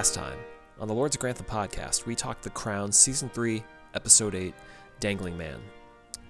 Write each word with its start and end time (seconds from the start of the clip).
last 0.00 0.14
time 0.14 0.38
on 0.78 0.88
the 0.88 0.94
Lords 0.94 1.14
of 1.14 1.20
Grantham 1.20 1.44
podcast, 1.44 2.06
we 2.06 2.14
talked 2.14 2.42
The 2.42 2.48
Crown 2.48 2.90
Season 2.90 3.28
3, 3.28 3.62
Episode 3.92 4.34
8, 4.34 4.54
Dangling 4.98 5.36
Man. 5.36 5.60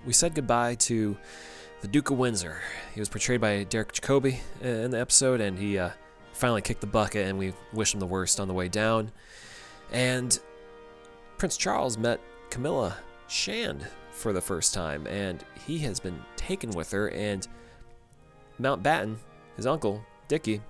We 0.04 0.12
said 0.12 0.34
goodbye 0.34 0.74
to 0.74 1.16
the 1.80 1.86
Duke 1.86 2.10
of 2.10 2.18
Windsor. 2.18 2.58
He 2.92 2.98
was 2.98 3.08
portrayed 3.08 3.40
by 3.40 3.62
Derek 3.62 3.92
Jacobi 3.92 4.40
in 4.60 4.90
the 4.90 4.98
episode, 4.98 5.40
and 5.40 5.56
he 5.56 5.78
uh, 5.78 5.90
finally 6.32 6.62
kicked 6.62 6.80
the 6.80 6.88
bucket, 6.88 7.28
and 7.28 7.38
we 7.38 7.52
wish 7.72 7.94
him 7.94 8.00
the 8.00 8.06
worst 8.06 8.40
on 8.40 8.48
the 8.48 8.54
way 8.54 8.66
down. 8.66 9.12
And 9.92 10.36
Prince 11.38 11.56
Charles 11.56 11.96
met 11.96 12.20
Camilla 12.50 12.96
Shand 13.28 13.86
for 14.10 14.32
the 14.32 14.40
first 14.40 14.74
time, 14.74 15.06
and 15.06 15.44
he 15.64 15.78
has 15.78 16.00
been 16.00 16.20
taken 16.34 16.70
with 16.70 16.90
her. 16.90 17.06
And 17.10 17.46
Mountbatten, 18.60 19.14
his 19.54 19.64
uncle, 19.64 20.04
Dickie, 20.26 20.60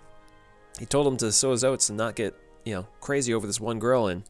he 0.79 0.85
told 0.85 1.07
him 1.07 1.17
to 1.17 1.33
sow 1.33 1.53
his 1.53 1.65
oats 1.65 1.89
and 1.89 1.97
not 1.97 2.15
get, 2.15 2.35
you 2.65 2.75
know, 2.75 2.87
crazy 3.01 3.33
over 3.35 3.47
this 3.47 3.61
one 3.61 3.79
girl. 3.79 4.07
And, 4.07 4.23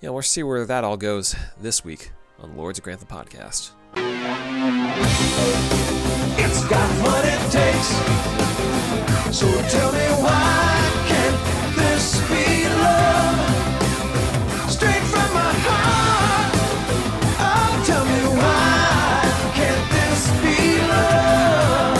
you 0.00 0.08
know, 0.08 0.12
we'll 0.12 0.22
see 0.22 0.42
where 0.42 0.64
that 0.66 0.84
all 0.84 0.96
goes 0.96 1.34
this 1.60 1.84
week 1.84 2.12
on 2.38 2.56
Lords 2.56 2.78
of 2.78 2.84
Grantham 2.84 3.08
podcast. 3.08 3.72
It's 6.36 6.64
got 6.68 6.90
what 7.02 7.24
it 7.24 7.50
takes. 7.50 7.88
So 9.36 9.46
tell 9.68 9.92
me 9.92 10.06
why 10.22 11.04
can't 11.08 11.38
this 11.76 12.20
be 12.28 12.68
love? 12.68 13.38
Straight 14.70 15.02
from 15.02 15.32
my 15.34 15.52
heart. 15.66 16.54
Oh, 17.40 17.82
tell 17.86 18.04
me 18.04 18.20
why 18.38 19.22
can't 19.54 19.90
this 19.90 20.30
be 20.42 20.58
love? 20.88 21.98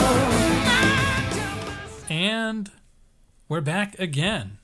And 2.09 2.71
we're 3.49 3.61
back 3.61 3.99
again. 3.99 4.59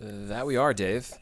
Uh, 0.00 0.28
that 0.28 0.46
we 0.46 0.56
are, 0.56 0.74
Dave. 0.74 1.12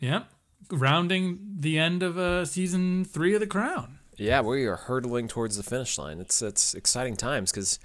Yep. 0.00 0.28
Rounding 0.70 1.56
the 1.58 1.78
end 1.78 2.02
of 2.02 2.18
uh, 2.18 2.44
season 2.44 3.04
three 3.04 3.34
of 3.34 3.40
The 3.40 3.46
Crown. 3.46 3.98
Yeah, 4.16 4.40
we 4.42 4.64
are 4.66 4.76
hurtling 4.76 5.28
towards 5.28 5.56
the 5.56 5.62
finish 5.62 5.98
line. 5.98 6.20
It's 6.20 6.40
it's 6.40 6.74
exciting 6.74 7.16
times 7.16 7.50
because 7.50 7.78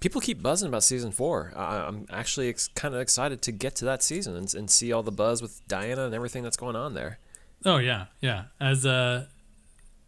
people 0.00 0.20
keep 0.20 0.42
buzzing 0.42 0.68
about 0.68 0.82
season 0.82 1.12
four. 1.12 1.52
I, 1.56 1.78
I'm 1.78 2.06
actually 2.10 2.48
ex- 2.48 2.68
kind 2.68 2.94
of 2.94 3.00
excited 3.00 3.42
to 3.42 3.52
get 3.52 3.76
to 3.76 3.84
that 3.86 4.02
season 4.02 4.36
and, 4.36 4.52
and 4.54 4.70
see 4.70 4.92
all 4.92 5.02
the 5.02 5.12
buzz 5.12 5.40
with 5.40 5.66
Diana 5.68 6.04
and 6.04 6.14
everything 6.14 6.42
that's 6.42 6.56
going 6.56 6.76
on 6.76 6.94
there. 6.94 7.18
Oh 7.64 7.78
yeah, 7.78 8.06
yeah. 8.20 8.44
As 8.60 8.84
uh, 8.84 9.26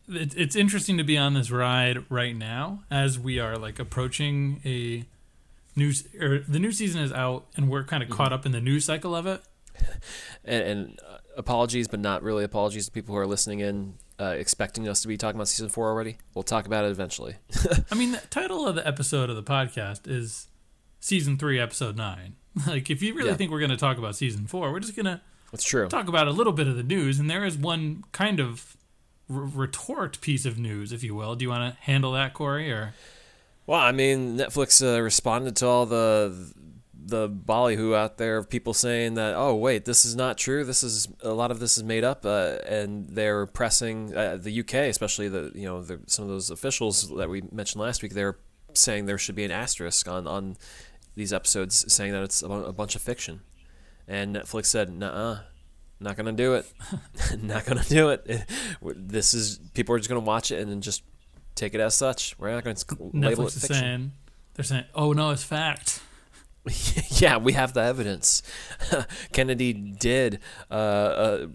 it, 0.09 0.37
it's 0.37 0.57
interesting 0.57 0.99
to 0.99 1.05
be 1.05 1.17
on 1.17 1.35
this 1.35 1.51
ride 1.51 2.05
right 2.11 2.37
now 2.37 2.83
as 2.91 3.19
we 3.19 3.39
are 3.39 3.57
like 3.57 3.79
approaching 3.79 4.61
a 4.65 5.05
new 5.77 5.93
or 6.21 6.41
the 6.41 6.59
new 6.59 6.73
season 6.73 7.01
is 7.03 7.13
out 7.13 7.47
and 7.57 7.69
we're 7.71 7.85
kind 7.85 8.03
of 8.03 8.11
caught 8.11 8.33
up 8.33 8.45
in 8.45 8.53
the 8.53 8.61
news 8.61 8.85
cycle 8.85 9.15
of 9.15 9.27
it. 9.27 9.43
And, 10.45 10.63
and 10.65 11.01
uh, 11.07 11.19
apologies, 11.37 11.89
but 11.89 12.01
not 12.01 12.23
really 12.23 12.43
apologies 12.43 12.87
to 12.87 12.93
people 12.93 13.15
who 13.15 13.21
are 13.21 13.27
listening 13.27 13.61
in, 13.61 13.95
uh, 14.19 14.35
expecting 14.39 14.89
us 14.89 15.03
to 15.03 15.09
be 15.09 15.19
talking 15.19 15.37
about 15.37 15.49
season 15.49 15.69
four 15.69 15.89
already. 15.89 16.17
We'll 16.35 16.43
talk 16.43 16.65
about 16.65 16.87
it 16.87 16.91
eventually. 16.91 17.35
I 17.91 17.95
mean, 17.95 18.13
the 18.13 18.23
title 18.31 18.67
of 18.67 18.75
the 18.75 18.87
episode 18.87 19.29
of 19.29 19.37
the 19.37 19.43
podcast 19.43 20.09
is 20.09 20.47
season 21.01 21.37
three, 21.37 21.59
episode 21.61 21.97
nine. 21.97 22.37
Like, 22.67 22.89
if 22.89 23.03
you 23.03 23.15
really 23.15 23.29
Yeah. 23.31 23.37
think 23.37 23.51
we're 23.51 23.59
going 23.59 23.71
to 23.73 23.77
talk 23.77 23.99
about 23.99 24.17
season 24.17 24.47
four, 24.47 24.73
we're 24.73 24.81
just 24.81 24.97
gonna 24.97 25.21
It's 25.53 25.65
true. 25.65 25.87
talk 25.89 26.09
about 26.09 26.27
a 26.29 26.33
little 26.33 26.53
bit 26.55 26.67
of 26.67 26.77
the 26.77 26.83
news, 26.83 27.19
and 27.21 27.29
there 27.29 27.45
is 27.45 27.59
one 27.59 28.05
kind 28.13 28.41
of 28.41 28.77
r- 29.31 29.37
retort 29.43 30.21
piece 30.23 30.47
of 30.47 30.59
news, 30.59 30.93
if 30.93 31.05
you 31.05 31.15
will. 31.15 31.35
Do 31.37 31.45
you 31.45 31.51
want 31.51 31.75
to 31.75 31.81
handle 31.83 32.13
that, 32.13 32.33
Corey? 32.33 32.73
Or 32.73 32.95
Well, 33.67 33.79
I 33.81 33.93
mean, 33.93 34.39
Netflix 34.39 34.83
uh, 34.83 35.01
responded 35.03 35.55
to 35.57 35.67
all 35.67 35.85
the 35.87 36.53
the 37.09 37.29
ballyhoo 37.29 37.95
out 37.95 38.19
there 38.19 38.37
of 38.37 38.51
people 38.51 38.75
saying 38.75 39.15
that, 39.15 39.35
oh 39.35 39.55
wait, 39.55 39.85
this 39.85 40.05
is 40.05 40.15
not 40.15 40.37
true. 40.37 40.65
This 40.65 40.83
is 40.83 41.09
a 41.23 41.33
lot 41.33 41.51
of 41.51 41.59
this 41.59 41.79
is 41.79 41.85
made 41.85 42.05
up, 42.05 42.25
uh, 42.25 42.59
and 42.67 43.09
they're 43.09 43.47
pressing 43.47 44.15
uh, 44.15 44.37
the 44.37 44.61
UK, 44.61 44.75
especially 44.75 45.29
the 45.29 45.51
you 45.55 45.65
know 45.65 45.83
the, 45.83 46.01
some 46.07 46.25
of 46.25 46.29
those 46.29 46.51
officials 46.51 47.09
that 47.17 47.29
we 47.29 47.43
mentioned 47.51 47.81
last 47.81 48.03
week. 48.03 48.13
They're 48.13 48.39
saying 48.75 49.07
there 49.07 49.19
should 49.19 49.35
be 49.35 49.45
an 49.45 49.51
asterisk 49.51 50.07
on 50.07 50.27
on 50.27 50.57
these 51.15 51.33
episodes, 51.33 51.91
saying 51.93 52.13
that 52.13 52.23
it's 52.23 52.43
a 52.43 52.49
a 52.49 52.73
bunch 52.73 52.95
of 52.95 53.03
fiction. 53.03 53.41
And 54.07 54.37
Netflix 54.37 54.67
said, 54.67 54.91
"Nah, 54.91 55.39
not 56.01 56.17
gonna 56.17 56.33
do 56.33 56.55
it. 56.55 56.71
not 57.43 57.65
gonna 57.65 57.85
do 57.85 58.11
it. 58.11 58.47
This 58.83 59.35
is 59.35 59.59
people 59.73 59.95
are 59.95 59.99
just 59.99 60.11
gonna 60.11 60.21
watch 60.21 60.51
it 60.51 60.61
and 60.61 60.71
then 60.71 60.83
just 60.83 61.03
take 61.55 61.75
it 61.75 61.81
as 61.81 61.95
such. 61.95 62.39
We're 62.39 62.51
not 62.51 62.65
gonna 62.65 62.77
label 63.15 63.47
it 63.47 63.49
Netflix 63.49 63.61
fiction." 63.61 63.75
saying 63.75 64.13
they're 64.55 64.65
saying, 64.65 64.85
"Oh 64.95 65.13
no, 65.15 65.31
it's 65.31 65.43
fact." 65.43 66.03
yeah, 67.11 67.37
we 67.37 67.53
have 67.55 67.73
the 67.75 67.83
evidence. 67.83 68.43
Kennedy 69.33 69.73
did 69.73 70.41
uh, 70.71 70.75
uh, 70.75 71.47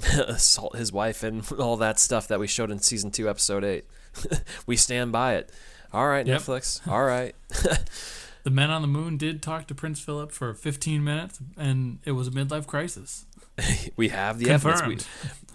assault 0.26 0.76
his 0.76 0.92
wife 0.92 1.22
and 1.22 1.44
all 1.58 1.76
that 1.78 1.98
stuff 1.98 2.28
that 2.28 2.38
we 2.40 2.46
showed 2.46 2.70
in 2.70 2.78
season 2.80 3.10
two, 3.10 3.28
episode 3.28 3.64
eight. 3.64 3.84
we 4.66 4.76
stand 4.76 5.12
by 5.12 5.34
it. 5.34 5.50
All 5.92 6.06
right, 6.08 6.26
Yep. 6.26 6.40
Netflix. 6.42 6.86
All 6.88 7.02
right. 7.04 7.34
The 8.42 8.50
men 8.50 8.70
on 8.70 8.80
the 8.80 8.88
moon 8.88 9.16
did 9.18 9.42
talk 9.42 9.66
to 9.66 9.74
Prince 9.74 10.00
Philip 10.00 10.32
for 10.32 10.54
15 10.54 11.04
minutes, 11.04 11.40
and 11.58 11.98
it 12.04 12.12
was 12.12 12.26
a 12.28 12.30
midlife 12.30 12.66
crisis. 12.66 13.26
we 13.96 14.08
have 14.08 14.38
the 14.38 14.46
Confirmed. 14.46 14.76
evidence. 14.80 15.08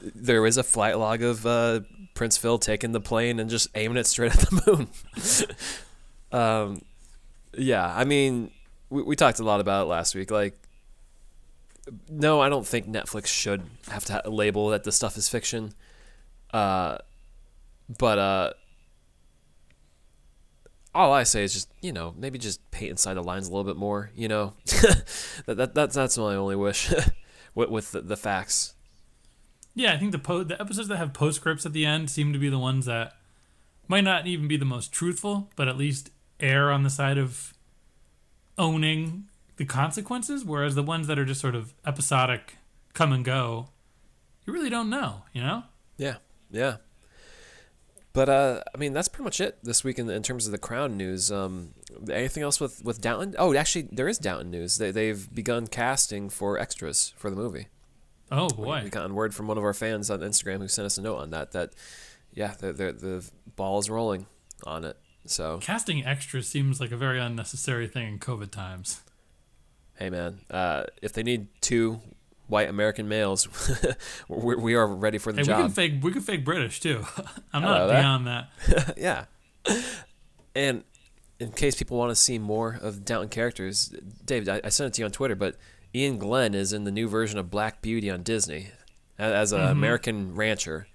We, 0.03 0.12
there 0.13 0.46
is 0.46 0.57
a 0.57 0.63
flight 0.63 1.00
log 1.00 1.23
of 1.23 1.46
uh, 1.47 1.79
Prince 2.13 2.38
Phil 2.38 2.59
taking 2.59 2.91
the 2.91 3.00
plane 3.02 3.40
and 3.40 3.50
just 3.50 3.69
aiming 3.73 3.97
it 3.97 4.06
straight 4.06 4.34
at 4.34 4.40
the 4.41 4.62
moon. 4.67 6.40
um, 6.40 6.81
yeah, 7.57 7.91
I 7.96 8.03
mean, 8.03 8.52
we, 8.90 9.03
we 9.03 9.16
talked 9.16 9.40
a 9.40 9.44
lot 9.44 9.59
about 9.59 9.84
it 9.84 9.90
last 9.90 10.16
week. 10.16 10.31
Like, 10.31 10.57
no, 12.09 12.41
I 12.41 12.50
don't 12.50 12.66
think 12.66 12.88
Netflix 12.88 13.28
should 13.28 13.63
have 13.90 14.06
to 14.06 14.13
ha- 14.13 14.29
label 14.29 14.69
that 14.69 14.84
this 14.84 14.96
stuff 14.96 15.18
is 15.18 15.29
fiction. 15.29 15.73
Uh, 16.51 16.97
but 17.97 18.18
uh, 18.18 18.53
all 20.94 21.12
I 21.13 21.23
say 21.23 21.44
is 21.44 21.53
just 21.53 21.69
you 21.81 21.91
know 21.91 22.16
maybe 22.18 22.40
just 22.40 22.72
paint 22.72 22.91
inside 22.91 23.16
the 23.16 23.23
lines 23.23 23.47
a 23.47 23.51
little 23.51 23.66
bit 23.66 23.75
more. 23.75 24.12
You 24.16 24.28
know, 24.28 24.53
that, 24.66 25.57
that 25.57 25.75
that's 25.75 25.96
that's 25.96 26.17
my 26.17 26.35
only 26.35 26.56
wish 26.56 26.91
with, 27.56 27.69
with 27.69 27.91
the, 27.91 28.02
the 28.02 28.17
facts. 28.17 28.73
Yeah, 29.75 29.94
I 29.94 29.97
think 29.97 30.13
the 30.13 30.19
po- 30.19 30.44
the 30.44 30.59
episodes 30.59 30.88
that 30.88 30.97
have 30.97 31.13
postscripts 31.13 31.66
at 31.66 31.73
the 31.73 31.85
end 31.85 32.09
seem 32.09 32.31
to 32.34 32.40
be 32.40 32.50
the 32.50 32.59
ones 32.59 32.85
that 32.85 33.13
might 33.88 34.06
not 34.06 34.25
even 34.25 34.47
be 34.47 34.57
the 34.57 34.66
most 34.66 34.91
truthful, 34.91 35.52
but 35.56 35.67
at 35.67 35.78
least 35.78 36.12
err 36.40 36.72
on 36.72 36.84
the 36.84 36.90
side 36.90 37.17
of 37.17 37.53
owning 38.58 39.26
the 39.58 39.66
consequences. 39.66 40.44
Whereas 40.46 40.76
the 40.76 40.84
ones 40.84 41.08
that 41.08 41.20
are 41.20 41.26
just 41.26 41.42
sort 41.42 41.56
of 41.56 41.74
episodic, 41.86 42.58
come 42.94 43.12
and 43.12 43.24
go, 43.24 43.70
you 44.46 44.54
really 44.54 44.70
don't 44.70 44.90
know. 44.90 45.24
You 45.34 45.42
know? 45.42 45.64
Yeah, 45.98 46.18
yeah. 46.52 46.78
But 48.16 48.30
uh, 48.30 48.62
I 48.74 48.78
mean, 48.78 48.94
that's 48.94 49.10
pretty 49.10 49.26
much 49.26 49.42
it 49.42 49.58
this 49.62 49.84
week 49.84 50.00
in, 50.00 50.10
in 50.10 50.24
terms 50.24 50.46
of 50.46 50.54
the 50.54 50.58
Crown 50.58 50.96
news. 50.96 51.34
Um, 51.34 51.74
anything 52.10 52.44
else 52.44 52.62
with 52.62 52.82
with 52.82 53.02
Downton? 53.02 53.36
Oh, 53.38 53.54
actually, 53.54 53.90
there 53.92 54.08
is 54.08 54.18
Downton 54.18 54.50
news. 54.50 54.78
They 54.78 54.90
they've 54.90 55.34
begun 55.36 55.68
casting 55.68 56.30
for 56.30 56.58
extras 56.58 57.14
for 57.18 57.30
the 57.30 57.36
movie. 57.36 57.68
Oh 58.32 58.48
boy! 58.48 58.78
We 58.78 58.82
boy, 58.84 58.90
gotten 58.90 59.16
word 59.16 59.36
from 59.36 59.48
one 59.48 59.58
of 59.58 59.66
our 59.66 59.74
fans 59.74 60.10
on 60.10 60.22
Instagram 60.22 60.60
who 60.60 60.70
sent 60.70 60.86
us 60.86 60.98
a 60.98 61.02
note 61.02 61.18
on 61.18 61.32
that. 61.32 61.52
That 61.52 61.74
yeah, 62.34 62.54
the 62.58 62.72
the, 62.72 62.94
the 62.94 63.30
ball 63.58 63.80
is 63.80 63.90
rolling 63.90 64.28
on 64.64 64.86
it. 64.86 64.98
So 65.25 65.58
casting 65.62 66.06
extras 66.06 66.47
seems 66.47 66.80
like 66.80 66.91
a 66.91 66.97
very 66.97 67.19
unnecessary 67.19 67.88
thing 67.88 68.08
in 68.08 68.19
COVID 68.19 68.52
times. 68.52 69.02
hey, 69.97 70.09
man, 70.09 70.41
uh, 70.50 70.84
if 71.02 71.14
they 71.14 71.23
need 71.23 71.47
two 71.61 72.00
white 72.47 72.70
American 72.70 73.08
males, 73.08 73.47
we, 74.28 74.55
we 74.55 74.73
are 74.76 74.88
ready 74.88 75.17
for 75.17 75.32
the 75.32 75.38
Hey, 75.38 75.44
we 75.44 75.47
can 75.53 75.61
job. 75.67 75.73
fake 75.73 75.94
we 76.03 76.11
can 76.11 76.22
fake 76.22 76.46
British 76.46 76.79
too. 76.79 77.05
I'm 77.53 77.64
not 77.64 77.90
beyond 77.90 78.28
that. 78.28 78.94
yeah. 78.97 79.26
And 80.55 80.84
in 81.40 81.52
case 81.52 81.76
people 81.76 81.97
want 81.97 82.11
to 82.11 82.16
see 82.16 82.38
more 82.40 82.79
of 82.82 83.03
Downton 83.03 83.29
characters, 83.29 83.94
Dave, 84.23 84.47
I, 84.47 84.61
I 84.64 84.70
sent 84.70 84.88
it 84.90 84.94
to 84.96 85.02
you 85.02 85.05
on 85.05 85.11
Twitter, 85.11 85.35
but 85.35 85.55
Iain 85.94 86.17
Glen 86.17 86.53
is 86.53 86.72
in 86.72 86.84
the 86.84 86.91
new 86.91 87.08
version 87.08 87.38
of 87.40 87.50
Black 87.50 87.82
Beauty 87.82 88.09
on 88.09 88.23
Disney 88.23 88.67
as 89.17 89.52
an 89.53 89.61
American 89.61 90.35
rancher. 90.35 90.88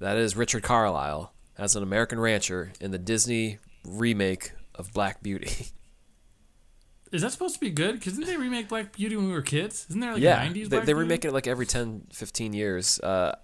That 0.00 0.16
is 0.16 0.36
Richard 0.36 0.62
Carlisle 0.62 1.32
as 1.58 1.76
an 1.76 1.82
American 1.82 2.18
rancher 2.20 2.72
in 2.80 2.90
the 2.90 2.98
Disney 2.98 3.58
remake 3.84 4.52
of 4.74 4.92
Black 4.92 5.22
Beauty. 5.22 5.68
Is 7.12 7.22
that 7.22 7.30
supposed 7.30 7.54
to 7.54 7.60
be 7.60 7.70
good? 7.70 7.94
Because 7.94 8.14
didn't 8.14 8.26
they 8.26 8.36
remake 8.36 8.68
Black 8.68 8.92
Beauty 8.96 9.16
when 9.16 9.26
we 9.26 9.32
were 9.32 9.42
kids? 9.42 9.86
Isn't 9.88 10.00
there 10.00 10.14
like 10.14 10.22
yeah, 10.22 10.44
90s 10.44 10.52
they, 10.54 10.60
Black 10.64 10.70
they 10.70 10.78
Beauty? 10.92 10.94
remake 10.94 11.24
it 11.24 11.32
like 11.32 11.46
every 11.46 11.66
10, 11.66 12.08
15 12.12 12.52
years. 12.52 12.98
Uh, 12.98 13.36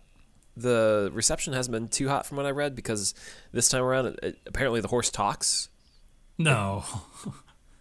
the 0.57 1.11
reception 1.13 1.53
hasn't 1.53 1.73
been 1.73 1.87
too 1.89 2.09
hot 2.09 2.27
from 2.27 2.37
what 2.37 2.47
I 2.47 2.51
read 2.51 2.75
because 2.75 3.15
this 3.53 3.69
time 3.69 3.83
around, 3.83 4.07
it, 4.07 4.19
it- 4.23 4.39
apparently 4.47 4.81
the 4.81 4.89
horse 4.89 5.11
talks. 5.11 5.69
No. 6.39 6.85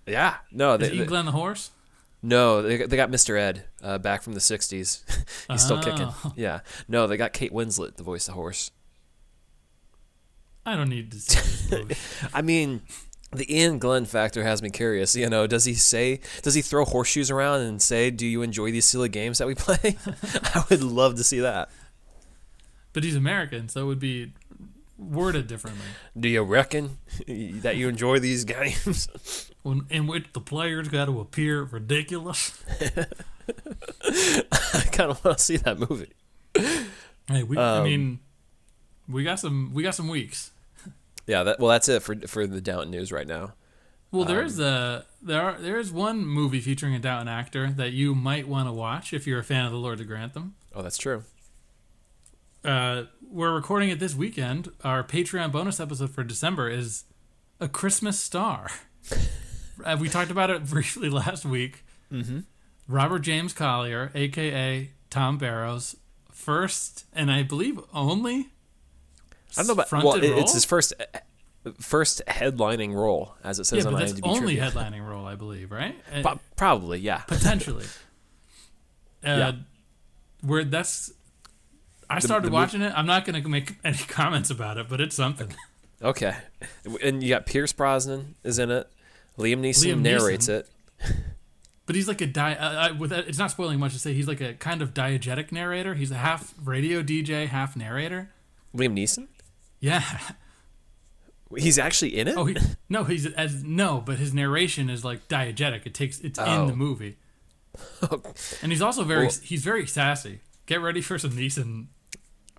Yeah, 0.08 0.38
no, 0.52 0.74
Is 0.74 0.90
they, 0.90 0.98
they- 0.98 1.06
Glen 1.06 1.26
the 1.26 1.32
horse? 1.32 1.70
No, 2.24 2.64
they, 2.64 2.78
they 2.78 2.96
got 2.98 3.12
Mr. 3.12 3.38
Ed 3.40 3.66
uh, 3.84 4.00
back 4.00 4.24
from 4.24 4.34
the 4.34 4.40
60s. 4.40 5.04
He's 5.52 5.64
still 5.64 5.78
kicking. 5.84 6.08
Oh. 6.08 6.34
Yeah. 6.36 6.62
No, 6.88 7.06
they 7.06 7.16
got 7.16 7.32
Kate 7.32 7.54
Winslet 7.54 7.96
to 7.98 8.02
voice 8.04 8.28
of 8.28 8.34
the 8.34 8.42
horse. 8.42 8.72
I 10.66 10.76
don't 10.76 10.90
need 10.90 11.12
to 11.12 11.20
see 11.20 11.84
this. 11.86 12.24
I 12.34 12.42
mean, 12.42 12.82
the 13.32 13.46
Iain 13.50 13.80
Glen 13.80 14.06
factor 14.06 14.44
has 14.44 14.62
me 14.62 14.70
curious. 14.70 15.16
You 15.16 15.30
know, 15.30 15.48
does 15.48 15.66
he 15.66 15.74
say, 15.74 16.20
does 16.42 16.54
he 16.54 16.62
throw 16.62 16.86
horseshoes 16.86 17.32
around 17.32 17.62
and 17.62 17.82
say, 17.82 18.10
"Do 18.12 18.26
you 18.28 18.42
enjoy 18.42 18.72
these 18.72 18.86
silly 18.86 19.10
games 19.10 19.38
that 19.40 19.48
we 19.48 19.56
play?" 19.56 19.98
I 20.34 20.64
would 20.70 20.84
love 20.84 21.16
to 21.16 21.24
see 21.24 21.40
that. 21.40 21.70
But 22.94 23.04
he's 23.04 23.16
American, 23.16 23.70
so 23.70 23.82
it 23.82 23.86
would 23.86 24.00
be 24.00 24.34
worded 24.98 25.48
differently. 25.48 25.86
Do 26.20 26.28
you 26.28 26.42
reckon 26.44 26.98
that 27.28 27.78
you 27.78 27.88
enjoy 27.88 28.20
these 28.20 28.44
games? 28.46 29.08
When, 29.62 29.86
in 29.90 30.08
which 30.08 30.26
the 30.34 30.40
players 30.42 30.88
got 30.88 31.06
to 31.06 31.20
appear 31.20 31.64
ridiculous. 31.64 32.64
I 34.12 34.82
kind 34.92 35.12
of 35.12 35.24
want 35.24 35.38
to 35.38 35.44
see 35.44 35.58
that 35.58 35.78
movie. 35.80 36.14
Hey, 37.28 37.44
we, 37.44 37.58
I 37.58 37.78
Um, 37.80 37.84
mean, 37.84 38.20
we 39.10 39.24
got 39.24 39.40
some 39.40 39.74
we 39.74 39.84
got 39.84 39.96
some 39.96 40.08
weeks. 40.08 40.52
Yeah, 41.28 41.44
that 41.44 41.60
well, 41.60 41.70
that's 41.70 41.90
it 41.90 42.02
for 42.02 42.16
for 42.28 42.48
the 42.48 42.62
Downton 42.62 42.92
news 42.92 43.12
right 43.12 43.28
now. 43.28 43.54
Well, 44.12 44.26
there 44.26 44.40
Um, 44.40 44.46
is 44.48 44.60
a 44.60 45.06
there 45.22 45.42
are 45.42 45.58
there 45.60 45.80
is 45.80 45.92
one 45.92 46.26
movie 46.26 46.60
featuring 46.62 46.96
a 46.96 47.00
Downton 47.00 47.28
actor 47.28 47.70
that 47.72 47.92
you 47.92 48.16
might 48.16 48.48
want 48.48 48.68
to 48.68 48.72
watch 48.74 49.14
if 49.14 49.28
you're 49.28 49.40
a 49.40 49.44
fan 49.44 49.66
of 49.66 49.72
the 49.72 49.78
Lords 49.78 50.02
of 50.02 50.08
Grantham. 50.08 50.56
Oh, 50.74 50.82
that's 50.82 50.98
true. 50.98 51.24
Uh, 52.64 53.04
we're 53.30 53.54
recording 53.54 53.90
it 53.90 54.00
this 54.00 54.16
weekend. 54.16 54.70
Our 54.84 55.04
Patreon 55.04 55.52
bonus 55.52 55.80
episode 55.80 56.10
for 56.10 56.24
December 56.24 56.70
is 56.70 57.06
a 57.60 57.68
Christmas 57.68 58.20
Star. 58.20 58.70
uh, 59.86 59.98
we 60.00 60.10
talked 60.10 60.32
about 60.32 60.50
it 60.50 60.66
briefly 60.70 61.10
last 61.10 61.46
week. 61.46 61.84
Mm-hmm. 62.12 62.40
Robert 62.88 63.20
James 63.20 63.54
Collier, 63.54 64.12
aka 64.16 64.90
Tom 65.10 65.38
Barrows, 65.38 65.96
first 66.32 67.06
and 67.14 67.32
I 67.32 67.44
believe 67.44 67.80
only. 67.94 68.50
I 69.58 69.62
don't 69.64 69.68
know 69.68 69.74
about 69.84 69.92
well, 70.04 70.16
it- 70.16 70.24
it's 70.24 70.54
his 70.54 70.66
first 70.66 70.94
first 71.80 72.22
headlining 72.28 72.94
role, 72.94 73.34
as 73.44 73.60
it 73.60 73.66
says 73.66 73.80
yeah, 73.84 73.88
on 73.88 73.94
but 73.94 74.00
that's 74.00 74.14
IMDb 74.14 74.28
only 74.28 74.56
trivia. 74.56 74.72
headlining 74.72 75.08
role, 75.08 75.26
I 75.26 75.36
believe, 75.36 75.72
right? 75.72 75.96
Uh, 76.14 76.36
probably, 76.56 77.00
yeah. 77.00 77.20
potentially. 77.28 77.86
Uh, 79.22 79.28
Yeah. 79.28 79.52
Where 80.42 80.64
that's, 80.64 81.12
I 82.10 82.20
started 82.20 82.46
the 82.48 82.52
mov- 82.52 82.54
watching 82.54 82.82
it. 82.82 82.94
I'm 82.96 83.06
not 83.06 83.26
going 83.26 83.44
to 83.44 83.50
make 83.50 83.76
any 83.84 83.98
comments 83.98 84.50
about 84.50 84.78
it, 84.78 84.88
but 84.88 85.02
it's 85.02 85.14
something. 85.16 85.54
Okay, 86.02 86.34
and 87.04 87.22
you 87.22 87.28
got 87.28 87.46
Pierce 87.46 87.74
Brosnan 87.74 88.36
is 88.46 88.58
in 88.60 88.72
it. 88.72 88.90
Liam 89.38 89.60
Neeson 89.60 89.96
Liam 89.96 90.02
narrates 90.02 90.48
Neeson. 90.48 90.60
it. 90.60 91.16
But 91.86 91.96
he's 91.98 92.08
like 92.08 92.22
a 92.22 92.28
di- 92.28 92.56
uh, 92.56 92.92
uh, 92.92 92.96
with 92.98 93.12
it's 93.12 93.38
not 93.38 93.52
spoiling 93.52 93.80
much 93.80 93.92
to 93.92 94.00
say 94.00 94.14
he's 94.14 94.28
like 94.30 94.40
a 94.40 94.54
kind 94.54 94.82
of 94.82 94.94
diegetic 94.94 95.52
narrator. 95.52 95.96
He's 95.96 96.12
a 96.12 96.16
half 96.16 96.54
radio 96.64 97.04
DJ, 97.04 97.48
half 97.48 97.76
narrator. 97.76 98.30
Liam 98.74 98.94
Neeson. 98.98 99.28
Yeah. 99.80 100.04
He's 101.58 101.80
actually 101.80 102.18
in 102.20 102.28
it. 102.28 102.36
Oh, 102.38 102.46
he, 102.46 102.56
no, 102.90 103.04
he's 103.06 103.26
as 103.26 103.64
no, 103.64 104.02
but 104.06 104.18
his 104.20 104.34
narration 104.34 104.90
is 104.90 105.04
like 105.04 105.28
diegetic. 105.28 105.86
It 105.88 105.94
takes 105.96 106.20
it's 106.20 106.38
Oh. 106.38 106.62
in 106.62 106.68
the 106.68 106.76
movie, 106.76 107.18
and 108.62 108.72
he's 108.72 108.82
also 108.84 109.04
very 109.04 109.26
Well- 109.28 109.36
he's 109.42 109.64
very 109.64 109.88
sassy. 109.88 110.42
Get 110.68 110.82
ready 110.82 111.02
for 111.02 111.18
some 111.18 111.32
Neeson 111.32 111.88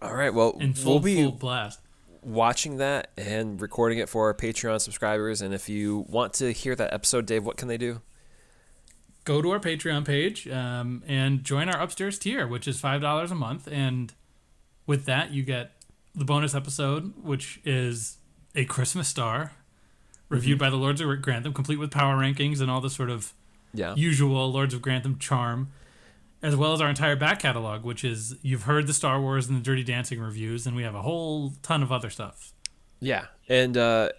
All 0.02 0.14
right. 0.14 0.34
Well, 0.34 0.56
in 0.58 0.74
full, 0.74 0.94
we'll 0.94 1.00
be 1.02 1.22
full 1.22 1.32
blast. 1.32 1.78
watching 2.22 2.78
that 2.78 3.10
and 3.16 3.60
recording 3.60 3.98
it 3.98 4.08
for 4.08 4.26
our 4.26 4.34
Patreon 4.34 4.80
subscribers. 4.80 5.40
And 5.40 5.54
if 5.54 5.68
you 5.68 6.04
want 6.08 6.32
to 6.34 6.52
hear 6.52 6.74
that 6.74 6.92
episode, 6.92 7.26
Dave, 7.26 7.44
what 7.44 7.56
can 7.56 7.68
they 7.68 7.78
do? 7.78 8.00
go 9.24 9.42
to 9.42 9.50
our 9.52 9.60
Patreon 9.60 10.04
page 10.04 10.48
um, 10.48 11.04
and 11.06 11.44
join 11.44 11.68
our 11.68 11.78
upstairs 11.80 12.18
tier, 12.18 12.48
which 12.48 12.66
is 12.66 12.80
five 12.80 13.00
dollars 13.00 13.30
a 13.30 13.34
month. 13.36 13.68
And 13.70 14.12
with 14.86 15.04
that, 15.04 15.30
you 15.30 15.44
get 15.44 15.70
the 16.14 16.24
bonus 16.24 16.54
episode, 16.54 17.12
which 17.22 17.60
is 17.64 18.18
a 18.54 18.64
Christmas 18.64 19.08
Star, 19.08 19.52
reviewed 20.28 20.58
by 20.58 20.70
the 20.70 20.76
Lords 20.76 21.00
of 21.00 21.22
Grantham, 21.22 21.52
complete 21.52 21.78
with 21.78 21.90
power 21.90 22.16
rankings 22.16 22.60
and 22.60 22.70
all 22.70 22.80
the 22.80 22.90
sort 22.90 23.10
of 23.10 23.32
Yeah. 23.72 23.94
usual 23.94 24.50
Lords 24.52 24.74
of 24.74 24.82
Grantham 24.82 25.18
charm, 25.18 25.70
as 26.42 26.56
well 26.56 26.72
as 26.72 26.80
our 26.80 26.88
entire 26.88 27.16
back 27.16 27.40
catalog, 27.40 27.84
which 27.84 28.02
is 28.04 28.36
you've 28.42 28.62
heard 28.64 28.86
the 28.86 28.94
Star 28.94 29.20
Wars 29.20 29.46
and 29.48 29.56
the 29.58 29.62
Dirty 29.62 29.84
Dancing 29.84 30.18
reviews, 30.20 30.66
and 30.66 30.74
we 30.74 30.82
have 30.82 30.94
a 30.94 31.02
whole 31.02 31.52
ton 31.62 31.82
of 31.82 31.92
other 31.92 32.10
stuff. 32.10 32.52
Yeah. 33.00 33.26
And 33.48 33.76
uh, 33.76 34.10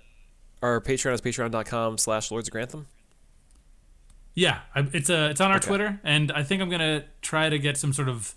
our 0.62 0.80
Patreon 0.82 1.14
is 1.14 1.22
patreon.com 1.22 1.98
slash 1.98 2.32
Lords 2.32 2.48
of 2.48 2.52
Grantham. 2.52 2.88
Yeah, 4.34 4.60
it's 4.76 5.10
a 5.10 5.30
it's 5.30 5.42
on 5.42 5.52
our 5.52 5.58
Okay. 5.58 5.68
Twitter, 5.68 6.00
and 6.06 6.32
I 6.32 6.44
think 6.44 6.62
I'm 6.62 6.70
gonna 6.70 7.04
try 7.22 7.50
to 7.50 7.60
get 7.60 7.76
some 7.78 7.92
sort 7.92 8.08
of 8.08 8.34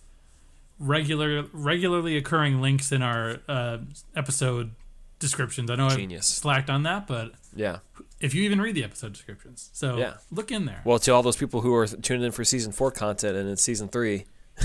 regular, 0.79 1.45
regularly 1.53 2.17
occurring 2.17 2.61
links 2.61 2.93
in 2.93 3.03
our 3.03 3.39
uh, 3.49 3.79
episode 4.17 4.73
descriptions. 5.19 5.71
I 5.71 5.77
know 5.77 5.89
Genius. 5.91 6.31
I've 6.31 6.43
slacked 6.43 6.71
on 6.71 6.83
that, 6.83 7.07
but 7.07 7.33
Yeah. 7.55 7.79
if 8.21 8.35
you 8.35 8.43
even 8.43 8.61
read 8.61 8.75
the 8.75 8.85
episode 8.85 9.13
descriptions, 9.13 9.71
so 9.73 9.97
Yeah. 9.97 10.15
look 10.31 10.51
in 10.51 10.65
there. 10.67 10.83
Well, 10.85 10.99
to 11.01 11.11
all 11.13 11.23
those 11.23 11.37
people 11.37 11.61
who 11.63 11.75
are 11.75 11.87
tuning 11.87 12.25
in 12.27 12.33
for 12.33 12.45
season 12.45 12.73
four 12.73 12.91
content 12.91 13.37
and 13.37 13.49
it's 13.49 13.63
season 13.63 13.89
three, 13.89 14.25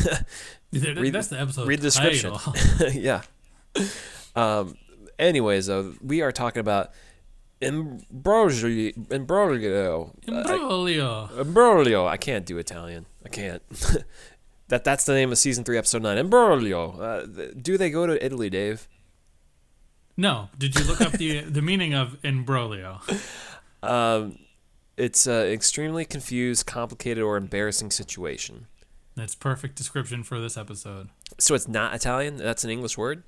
Th- 0.72 0.96
read- 0.98 1.14
That's 1.14 1.28
the 1.30 1.40
episode. 1.40 1.68
read 1.68 1.80
the 1.80 1.88
description. 1.88 2.34
yeah. 2.94 3.22
Um. 4.36 4.76
Anyways, 5.18 5.66
though, 5.68 5.94
we 6.02 6.22
are 6.22 6.32
talking 6.32 6.60
about 6.62 6.92
imbroglio. 7.62 8.94
Imbroglio. 9.10 10.12
Uh, 10.16 10.34
Imbroglio. 10.36 11.30
imbroglio. 11.44 12.08
I 12.08 12.18
can't 12.18 12.46
do 12.46 12.58
Italian. 12.58 13.06
I 13.26 13.30
can't. 13.30 13.62
that 14.70 14.84
that's 14.84 15.04
the 15.04 15.14
name 15.14 15.32
of 15.32 15.38
season 15.38 15.64
three, 15.64 15.78
episode 15.78 16.02
nine. 16.02 16.18
Imbroglio. 16.18 17.00
Uh, 17.00 17.52
do 17.60 17.78
they 17.78 17.90
go 17.90 18.08
to 18.08 18.24
Italy, 18.24 18.50
Dave? 18.50 18.88
No, 20.16 20.50
did 20.58 20.78
you 20.78 20.86
look 20.86 21.02
up 21.02 21.14
the 21.14 21.42
the 21.58 21.62
meaning 21.62 21.94
of 21.94 22.18
imbroglio? 22.24 23.02
Um, 23.82 24.40
it's 24.98 25.28
an 25.28 25.48
extremely 25.48 26.06
confused, 26.06 26.66
complicated, 26.66 27.24
or 27.24 27.38
embarrassing 27.38 27.92
situation. 27.92 28.68
That's 29.16 29.36
perfect 29.36 29.76
description 29.76 30.24
for 30.24 30.40
this 30.40 30.58
episode. 30.58 31.10
So 31.40 31.56
it's 31.56 31.68
not 31.68 31.94
Italian. 31.94 32.38
That's 32.38 32.64
an 32.64 32.70
English 32.70 32.98
word. 32.98 33.24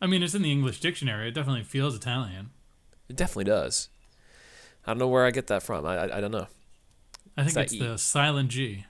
I 0.00 0.06
mean, 0.06 0.22
it's 0.22 0.34
in 0.34 0.42
the 0.42 0.52
English 0.52 0.80
dictionary. 0.80 1.28
It 1.28 1.34
definitely 1.34 1.64
feels 1.64 1.94
Italian. 1.96 2.50
It 3.08 3.16
definitely 3.16 3.44
does. 3.44 3.88
I 4.86 4.92
don't 4.92 4.98
know 4.98 5.08
where 5.08 5.26
I 5.26 5.30
get 5.30 5.48
that 5.48 5.62
from. 5.62 5.84
I 5.86 5.96
I, 5.96 6.18
I 6.18 6.20
don't 6.20 6.30
know. 6.30 6.46
I 7.36 7.44
think 7.44 7.56
it's 7.56 7.72
E? 7.72 7.78
the 7.78 7.96
silent 7.98 8.50
G. 8.50 8.84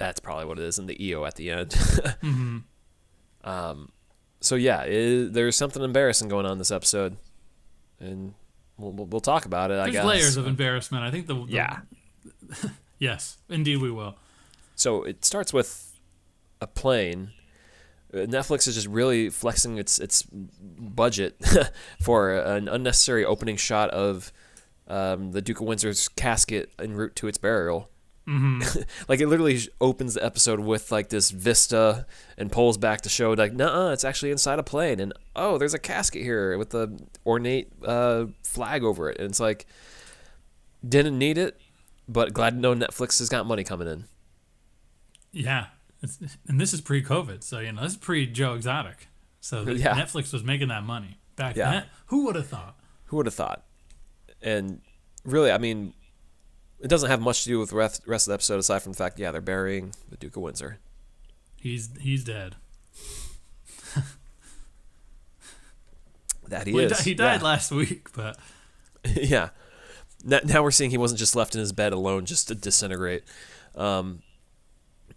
That's 0.00 0.18
probably 0.18 0.46
what 0.46 0.58
it 0.58 0.64
is, 0.64 0.78
and 0.78 0.88
the 0.88 1.04
EO 1.04 1.26
at 1.26 1.34
the 1.34 1.50
end. 1.50 1.72
hmm 2.22 2.58
Um, 3.44 3.90
so 4.40 4.54
yeah, 4.54 4.82
it, 4.84 5.34
there's 5.34 5.56
something 5.56 5.82
embarrassing 5.82 6.28
going 6.28 6.46
on 6.46 6.56
this 6.56 6.70
episode, 6.70 7.18
and 8.00 8.32
we'll, 8.78 8.92
we'll, 8.92 9.06
we'll 9.06 9.20
talk 9.20 9.44
about 9.44 9.70
it. 9.70 9.78
I 9.78 9.90
guess. 9.90 10.04
layers 10.06 10.36
of 10.38 10.46
embarrassment. 10.46 11.04
I 11.04 11.10
think 11.10 11.26
the, 11.26 11.34
the 11.34 11.52
Yeah. 11.52 11.80
yes, 12.98 13.36
indeed 13.50 13.76
we 13.76 13.90
will. 13.90 14.16
So 14.74 15.04
it 15.04 15.22
starts 15.22 15.52
with 15.52 15.94
a 16.62 16.66
plane. 16.66 17.32
Uh, 18.12 18.20
Netflix 18.20 18.66
is 18.66 18.76
just 18.76 18.86
really 18.86 19.28
flexing 19.28 19.76
its 19.76 19.98
its 19.98 20.22
budget 20.32 21.36
for 22.00 22.34
an 22.34 22.68
unnecessary 22.68 23.24
opening 23.24 23.56
shot 23.56 23.90
of 23.90 24.32
um, 24.88 25.32
the 25.32 25.42
Duke 25.42 25.60
of 25.60 25.66
Windsor's 25.66 26.08
casket 26.08 26.70
en 26.78 26.94
route 26.94 27.14
to 27.16 27.28
its 27.28 27.36
burial. 27.36 27.90
Hmm 28.26 28.60
like 29.08 29.20
it 29.20 29.26
literally 29.28 29.58
opens 29.80 30.14
the 30.14 30.24
episode 30.24 30.60
with 30.60 30.92
like 30.92 31.08
this 31.08 31.30
vista 31.30 32.06
and 32.36 32.52
pulls 32.52 32.76
back 32.78 33.00
to 33.00 33.08
show 33.08 33.32
like 33.32 33.52
nah 33.52 33.90
it's 33.92 34.04
actually 34.04 34.30
inside 34.30 34.58
a 34.58 34.62
plane 34.62 35.00
and 35.00 35.12
oh 35.34 35.56
there's 35.58 35.74
a 35.74 35.78
casket 35.78 36.22
here 36.22 36.56
with 36.58 36.70
the 36.70 37.00
ornate 37.24 37.72
uh, 37.84 38.26
flag 38.44 38.84
over 38.84 39.08
it 39.10 39.18
and 39.18 39.30
it's 39.30 39.40
like 39.40 39.66
didn't 40.86 41.18
need 41.18 41.38
it 41.38 41.58
but 42.08 42.32
glad 42.32 42.50
to 42.50 42.56
know 42.60 42.74
netflix 42.74 43.18
has 43.18 43.28
got 43.28 43.46
money 43.46 43.64
coming 43.64 43.88
in 43.88 44.04
Yeah, 45.32 45.66
it's, 46.02 46.18
and 46.48 46.60
this 46.60 46.72
is 46.72 46.80
pre-COVID, 46.80 47.42
so 47.42 47.58
you 47.60 47.72
know 47.72 47.82
this 47.82 47.92
is 47.92 47.98
pre-Joe 47.98 48.54
Exotic. 48.54 49.08
So 49.40 49.62
Yeah. 49.68 49.94
Netflix 49.94 50.32
was 50.32 50.42
making 50.42 50.68
that 50.68 50.82
money 50.82 51.18
back 51.36 51.56
Yeah. 51.56 51.70
then. 51.70 51.84
Who 52.06 52.26
would 52.26 52.34
have 52.36 52.48
thought? 52.48 52.76
who 53.06 53.16
would 53.16 53.26
have 53.26 53.34
thought 53.34 53.64
and 54.40 54.80
really 55.24 55.50
i 55.50 55.58
mean 55.58 55.92
it 56.80 56.88
doesn't 56.88 57.10
have 57.10 57.20
much 57.20 57.42
to 57.44 57.48
do 57.48 57.58
with 57.58 57.70
the 57.70 57.76
rest, 57.76 58.02
rest 58.06 58.26
of 58.26 58.30
the 58.30 58.34
episode 58.34 58.58
aside 58.58 58.80
from 58.82 58.92
the 58.92 58.98
fact 58.98 59.18
yeah 59.18 59.30
they're 59.30 59.40
burying 59.40 59.92
the 60.10 60.16
duke 60.16 60.36
of 60.36 60.42
windsor 60.42 60.78
He's 61.56 61.90
he's 62.00 62.24
dead. 62.24 62.56
that 66.48 66.66
he 66.66 66.72
Well, 66.72 66.86
he, 66.86 66.90
is 66.90 66.98
di- 66.98 67.04
he 67.04 67.14
died 67.14 67.40
yeah. 67.40 67.46
last 67.46 67.70
week, 67.70 68.12
but 68.14 68.36
yeah. 69.14 69.50
Now, 70.24 70.40
now 70.44 70.62
we're 70.62 70.70
seeing 70.70 70.90
he 70.90 70.98
wasn't 70.98 71.18
just 71.18 71.36
left 71.36 71.54
in 71.54 71.60
his 71.60 71.72
bed 71.72 71.92
alone 71.92 72.26
just 72.26 72.48
to 72.48 72.54
disintegrate. 72.54 73.24
Um, 73.74 74.22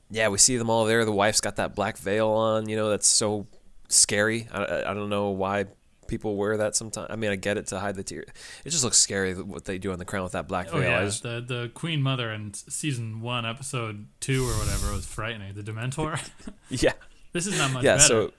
yeah, 0.09 0.27
we 0.29 0.37
see 0.37 0.57
them 0.57 0.69
all 0.69 0.85
there. 0.85 1.03
The 1.05 1.11
wife's 1.11 1.41
got 1.41 1.55
that 1.57 1.75
black 1.75 1.97
veil 1.97 2.29
on. 2.29 2.69
You 2.69 2.75
know, 2.75 2.89
that's 2.89 3.07
so 3.07 3.47
scary. 3.89 4.47
I, 4.51 4.83
I 4.87 4.93
don't 4.93 5.09
know 5.09 5.29
why 5.29 5.65
people 6.07 6.35
wear 6.35 6.57
that 6.57 6.75
sometimes. 6.75 7.07
I 7.09 7.15
mean, 7.15 7.31
I 7.31 7.35
get 7.35 7.57
it 7.57 7.67
to 7.67 7.79
hide 7.79 7.95
the 7.95 8.03
tear. 8.03 8.21
It 8.21 8.69
just 8.69 8.83
looks 8.83 8.97
scary 8.97 9.33
what 9.33 9.65
they 9.65 9.77
do 9.77 9.91
on 9.91 9.99
the 9.99 10.05
crown 10.05 10.23
with 10.23 10.33
that 10.33 10.47
black 10.47 10.67
oh 10.71 10.79
veil. 10.79 10.89
I 10.89 10.93
yeah, 10.99 11.05
just- 11.05 11.23
the 11.23 11.43
the 11.45 11.71
Queen 11.73 12.01
Mother 12.01 12.31
in 12.31 12.53
season 12.53 13.21
one, 13.21 13.45
episode 13.45 14.07
two 14.19 14.43
or 14.45 14.53
whatever 14.53 14.91
was 14.93 15.05
frightening. 15.05 15.53
The 15.53 15.63
Dementor. 15.63 16.19
yeah. 16.69 16.93
this 17.31 17.47
is 17.47 17.57
not 17.57 17.71
much 17.71 17.83
yeah, 17.83 17.95
better. 17.95 18.07
so 18.07 18.33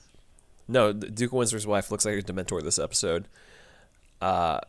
no, 0.68 0.92
Duke 0.92 1.32
of 1.32 1.38
Windsor's 1.38 1.66
wife 1.66 1.90
looks 1.90 2.04
like 2.04 2.18
a 2.18 2.22
Dementor 2.22 2.62
this 2.62 2.78
episode. 2.78 3.28
Uh, 4.20 4.60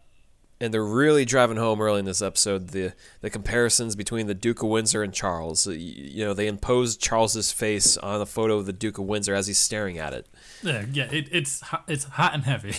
and 0.60 0.74
they're 0.74 0.84
really 0.84 1.26
driving 1.26 1.58
home 1.58 1.82
early 1.82 2.00
in 2.00 2.06
this 2.06 2.22
episode 2.22 2.70
the 2.70 2.94
the 3.22 3.30
comparisons 3.30 3.96
between 3.96 4.28
the 4.28 4.34
Duke 4.34 4.64
of 4.64 4.70
Windsor 4.70 5.04
and 5.04 5.14
Charles. 5.14 5.68
You 5.68 6.26
know, 6.26 6.34
they 6.34 6.48
imposed 6.48 7.02
Charles's 7.02 7.52
face 7.52 7.98
on 7.98 8.22
a 8.22 8.26
photo 8.26 8.58
of 8.58 8.66
the 8.66 8.74
Duke 8.74 8.98
of 8.98 9.06
Windsor 9.06 9.34
as 9.34 9.48
he's 9.48 9.58
staring 9.58 9.98
at 9.98 10.14
it. 10.14 10.28
Yeah, 10.64 10.86
yeah. 10.92 11.12
It, 11.12 11.30
it's 11.32 11.62
hot, 11.62 11.84
it's 11.88 12.06
hot 12.06 12.34
and 12.34 12.44
heavy. 12.44 12.76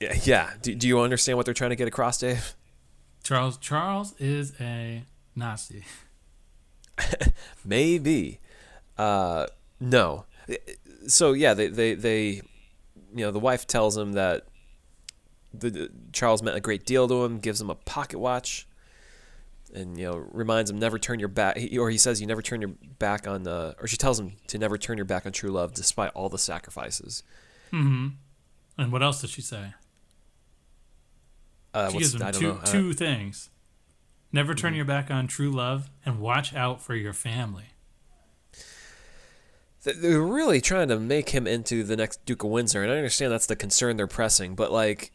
Yeah, 0.00 0.18
yeah. 0.24 0.50
Do, 0.60 0.74
do 0.74 0.88
you 0.88 1.00
understand 1.00 1.36
what 1.36 1.46
they're 1.46 1.54
trying 1.54 1.70
to 1.70 1.76
get 1.76 1.86
across, 1.86 2.18
Dave? 2.18 2.54
Charles 3.22 3.56
Charles 3.58 4.14
is 4.18 4.52
a 4.60 5.04
Nazi. 5.36 5.84
Maybe. 7.64 8.40
Uh, 8.98 9.46
no. 9.78 10.24
So 11.06 11.32
yeah, 11.32 11.54
they, 11.54 11.68
they 11.68 11.94
they 11.94 12.42
you 13.14 13.24
know 13.24 13.30
the 13.30 13.38
wife 13.38 13.66
tells 13.66 13.96
him 13.96 14.12
that 14.14 14.46
the, 15.54 15.70
the- 15.70 15.90
Charles 16.12 16.42
meant 16.42 16.56
a 16.56 16.60
great 16.60 16.84
deal 16.86 17.06
to 17.08 17.24
him, 17.24 17.38
gives 17.38 17.60
him 17.60 17.70
a 17.70 17.74
pocket 17.74 18.18
watch, 18.18 18.66
and 19.74 19.98
you 19.98 20.04
know 20.06 20.16
reminds 20.32 20.70
him 20.70 20.78
never 20.78 20.98
turn 20.98 21.18
your 21.18 21.28
back, 21.28 21.58
or 21.78 21.90
he 21.90 21.98
says 21.98 22.20
you 22.20 22.26
never 22.26 22.42
turn 22.42 22.60
your 22.60 22.72
back 22.98 23.26
on, 23.26 23.46
uh, 23.46 23.74
or 23.80 23.86
she 23.86 23.96
tells 23.96 24.18
him 24.20 24.32
to 24.48 24.58
never 24.58 24.76
turn 24.78 24.98
your 24.98 25.04
back 25.04 25.24
on 25.26 25.32
true 25.32 25.50
love 25.50 25.72
despite 25.74 26.10
all 26.14 26.28
the 26.28 26.38
sacrifices. 26.38 27.22
Mm-hmm. 27.72 28.08
And 28.78 28.92
what 28.92 29.02
else 29.02 29.20
does 29.20 29.30
she 29.30 29.42
say? 29.42 29.74
Uh, 31.74 31.90
She 31.90 31.98
gives 31.98 32.14
him 32.14 32.22
I 32.22 32.30
don't 32.30 32.40
two 32.40 32.48
know. 32.48 32.54
Uh, 32.62 32.64
two 32.66 32.92
things. 32.92 33.48
Never 34.30 34.52
Mm-hmm. 34.54 34.60
turn 34.60 34.74
your 34.74 34.84
back 34.84 35.10
on 35.10 35.26
true 35.26 35.50
love, 35.50 35.90
and 36.04 36.18
watch 36.20 36.54
out 36.54 36.80
for 36.82 36.94
your 36.94 37.12
family. 37.12 37.64
they're 39.84 40.20
really 40.20 40.60
trying 40.60 40.88
to 40.88 40.98
make 41.00 41.30
him 41.30 41.46
into 41.46 41.82
the 41.82 41.96
next 41.96 42.24
Duke 42.24 42.44
of 42.44 42.50
Windsor, 42.50 42.82
and 42.82 42.92
I 42.92 42.96
understand 42.96 43.32
that's 43.32 43.46
the 43.46 43.56
concern 43.56 43.96
they're 43.96 44.06
pressing, 44.06 44.54
but 44.54 44.70
like, 44.70 45.10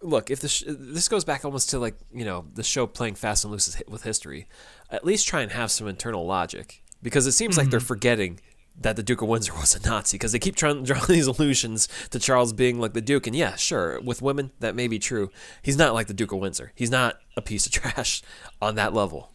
look, 0.00 0.30
if 0.30 0.40
this 0.40 0.62
this 0.66 1.08
goes 1.08 1.24
back 1.24 1.44
almost 1.44 1.70
to 1.70 1.78
like 1.78 1.96
you 2.12 2.24
know 2.24 2.46
the 2.54 2.62
show 2.62 2.86
playing 2.86 3.14
fast 3.14 3.44
and 3.44 3.52
loose 3.52 3.80
with 3.88 4.02
history, 4.02 4.46
at 4.90 5.04
least 5.04 5.26
try 5.26 5.40
and 5.40 5.52
have 5.52 5.70
some 5.70 5.88
internal 5.88 6.26
logic 6.26 6.82
because 7.02 7.26
it 7.26 7.32
seems 7.32 7.56
like 7.56 7.70
they're 7.70 7.80
mm-hmm. 7.80 7.86
forgetting 7.86 8.40
that 8.80 8.96
the 8.96 9.02
Duke 9.02 9.20
of 9.20 9.28
Windsor 9.28 9.52
was 9.54 9.74
a 9.74 9.88
Nazi 9.88 10.16
because 10.16 10.32
they 10.32 10.38
keep 10.38 10.56
trying 10.56 10.84
to 10.84 10.94
draw 10.94 11.04
these 11.06 11.26
allusions 11.26 11.88
to 12.10 12.18
Charles 12.18 12.52
being 12.52 12.80
like 12.80 12.94
the 12.94 13.00
Duke, 13.00 13.26
and 13.26 13.36
yeah, 13.36 13.56
sure, 13.56 14.00
with 14.00 14.22
women 14.22 14.52
that 14.60 14.74
may 14.74 14.88
be 14.88 14.98
true. 14.98 15.30
He's 15.62 15.76
not 15.76 15.94
like 15.94 16.06
the 16.06 16.14
Duke 16.14 16.32
of 16.32 16.38
Windsor. 16.38 16.72
He's 16.74 16.90
not 16.90 17.16
a 17.36 17.42
piece 17.42 17.66
of 17.66 17.72
trash 17.72 18.22
on 18.60 18.74
that 18.76 18.94
level. 18.94 19.30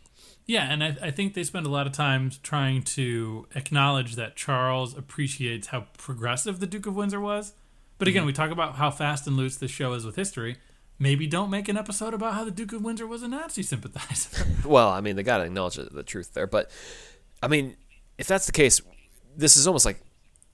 Yeah, 0.45 0.71
and 0.71 0.81
I, 0.81 0.95
I 1.01 1.11
think 1.11 1.33
they 1.33 1.43
spend 1.43 1.65
a 1.65 1.69
lot 1.69 1.87
of 1.87 1.93
time 1.93 2.31
trying 2.41 2.83
to 2.83 3.47
acknowledge 3.53 4.15
that 4.15 4.37
Charles 4.37 4.97
appreciates 4.97 5.67
how 5.67 5.87
progressive 5.97 6.61
the 6.61 6.67
Duke 6.67 6.85
of 6.85 6.95
Windsor 6.95 7.19
was. 7.19 7.53
But 7.97 8.07
Mm-hmm. 8.07 8.09
again, 8.09 8.25
we 8.25 8.33
talk 8.33 8.51
about 8.51 8.75
how 8.75 8.91
fast 8.91 9.27
and 9.27 9.35
loose 9.37 9.57
this 9.57 9.71
show 9.71 9.93
is 9.93 10.05
with 10.05 10.15
history. 10.15 10.57
Maybe 10.99 11.27
don't 11.27 11.49
make 11.49 11.67
an 11.69 11.77
episode 11.77 12.13
about 12.13 12.33
how 12.33 12.43
the 12.43 12.51
Duke 12.51 12.73
of 12.73 12.83
Windsor 12.83 13.05
was 13.07 13.21
a 13.23 13.27
Nazi 13.27 13.61
sympathizer. 13.63 14.45
Well, 14.65 14.89
I 14.89 15.01
mean, 15.01 15.15
they 15.15 15.23
got 15.23 15.37
to 15.37 15.43
acknowledge 15.45 15.75
the, 15.75 15.83
the 15.83 16.03
truth 16.03 16.33
there. 16.33 16.47
But, 16.47 16.69
I 17.41 17.47
mean, 17.47 17.75
if 18.17 18.27
that's 18.27 18.45
the 18.47 18.51
case, 18.51 18.81
this 19.35 19.55
is 19.57 19.67
almost 19.67 19.85
like 19.85 20.01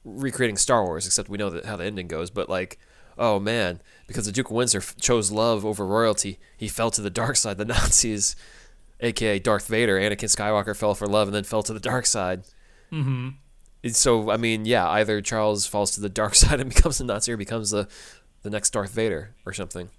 recreating 0.03 0.57
Star 0.57 0.83
Wars, 0.85 1.05
except 1.05 1.29
we 1.29 1.37
know 1.37 1.49
that 1.49 1.65
how 1.65 1.77
the 1.77 1.85
ending 1.85 2.07
goes. 2.07 2.29
But, 2.29 2.49
like, 2.49 2.77
oh 3.17 3.39
man, 3.39 3.81
because 4.07 4.25
the 4.25 4.31
Duke 4.31 4.47
of 4.47 4.51
Windsor 4.55 4.79
f- 4.79 4.95
chose 4.99 5.31
love 5.31 5.65
over 5.65 5.85
royalty, 5.85 6.39
he 6.57 6.67
fell 6.67 6.91
to 6.91 7.01
the 7.01 7.09
dark 7.09 7.35
side. 7.37 7.57
The 7.57 7.65
Nazis, 7.73 8.35
aka 8.99 9.39
Darth 9.39 9.67
Vader, 9.67 9.97
Anakin 9.97 10.29
Skywalker, 10.35 10.75
fell 10.75 10.93
for 10.95 11.07
love 11.07 11.27
and 11.29 11.35
then 11.35 11.43
fell 11.45 11.63
to 11.63 11.73
the 11.73 11.79
dark 11.79 12.05
side. 12.05 12.43
mm-hmm. 12.91 13.29
So, 13.91 14.31
I 14.31 14.37
mean, 14.37 14.65
yeah, 14.65 14.87
either 14.89 15.21
Charles 15.21 15.65
falls 15.65 15.91
to 15.91 16.01
the 16.01 16.09
dark 16.09 16.35
side 16.35 16.59
and 16.59 16.73
becomes 16.73 16.99
a 17.01 17.03
Nazi 17.03 17.33
or 17.33 17.37
becomes 17.37 17.71
the, 17.71 17.87
the 18.41 18.49
next 18.49 18.71
Darth 18.71 18.91
Vader 18.91 19.35
or 19.45 19.53
something. 19.53 19.89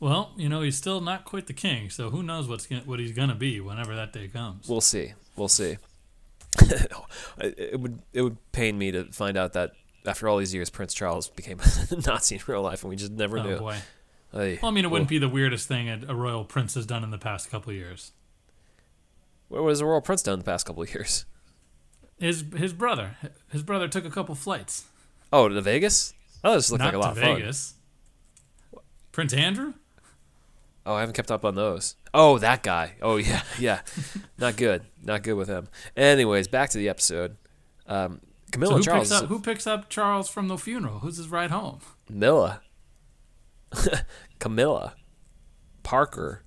Well, 0.00 0.32
you 0.36 0.48
know, 0.48 0.62
he's 0.62 0.76
still 0.76 1.00
not 1.00 1.24
quite 1.24 1.46
the 1.48 1.52
king, 1.52 1.90
so 1.90 2.10
who 2.10 2.22
knows 2.22 2.48
what's 2.48 2.66
gonna, 2.66 2.82
what 2.82 3.00
he's 3.00 3.12
gonna 3.12 3.34
be 3.34 3.60
whenever 3.60 3.96
that 3.96 4.12
day 4.12 4.28
comes. 4.28 4.68
We'll 4.68 4.80
see. 4.80 5.14
We'll 5.34 5.48
see. 5.48 5.78
it 7.38 7.80
would 7.80 7.98
it 8.12 8.22
would 8.22 8.36
pain 8.52 8.78
me 8.78 8.90
to 8.92 9.04
find 9.12 9.36
out 9.36 9.52
that 9.54 9.72
after 10.06 10.28
all 10.28 10.38
these 10.38 10.54
years, 10.54 10.70
Prince 10.70 10.94
Charles 10.94 11.28
became 11.28 11.58
a 11.90 11.96
Nazi 12.06 12.36
in 12.36 12.42
real 12.46 12.62
life, 12.62 12.82
and 12.82 12.90
we 12.90 12.96
just 12.96 13.12
never 13.12 13.38
oh 13.38 13.42
knew. 13.42 13.58
boy. 13.58 13.76
Well, 14.32 14.58
I 14.62 14.70
mean, 14.70 14.84
it 14.84 14.90
wouldn't 14.90 14.90
well, 14.90 15.04
be 15.06 15.18
the 15.18 15.28
weirdest 15.28 15.68
thing 15.68 15.88
a, 15.88 16.00
a 16.08 16.14
royal 16.14 16.44
prince 16.44 16.74
has 16.74 16.86
done 16.86 17.02
in 17.02 17.10
the 17.10 17.18
past 17.18 17.50
couple 17.50 17.70
of 17.70 17.76
years. 17.76 18.12
What 19.48 19.62
was 19.62 19.80
a 19.80 19.86
royal 19.86 20.02
prince 20.02 20.22
done 20.22 20.34
in 20.34 20.40
the 20.40 20.44
past 20.44 20.66
couple 20.66 20.82
of 20.82 20.92
years? 20.92 21.24
His 22.20 22.44
his 22.56 22.72
brother, 22.72 23.16
his 23.50 23.62
brother 23.62 23.86
took 23.88 24.04
a 24.04 24.10
couple 24.10 24.34
flights. 24.34 24.84
Oh, 25.32 25.48
to 25.48 25.60
Vegas. 25.60 26.14
Oh, 26.42 26.54
this 26.54 26.70
looked 26.70 26.80
not 26.82 26.86
like 26.86 26.94
a 26.94 26.98
lot 26.98 27.14
to 27.14 27.20
of 27.20 27.26
fun. 27.26 27.36
Vegas. 27.36 27.74
Prince 29.12 29.32
Andrew. 29.32 29.74
Oh, 30.86 30.94
I 30.94 31.00
haven't 31.00 31.14
kept 31.14 31.30
up 31.30 31.44
on 31.44 31.54
those. 31.54 31.96
Oh, 32.14 32.38
that 32.38 32.62
guy. 32.62 32.94
Oh 33.02 33.16
yeah, 33.16 33.42
yeah. 33.58 33.80
Not 34.38 34.56
good. 34.56 34.82
Not 35.02 35.22
good 35.22 35.34
with 35.34 35.48
him. 35.48 35.68
Anyways, 35.96 36.48
back 36.48 36.70
to 36.70 36.78
the 36.78 36.88
episode. 36.88 37.36
Um, 37.86 38.20
Camilla 38.52 38.72
So 38.72 38.76
who 38.78 38.82
Charles. 38.82 39.08
picks 39.10 39.22
up 39.22 39.28
who 39.28 39.40
picks 39.40 39.66
up 39.66 39.88
Charles 39.88 40.28
from 40.28 40.48
the 40.48 40.56
funeral? 40.58 41.00
Who's 41.00 41.18
his 41.18 41.28
ride 41.28 41.50
home? 41.50 41.80
Milla. 42.08 42.62
Camilla. 44.38 44.94
Parker. 45.82 46.42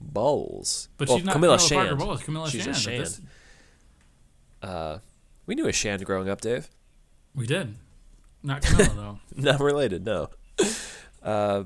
Bowles. 0.00 0.88
But 0.98 1.08
Well, 1.08 1.18
she's 1.18 1.24
not 1.26 1.32
Camilla 1.34 1.58
Camilla 1.58 1.68
Parker 1.84 1.88
Shand. 1.88 1.98
Bowles. 1.98 2.22
Camilla 2.22 2.50
She's 2.50 2.62
Shand. 2.64 2.76
a 2.76 2.80
Shand. 2.80 3.28
Uh, 4.62 4.98
we 5.46 5.54
knew 5.54 5.66
a 5.66 5.72
Shand 5.72 6.04
growing 6.04 6.28
up, 6.28 6.40
Dave. 6.40 6.68
we 7.34 7.46
did. 7.46 7.74
Not 8.42 8.62
Camilla 8.62 8.92
though. 8.94 9.18
Not 9.42 9.60
related, 9.60 10.04
no. 10.04 10.28
Uh, 11.22 11.64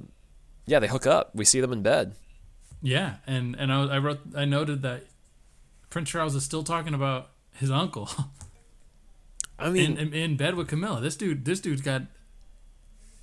yeah, 0.66 0.78
they 0.78 0.88
hook 0.88 1.06
up. 1.06 1.34
We 1.34 1.44
see 1.44 1.60
them 1.60 1.72
in 1.72 1.82
bed. 1.82 2.14
Yeah, 2.80 3.16
and 3.26 3.56
and 3.56 3.72
I, 3.72 3.96
I 3.96 3.98
wrote 3.98 4.20
I 4.36 4.44
noted 4.44 4.82
that 4.82 5.04
Prince 5.90 6.10
Charles 6.10 6.34
is 6.34 6.44
still 6.44 6.62
talking 6.62 6.94
about 6.94 7.30
his 7.52 7.70
uncle 7.70 8.08
I 9.58 9.70
mean, 9.70 9.96
in, 9.96 10.08
in 10.08 10.14
in 10.14 10.36
bed 10.36 10.54
with 10.54 10.68
Camilla. 10.68 11.00
This 11.00 11.16
dude, 11.16 11.44
this 11.44 11.60
dude's 11.60 11.82
got. 11.82 12.02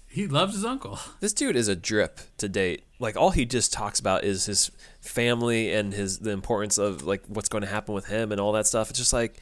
He 0.07 0.27
loves 0.27 0.53
his 0.53 0.65
uncle. 0.65 0.99
this 1.19 1.33
dude 1.33 1.55
is 1.55 1.67
a 1.67 1.75
drip 1.75 2.19
to 2.37 2.49
date. 2.49 2.83
Like 2.99 3.15
all 3.15 3.31
he 3.31 3.45
just 3.45 3.73
talks 3.73 3.99
about 3.99 4.23
is 4.23 4.45
his 4.45 4.71
family 4.99 5.73
and 5.73 5.93
his 5.93 6.19
the 6.19 6.31
importance 6.31 6.77
of 6.77 7.03
like 7.03 7.23
what's 7.27 7.49
going 7.49 7.63
to 7.63 7.69
happen 7.69 7.93
with 7.93 8.07
him 8.07 8.31
and 8.31 8.39
all 8.39 8.51
that 8.53 8.67
stuff. 8.67 8.89
It's 8.89 8.99
just 8.99 9.13
like, 9.13 9.39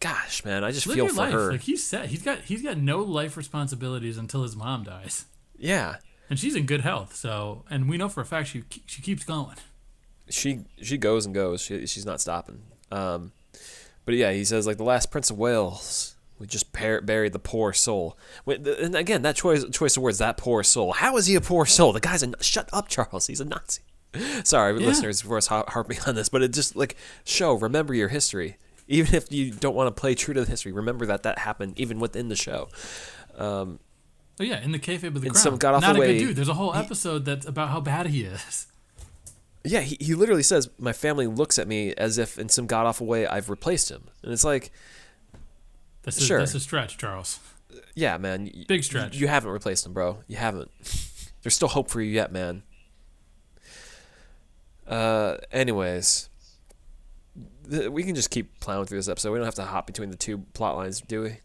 gosh, 0.00 0.44
man, 0.44 0.64
I 0.64 0.70
just 0.72 0.86
Live 0.86 0.96
feel 0.96 1.08
for 1.08 1.14
life. 1.14 1.32
her. 1.32 1.52
Like 1.52 1.62
he 1.62 1.76
said, 1.76 2.06
he's 2.10 2.22
got 2.22 2.40
he's 2.40 2.62
got 2.62 2.76
no 2.78 3.00
life 3.00 3.36
responsibilities 3.36 4.16
until 4.18 4.42
his 4.42 4.54
mom 4.56 4.84
dies, 4.84 5.26
yeah, 5.58 5.96
and 6.30 6.38
she's 6.38 6.54
in 6.56 6.66
good 6.66 6.82
health. 6.82 7.14
So, 7.14 7.64
and 7.70 7.88
we 7.88 7.96
know 7.96 8.08
for 8.08 8.20
a 8.20 8.26
fact 8.26 8.48
she 8.48 8.64
she 8.86 9.02
keeps 9.02 9.24
going. 9.24 9.56
she 10.30 10.60
she 10.82 10.98
goes 10.98 11.26
and 11.26 11.34
goes. 11.34 11.60
She 11.60 11.86
she's 11.86 12.06
not 12.06 12.20
stopping. 12.20 12.62
Um, 12.90 13.32
but 14.04 14.14
yeah, 14.14 14.32
he 14.32 14.44
says 14.44 14.66
like 14.66 14.76
the 14.78 14.84
last 14.84 15.10
Prince 15.10 15.30
of 15.30 15.38
Wales. 15.38 16.14
We 16.38 16.46
just 16.46 16.72
par- 16.72 17.00
buried 17.00 17.32
the 17.32 17.40
poor 17.40 17.72
soul. 17.72 18.16
And 18.46 18.94
again, 18.94 19.22
that 19.22 19.34
choice 19.34 19.64
choice 19.72 19.96
of 19.96 20.04
words, 20.04 20.18
that 20.18 20.36
poor 20.36 20.62
soul. 20.62 20.92
How 20.92 21.16
is 21.16 21.26
he 21.26 21.34
a 21.34 21.40
poor 21.40 21.66
soul? 21.66 21.92
The 21.92 21.98
guy's 21.98 22.22
a 22.22 22.32
shut 22.40 22.68
up, 22.72 22.86
Charles. 22.86 23.26
He's 23.26 23.40
a 23.40 23.44
Nazi. 23.44 23.82
Sorry, 24.44 24.78
Yeah. 24.80 24.86
listeners, 24.86 25.20
for 25.20 25.36
us 25.36 25.48
harping 25.48 25.98
on 26.06 26.14
this, 26.14 26.28
but 26.28 26.42
it 26.42 26.52
just 26.52 26.76
like 26.76 26.94
show. 27.24 27.54
Remember 27.54 27.92
your 27.92 28.06
history, 28.06 28.56
even 28.88 29.14
if 29.14 29.30
you 29.30 29.52
don't 29.52 29.74
want 29.76 29.94
to 29.94 30.00
play 30.00 30.14
true 30.14 30.34
to 30.34 30.40
the 30.44 30.50
history. 30.50 30.72
Remember 30.72 31.06
that 31.06 31.22
that 31.22 31.38
happened 31.38 31.78
even 31.78 32.00
within 32.00 32.28
the 32.28 32.36
show. 32.36 32.68
Um, 33.36 33.78
Oh 34.40 34.44
yeah, 34.44 34.60
in 34.62 34.70
the 34.70 34.78
kayfabe 34.78 35.14
of 35.16 35.20
the 35.20 35.26
In 35.26 35.32
crown. 35.32 35.34
some 35.34 35.56
god-awful 35.56 35.88
Not 35.88 35.96
a 35.96 36.00
way, 36.00 36.18
good 36.18 36.26
dude. 36.28 36.36
There's 36.36 36.48
a 36.48 36.54
whole 36.54 36.72
episode 36.74 37.24
that's 37.24 37.44
about 37.44 37.70
how 37.70 37.80
bad 37.80 38.06
he 38.06 38.22
is. 38.22 38.66
yeah, 39.64 39.80
he, 39.80 39.96
he 40.00 40.14
literally 40.14 40.44
says, 40.44 40.70
"My 40.78 40.92
family 40.92 41.26
looks 41.26 41.58
at 41.58 41.66
me 41.66 41.92
as 41.94 42.18
if 42.18 42.38
in 42.38 42.48
some 42.48 42.66
god 42.68 42.86
awful 42.86 43.06
way 43.06 43.26
I've 43.26 43.50
replaced 43.50 43.90
him," 43.90 44.04
and 44.22 44.32
it's 44.32 44.44
like. 44.44 44.70
That's 46.04 46.18
a, 46.18 46.24
Sure. 46.24 46.38
that's 46.38 46.54
a 46.54 46.60
stretch, 46.60 46.96
Charles. 46.98 47.40
Yeah, 47.96 48.16
man. 48.16 48.48
Big 48.68 48.84
stretch. 48.84 49.16
You, 49.16 49.26
haven't 49.26 49.50
replaced 49.50 49.84
him, 49.84 49.92
bro. 49.92 50.18
You 50.28 50.36
haven't. 50.36 50.70
There's 51.42 51.54
still 51.56 51.68
hope 51.68 51.90
for 51.90 52.00
you 52.00 52.10
yet, 52.12 52.30
man. 52.32 52.62
Uh, 54.86 55.36
anyways, 55.52 56.27
we 57.90 58.02
can 58.04 58.14
just 58.14 58.30
keep 58.30 58.60
plowing 58.60 58.86
through 58.86 58.98
this 58.98 59.08
episode. 59.08 59.32
We 59.32 59.38
don't 59.38 59.44
have 59.44 59.54
to 59.56 59.64
hop 59.64 59.86
between 59.86 60.10
the 60.10 60.16
two 60.16 60.38
plot 60.54 60.76
lines, 60.76 61.00
do 61.00 61.22
we? 61.22 61.38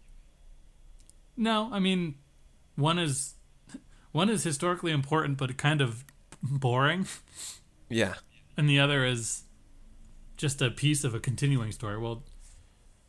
No, 1.36 1.70
I 1.72 1.80
mean, 1.80 2.16
one 2.76 3.00
is 3.00 3.34
one 4.12 4.30
is 4.30 4.44
historically 4.44 4.92
important 4.92 5.38
but 5.38 5.58
kind 5.58 5.82
of 5.82 6.04
boring, 6.42 7.08
Yeah. 7.90 8.16
and 8.58 8.70
the 8.70 8.80
other 8.80 9.06
is 9.06 9.44
just 10.38 10.62
a 10.62 10.70
piece 10.70 11.04
of 11.04 11.16
a 11.16 11.20
continuing 11.20 11.72
story. 11.72 11.98
Well, 11.98 12.24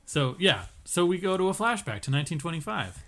so 0.07 0.37
yeah, 0.39 0.67
so 0.85 1.05
we 1.05 1.19
go 1.19 1.37
to 1.37 1.49
a 1.49 1.53
flashback 1.53 2.01
to 2.03 2.11
1925. 2.11 3.03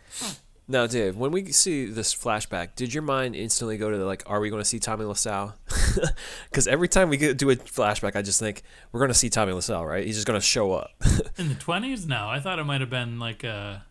Now, 0.69 0.87
Dave, 0.89 1.17
when 1.17 1.31
we 1.31 1.53
see 1.53 1.87
this 1.87 2.13
flashback, 2.15 2.75
did 2.75 2.93
your 2.93 3.05
mind 3.05 3.37
instantly 3.37 3.79
go 3.79 3.91
to 3.91 3.97
like, 4.05 4.25
are 4.27 4.41
we 4.41 4.51
going 4.51 4.61
to 4.61 4.65
see 4.69 4.81
Tommy 4.81 5.05
Lascelles? 5.05 5.53
Because 6.51 6.67
every 6.67 6.89
time 6.89 7.09
we 7.09 7.17
get, 7.17 7.37
do 7.37 7.51
a 7.51 7.57
flashback, 7.57 8.17
I 8.17 8.23
just 8.23 8.41
think 8.41 8.63
we're 8.93 9.01
going 9.01 9.09
to 9.09 9.15
see 9.15 9.29
Tommy 9.29 9.53
Lascelles, 9.53 9.87
right? 9.87 10.05
He's 10.05 10.17
just 10.17 10.27
going 10.27 10.39
to 10.39 10.45
show 10.45 10.73
up. 10.73 10.91
In 11.39 11.49
the 11.49 11.55
20s? 11.55 12.07
No, 12.07 12.29
I 12.29 12.41
thought 12.41 12.59
it 12.59 12.65
might 12.65 12.81
have 12.81 12.91
been 12.91 13.19
like 13.19 13.45
a 13.45 13.85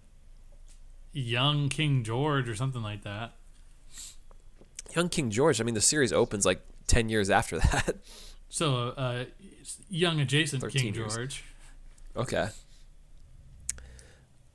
young 1.13 1.69
King 1.69 2.03
George 2.03 2.49
or 2.49 2.55
something 2.55 2.81
like 2.81 3.03
that. 3.03 3.33
Young 4.95 5.09
King 5.09 5.29
George. 5.29 5.59
I 5.59 5.63
mean, 5.63 5.75
the 5.75 5.81
series 5.81 6.13
opens 6.13 6.45
like 6.45 6.61
ten 6.87 7.09
years 7.09 7.29
after 7.29 7.59
that. 7.59 7.97
So, 8.49 8.89
uh, 8.89 9.25
young 9.89 10.19
adjacent 10.21 10.67
King 10.71 10.93
years. 10.93 11.15
George. 11.15 11.43
okay. 12.15 12.47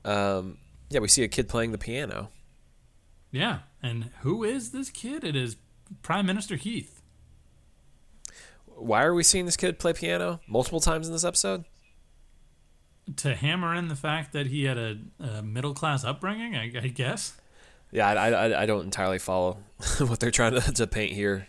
Um. 0.03 0.57
Yeah, 0.89 0.99
we 0.99 1.07
see 1.07 1.23
a 1.23 1.27
kid 1.27 1.47
playing 1.47 1.71
the 1.71 1.77
piano. 1.77 2.29
Yeah. 3.31 3.59
And 3.81 4.09
who 4.21 4.43
is 4.43 4.71
this 4.71 4.89
kid? 4.89 5.23
It 5.23 5.35
is 5.35 5.55
Prime 6.01 6.25
Minister 6.25 6.55
Heath. 6.55 7.00
Why 8.81 9.03
are 9.03 9.13
we 9.13 9.23
seeing 9.23 9.45
this 9.45 9.57
kid 9.57 9.79
play 9.79 9.93
piano 9.93 10.39
multiple 10.47 10.79
times 10.79 11.07
in 11.07 11.13
this 11.13 11.23
episode? 11.23 11.65
To 13.17 13.35
hammer 13.35 13.75
in 13.75 13.87
the 13.87 13.95
fact 13.95 14.31
that 14.33 14.47
he 14.47 14.63
had 14.65 14.77
a, 14.77 14.97
a 15.19 15.41
middle 15.41 15.73
class 15.73 16.03
upbringing, 16.03 16.55
I, 16.55 16.65
I 16.65 16.87
guess. 16.87 17.33
Yeah, 17.91 18.07
I, 18.07 18.29
I, 18.29 18.61
I 18.61 18.65
don't 18.65 18.85
entirely 18.85 19.19
follow 19.19 19.57
what 19.99 20.19
they're 20.19 20.31
trying 20.31 20.53
to, 20.53 20.61
to 20.73 20.87
paint 20.87 21.11
here 21.11 21.47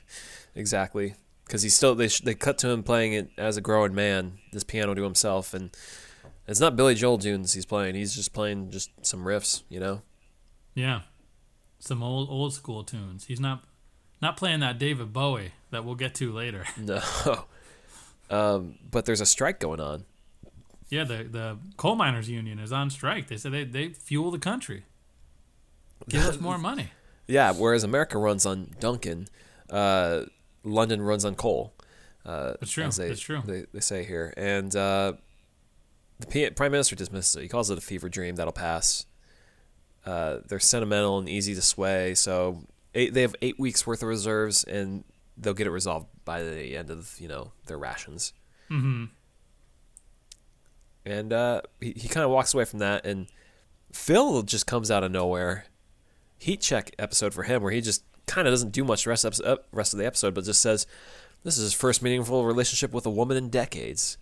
exactly 0.55 1.15
because 1.47 1.63
he's 1.63 1.75
still 1.75 1.95
they 1.95 2.09
sh- 2.09 2.21
they 2.21 2.35
cut 2.35 2.59
to 2.59 2.69
him 2.69 2.83
playing 2.83 3.13
it 3.13 3.31
as 3.39 3.57
a 3.57 3.61
grown 3.61 3.95
man 3.95 4.39
this 4.53 4.65
piano 4.65 4.93
to 4.95 5.03
himself 5.03 5.55
and 5.55 5.71
it's 6.47 6.61
not 6.61 6.77
Billy 6.77 6.95
Joel 6.95 7.17
tunes 7.19 7.55
he's 7.55 7.65
playing 7.65 7.95
he's 7.95 8.15
just 8.15 8.33
playing 8.35 8.71
just 8.71 8.91
some 9.05 9.25
riffs 9.25 9.63
you 9.71 9.81
know 9.81 10.03
Yeah. 10.75 11.03
Some 11.79 12.03
old 12.03 12.29
old 12.29 12.53
school 12.53 12.85
tunes. 12.85 13.25
He's 13.25 13.41
not 13.41 13.65
not 14.21 14.37
playing 14.37 14.61
that 14.61 14.79
David 14.79 15.13
Bowie 15.13 15.53
that 15.73 15.85
we'll 15.85 15.97
get 15.97 16.15
to 16.17 16.33
later. 16.33 16.65
no 16.79 17.01
um, 18.31 18.77
but 18.91 19.05
there's 19.05 19.21
a 19.21 19.27
strike 19.27 19.59
going 19.61 19.81
on 19.81 20.05
Yeah, 20.89 21.05
the 21.05 21.25
the 21.25 21.59
coal 21.77 21.97
miners 21.97 22.29
union 22.31 22.59
is 22.59 22.73
on 22.73 22.89
strike. 22.91 23.29
They 23.29 23.37
said 23.37 23.53
they 23.53 23.65
they 23.65 23.89
fuel 23.91 24.31
the 24.31 24.39
country. 24.39 24.85
Give 26.09 26.23
us 26.25 26.41
more 26.41 26.59
money. 26.71 26.91
yeah 27.27 27.53
whereas 27.53 27.85
America 27.85 28.19
runs 28.19 28.47
on 28.47 28.71
Dunkin' 28.81 29.29
uh, 29.71 30.23
London 30.65 31.01
runs 31.03 31.25
on 31.25 31.35
coal 31.35 31.73
uh, 32.27 32.55
That's 32.61 32.71
true. 32.73 32.89
they, 32.91 33.09
That's 33.09 33.21
true. 33.21 33.43
they, 33.45 33.65
they 33.73 33.81
say 33.81 34.05
here 34.05 34.33
and 34.37 34.75
uh, 34.77 35.13
the 36.21 36.27
P- 36.27 36.51
prime 36.51 36.73
minister 36.73 36.95
dismisses 36.97 37.37
it 37.37 37.43
he 37.43 37.49
calls 37.49 37.71
it 37.71 37.79
a 37.79 37.81
fever 37.81 38.09
dream 38.09 38.37
that'll 38.37 38.53
pass 38.53 39.07
uh, 40.05 40.39
they're 40.49 40.59
sentimental 40.61 41.19
and 41.19 41.29
easy 41.29 41.55
to 41.55 41.63
sway 41.63 42.15
so 42.15 42.65
eight, 42.95 43.15
they 43.15 43.23
have 43.23 43.35
eight 43.43 43.59
weeks 43.59 43.87
worth 43.87 44.03
of 44.03 44.09
reserves 44.09 44.65
and 44.65 45.05
they'll 45.43 45.55
get 45.55 45.67
it 45.67 45.71
resolved 45.71 46.07
by 46.25 46.43
the 46.43 46.77
end 46.77 46.91
of 46.91 47.15
you 47.19 47.29
know 47.29 47.53
their 47.67 47.79
rations 47.79 48.33
Mm-hmm. 48.71 49.05
and 51.05 51.33
uh, 51.33 51.61
he, 51.81 51.93
he 51.97 52.09
kind 52.09 52.25
of 52.25 52.31
walks 52.31 52.55
away 52.55 52.65
from 52.65 52.79
that 52.79 53.05
and 53.05 53.27
phil 53.93 54.43
just 54.43 54.67
comes 54.67 54.91
out 54.91 55.05
of 55.05 55.11
nowhere 55.11 55.67
heat 56.39 56.61
check 56.61 56.93
episode 56.99 57.35
for 57.35 57.43
him 57.43 57.63
where 57.63 57.73
he 57.73 57.81
just 57.81 58.03
kind 58.27 58.49
of 58.49 58.53
doesn't 58.53 58.71
do 58.71 58.83
much 58.85 59.07
rest 59.07 59.25
of, 59.25 59.29
episode, 59.35 59.59
rest 59.73 59.93
of 59.93 59.99
the 59.99 60.07
episode 60.07 60.33
but 60.33 60.45
just 60.45 60.63
says 60.63 60.87
this 61.45 61.59
is 61.59 61.65
his 61.65 61.73
first 61.75 62.03
meaningful 62.03 62.45
relationship 62.47 62.93
with 62.93 63.05
a 63.05 63.11
woman 63.11 63.37
in 63.37 63.51
decades 63.51 64.17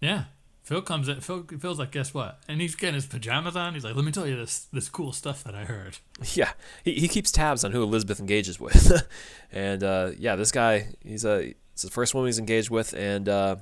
Yeah. 0.00 0.24
Phil 0.68 0.82
comes 0.82 1.08
in. 1.08 1.18
Phil 1.22 1.44
Phil's 1.58 1.78
like, 1.78 1.92
guess 1.92 2.12
what? 2.12 2.40
And 2.46 2.60
he's 2.60 2.74
getting 2.74 2.94
his 2.94 3.06
pajamas 3.06 3.56
on. 3.56 3.72
He's 3.72 3.84
like, 3.84 3.94
let 3.96 4.04
me 4.04 4.12
tell 4.12 4.26
you 4.26 4.36
this 4.36 4.66
this 4.70 4.90
cool 4.90 5.14
stuff 5.14 5.42
that 5.44 5.54
I 5.54 5.64
heard. 5.64 5.96
Yeah, 6.34 6.50
he, 6.84 6.92
he 6.94 7.08
keeps 7.08 7.30
tabs 7.32 7.64
on 7.64 7.72
who 7.72 7.82
Elizabeth 7.82 8.20
engages 8.20 8.60
with, 8.60 9.08
and 9.52 9.82
uh, 9.82 10.10
yeah, 10.18 10.36
this 10.36 10.52
guy 10.52 10.88
he's 11.02 11.24
a 11.24 11.54
it's 11.72 11.82
the 11.84 11.90
first 11.90 12.12
woman 12.12 12.28
he's 12.28 12.38
engaged 12.38 12.68
with, 12.68 12.92
and 12.92 13.28
uh, 13.30 13.56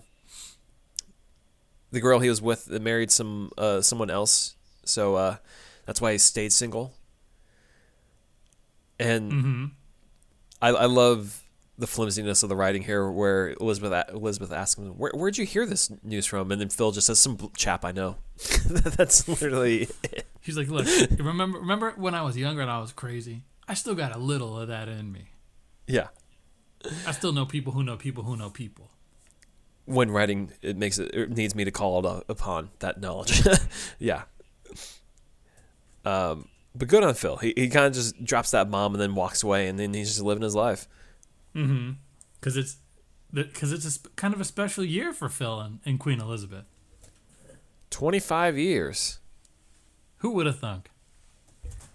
the 1.93 2.01
girl 2.01 2.19
he 2.19 2.29
was 2.29 2.43
with 2.43 2.69
married 2.69 3.13
some 3.13 3.53
uh, 3.57 3.81
someone 3.83 4.11
else, 4.11 4.57
so 4.85 5.15
uh, 5.15 5.37
that's 5.85 6.01
why 6.01 6.11
he 6.13 6.19
stayed 6.19 6.53
single. 6.53 6.93
And 8.99 9.31
Mm-hmm. 9.33 9.65
I, 10.63 10.69
I 10.71 10.87
love 10.87 11.43
the 11.79 11.87
flimsiness 11.87 12.43
of 12.43 12.49
the 12.49 12.57
writing 12.57 12.83
here, 12.83 13.11
where 13.11 13.55
Elizabeth 13.61 14.09
Elizabeth 14.11 14.53
asks 14.53 14.79
him, 14.81 14.97
Where, 14.99 15.13
"Where'd 15.15 15.37
you 15.39 15.45
hear 15.45 15.67
this 15.67 15.91
news 16.03 16.25
from?" 16.27 16.51
And 16.51 16.61
then 16.61 16.69
Phil 16.71 16.91
just 16.93 17.07
says, 17.07 17.21
"Some 17.21 17.39
chap 17.57 17.85
I 17.85 17.93
know." 17.93 18.17
that's 18.67 19.27
literally 19.29 19.89
He's 20.41 20.57
like, 20.57 20.69
look, 20.69 20.87
remember 21.19 21.59
remember 21.59 21.93
when 21.97 22.15
I 22.15 22.23
was 22.23 22.37
younger 22.37 22.63
and 22.63 22.71
I 22.71 22.79
was 22.81 22.93
crazy? 22.93 23.43
I 23.69 23.75
still 23.75 23.95
got 23.95 24.15
a 24.15 24.19
little 24.19 24.59
of 24.59 24.69
that 24.69 24.89
in 24.89 25.11
me. 25.13 25.31
yeah. 25.87 26.09
I 27.07 27.11
still 27.13 27.33
know 27.33 27.45
people 27.47 27.73
who 27.73 27.83
know 27.83 27.97
people 27.97 28.23
who 28.23 28.37
know 28.37 28.49
people. 28.49 28.91
when 29.87 30.11
writing 30.11 30.53
it 30.63 30.77
makes 30.77 30.99
it, 30.99 31.13
it 31.15 31.31
needs 31.31 31.55
me 31.55 31.65
to 31.65 31.71
call 31.73 31.99
it 31.99 32.07
up- 32.07 32.25
upon 32.29 32.71
that 32.79 33.01
knowledge 33.01 33.43
yeah 33.99 34.23
um 36.05 36.49
but 36.75 36.89
good 36.89 37.03
on 37.03 37.15
phil 37.15 37.37
he, 37.39 37.53
he 37.57 37.69
kind 37.69 37.87
of 37.87 37.93
just 37.93 38.23
drops 38.25 38.51
that 38.51 38.71
bomb 38.71 38.95
and 38.95 39.01
then 39.01 39.15
walks 39.15 39.43
away 39.43 39.67
and 39.69 39.79
then 39.79 39.95
he's 39.95 40.09
just 40.09 40.21
living 40.23 40.43
his 40.43 40.55
life 40.55 40.87
Mm-hmm. 41.57 41.91
Because 42.39 42.57
it's 42.57 42.77
because 43.33 43.73
it's 43.73 43.85
a 43.85 43.91
sp- 43.91 44.15
kind 44.17 44.33
of 44.35 44.41
a 44.41 44.45
special 44.45 44.85
year 44.85 45.13
for 45.13 45.29
Phil 45.29 45.59
and, 45.61 45.81
and 45.85 45.99
Queen 45.99 46.21
Elizabeth. 46.21 46.67
25 47.91 48.59
years 48.59 49.19
Who 50.19 50.31
would 50.31 50.47
have 50.47 50.59
thunk? 50.59 50.91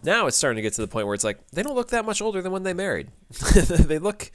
now 0.03 0.25
it's 0.25 0.35
starting 0.37 0.55
to 0.55 0.61
get 0.61 0.73
to 0.73 0.81
the 0.81 0.87
point 0.87 1.05
where 1.05 1.13
it's 1.13 1.23
like 1.23 1.45
they 1.51 1.61
don't 1.61 1.75
look 1.75 1.89
that 1.89 2.05
much 2.05 2.21
older 2.21 2.41
than 2.41 2.51
when 2.51 2.63
they 2.63 2.73
married 2.73 3.09
they 3.53 3.99
look 3.99 4.31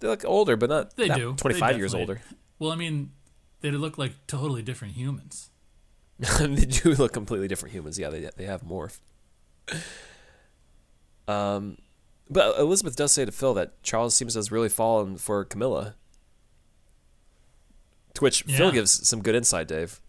they 0.00 0.08
look 0.08 0.24
older 0.24 0.56
but 0.56 0.68
not 0.70 0.96
They 0.96 1.08
that 1.08 1.16
do. 1.18 1.30
They 1.32 1.36
25 1.36 1.78
years 1.78 1.94
older 1.94 2.20
Well, 2.58 2.72
I 2.72 2.76
mean, 2.76 3.12
they 3.60 3.70
look 3.70 3.96
like 3.98 4.12
totally 4.26 4.62
different 4.62 4.94
humans. 4.94 5.50
they 6.40 6.64
do 6.64 6.94
look 6.94 7.12
completely 7.12 7.48
different 7.48 7.74
humans. 7.74 7.98
Yeah, 7.98 8.08
they 8.10 8.28
they 8.36 8.44
have 8.44 8.62
morphed. 8.62 9.00
Um, 11.28 11.78
but 12.30 12.58
Elizabeth 12.58 12.96
does 12.96 13.12
say 13.12 13.24
to 13.24 13.32
Phil 13.32 13.54
that 13.54 13.82
Charles 13.82 14.14
seems 14.14 14.34
to 14.34 14.38
have 14.40 14.52
really 14.52 14.68
fallen 14.68 15.16
for 15.16 15.44
Camilla. 15.44 15.94
To 18.14 18.24
which 18.24 18.42
Phil 18.42 18.72
gives 18.72 19.08
some 19.08 19.22
good 19.22 19.34
insight, 19.34 19.68
Dave. 19.68 20.00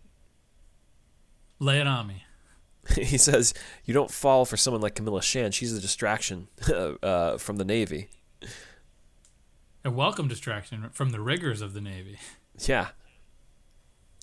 Lay 1.60 1.80
it 1.80 1.88
on 1.88 2.08
me. 2.08 2.26
he 2.95 3.17
says, 3.17 3.54
"You 3.86 3.93
don't 3.93 4.12
fall 4.12 4.45
for 4.45 4.58
someone 4.58 4.82
like 4.82 4.95
Camilla 4.95 5.21
Shand. 5.21 5.54
She's 5.54 5.73
a 5.73 5.80
distraction 5.80 6.49
uh, 7.04 7.38
from 7.38 7.58
the 7.58 7.65
Navy." 7.65 8.10
A 9.86 9.91
welcome 9.91 10.28
distraction 10.28 10.89
from 10.91 11.12
the 11.12 11.19
rigors 11.19 11.62
of 11.62 11.73
the 11.73 11.82
Navy. 11.82 12.17
Yeah, 12.60 12.89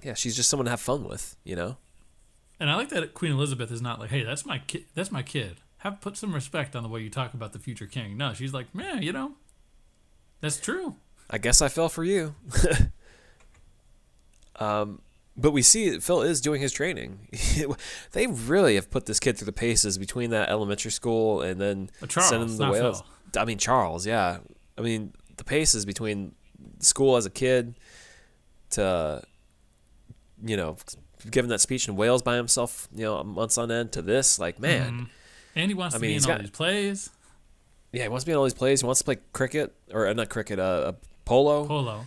yeah, 0.02 0.14
she's 0.14 0.36
just 0.36 0.48
someone 0.48 0.66
to 0.66 0.70
have 0.70 0.80
fun 0.80 1.04
with, 1.04 1.36
you 1.44 1.56
know. 1.56 1.76
And 2.58 2.70
I 2.70 2.76
like 2.76 2.90
that 2.90 3.14
Queen 3.14 3.32
Elizabeth 3.32 3.70
is 3.70 3.80
not 3.80 3.98
like, 3.98 4.10
"Hey, 4.10 4.22
that's 4.22 4.44
my 4.44 4.58
kid. 4.58 4.84
That's 4.94 5.10
my 5.10 5.22
kid. 5.22 5.56
Have 5.80 6.00
put 6.00 6.16
some 6.16 6.34
respect 6.34 6.74
on 6.74 6.82
the 6.82 6.88
way 6.88 7.00
you 7.00 7.10
talk 7.10 7.34
about 7.34 7.52
the 7.52 7.58
future 7.58 7.86
king." 7.86 8.16
No, 8.16 8.32
she's 8.32 8.54
like, 8.54 8.74
"Man, 8.74 9.02
you 9.02 9.12
know, 9.12 9.32
that's 10.40 10.58
true." 10.58 10.96
I 11.28 11.38
guess 11.38 11.60
I 11.62 11.68
fell 11.68 11.88
for 11.88 12.04
you. 12.04 12.34
um, 14.56 15.00
but 15.36 15.52
we 15.52 15.62
see 15.62 15.98
Phil 16.00 16.22
is 16.22 16.40
doing 16.40 16.60
his 16.60 16.72
training. 16.72 17.28
they 18.12 18.26
really 18.26 18.74
have 18.74 18.90
put 18.90 19.06
this 19.06 19.20
kid 19.20 19.38
through 19.38 19.46
the 19.46 19.52
paces 19.52 19.96
between 19.96 20.30
that 20.30 20.48
elementary 20.48 20.90
school 20.90 21.40
and 21.40 21.60
then 21.60 21.90
Charles, 22.08 22.28
sending 22.28 22.48
him 22.48 22.56
to 22.56 22.62
not 22.64 22.72
Wales. 22.72 23.02
I 23.36 23.44
mean 23.44 23.58
Charles, 23.58 24.06
yeah. 24.06 24.38
I 24.76 24.82
mean 24.82 25.14
the 25.36 25.44
paces 25.44 25.86
between 25.86 26.34
school 26.80 27.16
as 27.16 27.26
a 27.26 27.30
kid 27.30 27.78
to 28.70 29.22
you 30.44 30.56
know 30.56 30.76
giving 31.30 31.48
that 31.50 31.60
speech 31.60 31.86
in 31.88 31.96
Wales 31.96 32.22
by 32.22 32.36
himself, 32.36 32.88
you 32.94 33.04
know, 33.04 33.22
months 33.22 33.56
on 33.56 33.70
end 33.70 33.92
to 33.92 34.02
this, 34.02 34.38
like 34.38 34.58
man, 34.58 34.92
Mhm. 34.92 35.08
And 35.56 35.70
he 35.70 35.74
wants 35.74 35.94
I 35.94 35.98
to 35.98 36.02
mean, 36.02 36.08
be 36.10 36.12
in 36.12 36.16
he's 36.16 36.26
all 36.26 36.32
got- 36.32 36.40
these 36.40 36.50
plays. 36.50 37.10
yeah, 37.92 38.02
he 38.04 38.08
wants 38.08 38.24
to 38.24 38.26
be 38.28 38.32
in 38.32 38.38
all 38.38 38.44
these 38.44 38.54
plays. 38.54 38.80
He 38.80 38.86
wants 38.86 39.00
to 39.00 39.04
play 39.04 39.18
cricket 39.32 39.74
or 39.92 40.06
uh, 40.06 40.12
not 40.12 40.28
cricket, 40.28 40.58
uh, 40.58 40.62
uh, 40.62 40.92
polo. 41.24 41.66
Polo. 41.66 42.06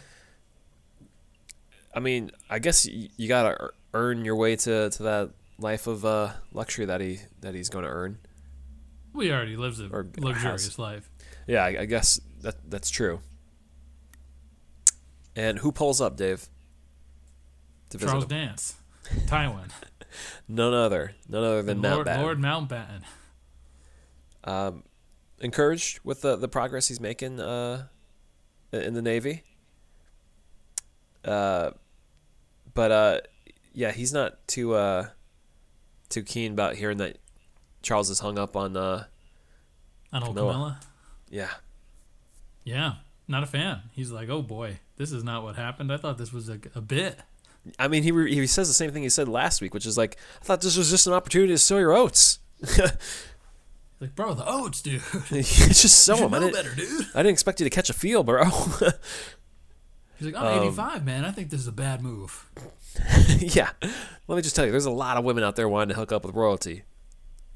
I 1.94 2.00
mean, 2.00 2.32
I 2.50 2.60
guess 2.60 2.88
y- 2.88 3.10
you 3.18 3.28
gotta 3.28 3.70
earn 3.94 4.26
your 4.26 4.36
way 4.36 4.56
to, 4.56 4.90
to 4.90 5.04
that 5.04 5.30
life 5.60 5.86
of 5.88 6.04
uh, 6.06 6.32
luxury 6.52 6.86
that 6.86 7.02
he 7.02 7.20
that 7.42 7.54
he's 7.54 7.70
going 7.70 7.86
to 7.86 7.92
earn. 7.92 8.18
We 9.14 9.32
already 9.32 9.56
lives 9.56 9.80
a 9.80 9.88
Or 9.90 10.08
luxurious 10.18 10.66
has. 10.66 10.80
life. 10.80 11.10
Yeah, 11.46 11.64
I, 11.64 11.82
I 11.82 11.86
guess 11.86 12.20
that 12.42 12.56
that's 12.70 12.90
true. 12.90 13.20
And 15.36 15.60
who 15.60 15.72
pulls 15.72 16.00
up, 16.02 16.16
Dave? 16.18 16.48
Charles 18.00 18.24
him? 18.24 18.30
Dance, 18.30 18.76
Tywin, 19.28 19.70
None 20.48 20.74
other, 20.74 21.14
none 21.30 21.44
other 21.44 21.62
than 21.62 21.82
Lord, 21.82 22.08
Mountbatten. 22.08 22.22
Lord 22.22 22.40
Mountbatten. 22.40 23.02
Um, 24.44 24.84
encouraged 25.40 26.00
with 26.04 26.22
the 26.22 26.36
the 26.36 26.48
progress 26.48 26.88
he's 26.88 27.00
making 27.00 27.40
uh, 27.40 27.88
in 28.72 28.94
the 28.94 29.02
Navy. 29.02 29.44
Uh, 31.24 31.72
but 32.74 32.92
uh, 32.92 33.20
yeah, 33.74 33.92
he's 33.92 34.14
not 34.14 34.46
too 34.48 34.74
uh, 34.74 35.08
too 36.10 36.24
keen 36.24 36.54
about 36.54 36.76
hearing 36.76 36.98
that 36.98 37.18
Charles 37.82 38.10
is 38.10 38.20
hung 38.20 38.38
up 38.38 38.56
on 38.56 38.76
uh, 38.76 39.06
On 40.12 40.24
old 40.24 40.36
Camilla. 40.36 40.54
Camilla. 40.54 40.80
yeah. 41.30 41.50
Yeah, 42.66 42.94
not 43.28 43.44
a 43.44 43.46
fan. 43.46 43.82
He's 43.92 44.10
like, 44.12 44.30
oh 44.30 44.42
boy, 44.42 44.80
this 44.96 45.12
is 45.12 45.24
not 45.24 45.44
what 45.44 45.58
happened. 45.58 45.92
I 45.92 45.98
thought 45.98 46.18
this 46.18 46.32
was 46.32 46.48
a, 46.48 46.60
a 46.76 46.80
bit. 46.82 47.20
I 47.78 47.90
mean, 47.90 48.04
he 48.04 48.12
re- 48.12 48.34
he 48.34 48.48
says 48.48 48.70
the 48.70 48.74
same 48.74 48.92
thing 48.92 49.04
he 49.04 49.10
said 49.10 49.28
last 49.28 49.62
week, 49.62 49.74
which 49.74 49.86
is 49.86 49.98
like, 49.98 50.18
I 50.42 50.46
thought 50.46 50.62
this 50.62 50.78
was 50.78 50.90
just 50.90 51.08
an 51.08 51.14
opportunity 51.14 51.52
to 51.54 51.58
sow 51.58 51.78
your 51.78 51.92
oats. 51.94 52.40
Like, 54.04 54.16
bro, 54.16 54.34
the 54.34 54.46
oats, 54.46 54.82
dude. 54.82 55.02
it's 55.32 55.82
just 55.82 56.02
so 56.02 56.18
him. 56.18 56.34
I 56.34 56.40
didn't, 56.40 56.56
better, 56.56 56.76
dude. 56.76 57.06
I 57.16 57.20
didn't 57.20 57.32
expect 57.32 57.62
you 57.62 57.64
to 57.64 57.70
catch 57.70 57.90
a 57.90 57.94
feel, 57.94 58.22
bro. 58.22 58.44
He's 60.20 60.28
like, 60.28 60.36
I'm 60.36 60.58
um, 60.58 60.64
85, 60.64 61.06
man. 61.06 61.24
I 61.24 61.32
think 61.32 61.50
this 61.50 61.62
is 61.62 61.68
a 61.68 61.72
bad 61.72 62.04
move. 62.04 62.50
yeah. 63.40 63.70
Let 64.28 64.36
me 64.36 64.42
just 64.42 64.58
tell 64.58 64.66
you, 64.66 64.72
there's 64.72 64.84
a 64.84 64.92
lot 64.92 65.16
of 65.16 65.24
women 65.24 65.46
out 65.46 65.56
there 65.56 65.70
wanting 65.70 65.94
to 65.94 65.96
hook 65.96 66.12
up 66.12 66.26
with 66.26 66.36
royalty. 66.36 66.84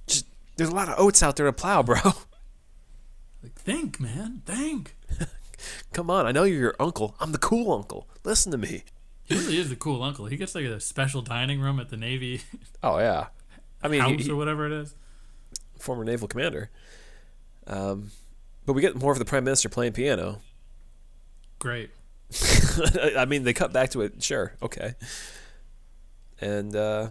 Just 0.06 0.26
there's 0.56 0.70
a 0.70 0.74
lot 0.74 0.88
of 0.88 0.98
oats 0.98 1.22
out 1.22 1.36
there 1.36 1.48
to 1.48 1.52
plow, 1.52 1.84
bro. 1.84 2.00
Like, 3.44 3.54
think, 3.56 4.00
man, 4.00 4.42
think. 4.46 4.96
Come 5.92 6.10
on, 6.10 6.26
I 6.26 6.32
know 6.32 6.46
you're 6.46 6.62
your 6.62 6.76
uncle. 6.80 7.18
I'm 7.20 7.34
the 7.34 7.38
cool 7.38 7.74
uncle. 7.74 8.08
Listen 8.24 8.54
to 8.54 8.58
me. 8.58 8.86
He 9.26 9.36
really 9.36 9.58
is 9.58 9.68
the 9.68 9.76
cool 9.76 10.02
uncle. 10.02 10.28
He 10.28 10.38
gets 10.38 10.56
like 10.56 10.64
a 10.64 10.80
special 10.80 11.22
dining 11.22 11.60
room 11.60 11.78
at 11.82 11.90
the 11.90 11.98
Navy 11.98 12.44
Oh 12.82 13.00
yeah. 13.00 13.28
I 13.84 13.90
mean, 13.90 14.00
house 14.00 14.24
he- 14.24 14.32
or 14.32 14.38
whatever 14.38 14.66
it 14.66 14.72
is. 14.72 14.96
Former 15.80 16.04
naval 16.04 16.28
commander. 16.28 16.70
Um, 17.68 18.12
but 18.66 18.74
we 18.74 18.82
get 18.82 18.96
more 18.96 19.12
of 19.12 19.20
the 19.20 19.26
prime 19.26 19.44
minister 19.44 19.70
playing 19.70 19.94
piano. 19.94 20.42
Great. 21.60 21.90
I 23.18 23.26
mean, 23.26 23.44
they 23.44 23.54
cut 23.54 23.72
back 23.74 23.90
to 23.92 24.02
it. 24.02 24.22
Sure, 24.22 24.54
okay. 24.62 24.96
And 26.40 26.76
uh, 26.76 27.10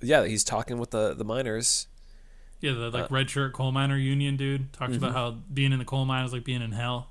yeah, 0.00 0.24
he's 0.26 0.44
talking 0.44 0.78
with 0.78 0.90
the 0.90 1.14
the 1.14 1.24
miners. 1.24 1.86
Yeah, 2.60 2.72
the 2.72 2.86
Uh, 2.88 2.90
like 2.90 3.10
red 3.10 3.30
shirt 3.30 3.52
coal 3.52 3.70
miner 3.72 3.96
union 3.96 4.36
dude 4.36 4.72
talks 4.72 4.96
about 4.96 5.10
Mm-hmm. 5.10 5.16
how 5.16 5.36
being 5.52 5.72
in 5.72 5.78
the 5.78 5.84
coal 5.84 6.04
mine 6.04 6.24
is 6.24 6.32
like 6.32 6.44
being 6.44 6.62
in 6.62 6.72
hell. 6.72 7.08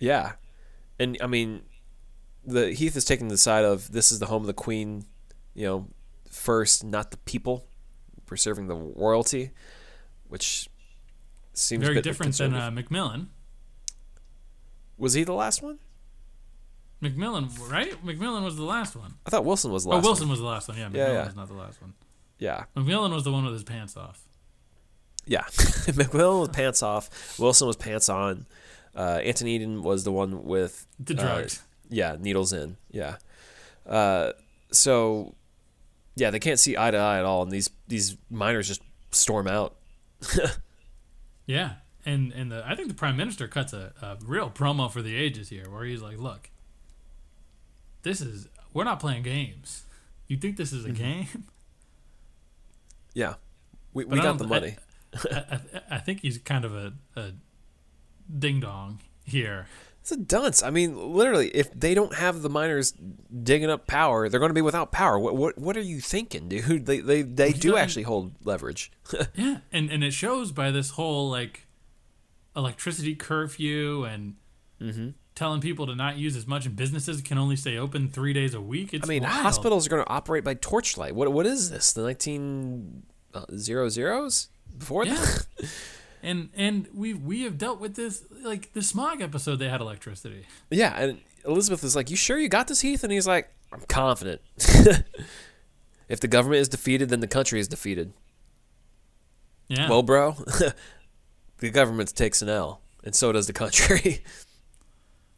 Yeah, 0.00 0.32
and 0.98 1.16
I 1.20 1.26
mean, 1.26 1.62
the 2.44 2.72
Heath 2.72 2.96
is 2.96 3.04
taking 3.04 3.28
the 3.28 3.36
side 3.38 3.64
of 3.64 3.92
this 3.92 4.10
is 4.10 4.18
the 4.18 4.26
home 4.26 4.42
of 4.42 4.46
the 4.46 4.54
queen. 4.54 5.04
You 5.54 5.66
know, 5.66 5.86
first, 6.30 6.82
not 6.82 7.10
the 7.10 7.18
people. 7.18 7.66
We're 8.32 8.36
serving 8.36 8.66
the 8.66 8.74
royalty, 8.74 9.50
which 10.26 10.66
seems 11.52 11.82
a 11.82 11.84
Very 11.84 11.96
bit 11.96 12.04
different 12.04 12.34
than 12.38 12.54
uh, 12.54 12.70
Macmillan. 12.70 13.28
Was 14.96 15.12
he 15.12 15.22
the 15.22 15.34
last 15.34 15.60
one? 15.62 15.80
Macmillan, 17.02 17.50
right? 17.68 18.02
Macmillan 18.02 18.42
was 18.42 18.56
the 18.56 18.62
last 18.64 18.96
one. 18.96 19.16
I 19.26 19.30
thought 19.30 19.44
Wilson 19.44 19.70
was 19.70 19.84
the 19.84 19.90
Oh, 19.90 19.96
last. 19.96 20.04
Wilson 20.06 20.24
One. 20.28 20.30
was 20.30 20.38
the 20.40 20.46
last 20.46 20.68
one. 20.68 20.78
Yeah, 20.78 20.84
Macmillan 20.84 21.12
yeah. 21.14 21.24
was 21.26 21.36
not 21.36 21.48
the 21.48 21.54
last 21.54 21.82
one. 21.82 21.92
Yeah, 22.38 22.64
Macmillan 22.74 23.12
was 23.12 23.24
the 23.24 23.32
one 23.32 23.44
with 23.44 23.52
his 23.52 23.64
pants 23.64 23.98
off. 23.98 24.22
yeah. 25.26 25.44
Macmillan 25.94 26.40
was 26.40 26.48
pants 26.48 26.82
off. 26.82 27.38
Wilson 27.38 27.66
was 27.66 27.76
pants 27.76 28.08
on. 28.08 28.46
Uh, 28.96 29.20
Anthony 29.22 29.56
Eden 29.56 29.82
was 29.82 30.04
the 30.04 30.12
one 30.12 30.44
with 30.44 30.86
The 30.98 31.18
uh, 31.18 31.20
drugs. 31.20 31.62
yeah, 31.90 32.16
needles 32.18 32.54
in. 32.54 32.78
Yeah. 32.90 33.16
Uh, 33.86 34.32
so, 34.70 35.34
yeah, 36.14 36.30
they 36.30 36.38
can't 36.38 36.58
see 36.58 36.76
eye 36.76 36.90
to 36.90 36.96
eye 36.96 37.18
at 37.18 37.24
all, 37.24 37.42
and 37.42 37.50
these 37.50 37.70
these 37.88 38.16
miners 38.30 38.68
just 38.68 38.82
storm 39.10 39.46
out. 39.46 39.76
Yeah, 41.46 41.74
and 42.04 42.32
and 42.32 42.50
the 42.50 42.62
I 42.66 42.74
think 42.74 42.88
the 42.88 42.94
prime 42.94 43.16
minister 43.16 43.48
cuts 43.48 43.72
a, 43.72 43.92
a 44.00 44.16
real 44.24 44.50
promo 44.50 44.90
for 44.90 45.02
the 45.02 45.16
ages 45.16 45.48
here, 45.48 45.68
where 45.68 45.84
he's 45.84 46.02
like, 46.02 46.18
"Look, 46.18 46.50
this 48.02 48.20
is 48.20 48.48
we're 48.72 48.84
not 48.84 49.00
playing 49.00 49.22
games. 49.22 49.84
You 50.28 50.36
think 50.36 50.56
this 50.56 50.72
is 50.72 50.84
a 50.84 50.88
mm-hmm. 50.88 51.02
game? 51.02 51.26
Yeah, 53.14 53.34
we, 53.92 54.06
we 54.06 54.18
got 54.22 54.38
the 54.38 54.46
money. 54.46 54.76
I, 55.30 55.36
I, 55.36 55.60
I 55.90 55.98
think 55.98 56.20
he's 56.20 56.38
kind 56.38 56.64
of 56.64 56.74
a, 56.74 56.94
a 57.14 57.32
ding 58.38 58.58
dong 58.58 59.00
here. 59.22 59.66
It's 60.02 60.10
a 60.10 60.16
dunce. 60.16 60.64
I 60.64 60.70
mean, 60.70 61.14
literally, 61.14 61.48
if 61.50 61.72
they 61.72 61.94
don't 61.94 62.14
have 62.16 62.42
the 62.42 62.50
miners 62.50 62.92
digging 62.92 63.70
up 63.70 63.86
power, 63.86 64.28
they're 64.28 64.40
going 64.40 64.50
to 64.50 64.54
be 64.54 64.60
without 64.60 64.90
power. 64.90 65.16
What 65.16 65.36
what 65.36 65.56
what 65.56 65.76
are 65.76 65.80
you 65.80 66.00
thinking, 66.00 66.48
dude? 66.48 66.86
They 66.86 66.98
they 66.98 67.22
they 67.22 67.52
do 67.52 67.76
actually 67.76 68.02
hold 68.02 68.32
leverage. 68.44 68.90
Yeah, 69.34 69.58
and 69.72 69.90
and 69.90 70.02
it 70.02 70.12
shows 70.12 70.50
by 70.50 70.70
this 70.72 70.90
whole 70.90 71.30
like 71.30 71.66
electricity 72.56 73.14
curfew 73.14 74.04
and 74.04 74.34
Mm-hmm. 74.80 75.10
telling 75.36 75.60
people 75.60 75.86
to 75.86 75.94
not 75.94 76.16
use 76.16 76.34
as 76.34 76.44
much, 76.48 76.66
and 76.66 76.74
businesses 76.74 77.20
can 77.20 77.38
only 77.38 77.54
stay 77.54 77.78
open 77.78 78.08
three 78.08 78.32
days 78.32 78.52
a 78.52 78.60
week. 78.60 78.92
It's 78.92 79.06
I 79.06 79.08
mean, 79.08 79.22
wild. 79.22 79.32
hospitals 79.34 79.86
are 79.86 79.90
going 79.90 80.02
to 80.04 80.10
operate 80.10 80.42
by 80.42 80.54
torchlight. 80.54 81.14
What 81.14 81.32
what 81.32 81.46
is 81.46 81.70
this? 81.70 81.92
The 81.92 82.02
nineteen 82.02 83.04
uh, 83.32 83.44
zero 83.56 83.88
zeros 83.88 84.48
before 84.76 85.04
Yeah. 85.04 85.14
that? 85.14 85.46
and 86.22 86.48
and 86.54 86.88
we 86.94 87.14
we 87.14 87.42
have 87.42 87.58
dealt 87.58 87.80
with 87.80 87.94
this 87.96 88.24
like 88.42 88.72
the 88.72 88.82
smog 88.82 89.20
episode. 89.20 89.56
They 89.56 89.68
had 89.68 89.80
electricity. 89.80 90.46
yeah. 90.70 90.94
And 91.00 91.20
Elizabeth 91.44 91.82
is 91.84 91.96
like, 91.96 92.10
"You 92.10 92.16
sure 92.16 92.38
you 92.38 92.48
got 92.48 92.68
this, 92.68 92.80
Heath?" 92.82 93.02
And 93.02 93.12
he's 93.12 93.26
like, 93.26 93.50
"I'm 93.72 93.80
confident. 93.88 94.40
if 96.08 96.20
the 96.20 96.28
government 96.28 96.60
is 96.60 96.68
defeated, 96.68 97.08
then 97.08 97.20
the 97.20 97.26
country 97.26 97.58
is 97.60 97.68
defeated." 97.68 98.12
Yeah. 99.68 99.88
Well, 99.88 100.02
bro, 100.02 100.32
the 101.58 101.70
government 101.70 102.14
takes 102.14 102.42
an 102.42 102.48
L, 102.48 102.80
and 103.04 103.14
so 103.14 103.32
does 103.32 103.46
the 103.46 103.52
country. 103.52 104.22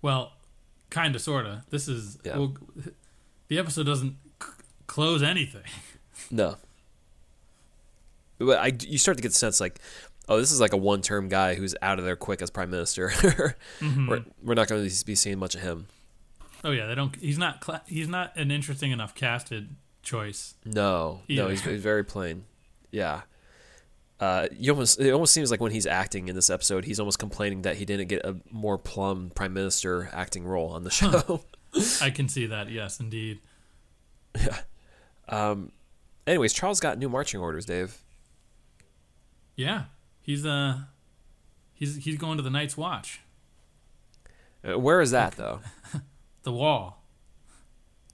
Well, 0.02 0.32
kind 0.90 1.14
of, 1.16 1.22
sort 1.22 1.46
of. 1.46 1.60
This 1.70 1.88
is 1.88 2.18
Yeah. 2.24 2.36
well, 2.36 2.54
the 3.48 3.58
episode 3.58 3.86
doesn't 3.86 4.16
c- 4.42 4.48
close 4.86 5.22
anything. 5.22 5.62
No. 6.30 6.56
But 8.38 8.58
I, 8.58 8.72
you 8.86 8.98
start 8.98 9.16
to 9.16 9.22
get 9.22 9.30
the 9.30 9.34
sense 9.38 9.60
like, 9.60 9.80
oh, 10.28 10.38
this 10.38 10.52
is 10.52 10.60
like 10.60 10.72
a 10.72 10.76
one-term 10.76 11.28
guy 11.28 11.54
who's 11.54 11.74
out 11.82 11.98
of 11.98 12.04
there 12.04 12.16
quick 12.16 12.42
as 12.42 12.50
prime 12.50 12.70
minister. 12.70 13.12
we're, 13.80 14.24
we're 14.42 14.54
not 14.54 14.68
going 14.68 14.88
to 14.88 15.04
be 15.04 15.14
seeing 15.14 15.38
much 15.38 15.54
of 15.54 15.60
him. 15.60 15.86
Oh 16.64 16.70
yeah, 16.70 16.86
they 16.86 16.94
don't. 16.94 17.14
He's 17.16 17.38
not. 17.38 17.60
Cla- 17.60 17.82
he's 17.86 18.08
not 18.08 18.34
an 18.36 18.50
interesting 18.50 18.90
enough 18.90 19.14
casted 19.14 19.76
choice. 20.02 20.54
No, 20.64 21.20
no, 21.28 21.48
he's, 21.48 21.62
he's 21.62 21.82
very 21.82 22.04
plain. 22.04 22.44
Yeah. 22.90 23.22
Uh, 24.20 24.46
you 24.56 24.72
almost 24.72 25.00
it 25.00 25.10
almost 25.10 25.34
seems 25.34 25.50
like 25.50 25.60
when 25.60 25.72
he's 25.72 25.86
acting 25.86 26.28
in 26.28 26.34
this 26.34 26.48
episode, 26.48 26.84
he's 26.84 27.00
almost 27.00 27.18
complaining 27.18 27.62
that 27.62 27.76
he 27.76 27.84
didn't 27.84 28.08
get 28.08 28.24
a 28.24 28.36
more 28.50 28.78
plum 28.78 29.30
prime 29.34 29.52
minister 29.52 30.08
acting 30.12 30.44
role 30.44 30.70
on 30.70 30.84
the 30.84 30.90
show. 30.90 31.42
I 32.00 32.10
can 32.10 32.28
see 32.28 32.46
that. 32.46 32.70
Yes, 32.70 33.00
indeed. 33.00 33.40
Yeah. 34.36 34.60
Um. 35.28 35.72
Anyways, 36.26 36.54
Charles 36.54 36.80
got 36.80 36.96
new 36.96 37.08
marching 37.08 37.40
orders, 37.40 37.66
Dave. 37.66 37.98
Yeah, 39.56 39.84
he's 40.24 40.44
uh, 40.44 40.78
he's 41.72 42.04
he's 42.04 42.16
going 42.18 42.36
to 42.38 42.42
the 42.42 42.50
Night's 42.50 42.76
Watch, 42.76 43.20
Uh, 44.66 44.78
where 44.78 45.00
is 45.00 45.12
that 45.12 45.36
though? 45.36 45.60
the 46.42 46.52
Wall, 46.52 47.02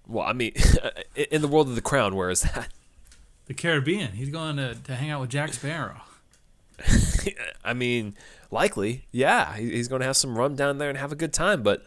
Well, 0.07 0.27
I 0.27 0.33
mean, 0.35 0.53
in 1.31 1.41
the 1.41 1.49
world 1.49 1.69
of 1.69 1.75
the 1.75 1.81
crown, 1.81 2.15
where 2.17 2.31
is 2.31 2.43
that? 2.43 2.69
the 3.47 3.55
Caribbean. 3.55 4.13
He's 4.13 4.29
going 4.29 4.57
to 4.59 4.75
to 4.75 4.95
hang 4.95 5.11
out 5.11 5.21
with 5.23 5.31
Jack 5.31 5.53
Sparrow. 5.55 6.03
I 7.65 7.75
mean, 7.75 8.15
likely, 8.51 9.07
yeah, 9.11 9.55
he- 9.57 9.71
he's 9.73 9.89
going 9.89 10.01
to 10.01 10.07
have 10.07 10.17
some 10.17 10.39
rum 10.39 10.55
down 10.55 10.79
there 10.79 10.89
and 10.89 10.97
have 10.99 11.13
a 11.13 11.17
good 11.17 11.33
time, 11.33 11.63
but 11.63 11.85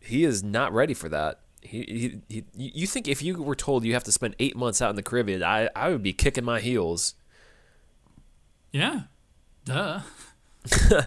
he 0.00 0.24
is 0.24 0.42
not 0.42 0.72
ready 0.72 0.94
for 0.94 1.08
that. 1.10 1.40
He, 1.62 2.20
he, 2.28 2.44
he, 2.56 2.70
you 2.72 2.86
think 2.86 3.08
if 3.08 3.22
you 3.22 3.42
were 3.42 3.54
told 3.54 3.84
you 3.84 3.94
have 3.94 4.04
to 4.04 4.12
spend 4.12 4.34
eight 4.38 4.54
months 4.56 4.82
out 4.82 4.90
in 4.90 4.96
the 4.96 5.02
Caribbean, 5.02 5.42
I, 5.42 5.68
I 5.76 5.88
would 5.90 6.02
be 6.02 6.12
kicking 6.12 6.44
my 6.44 6.60
heels. 6.60 7.14
Yeah, 8.72 9.02
duh. 9.64 10.00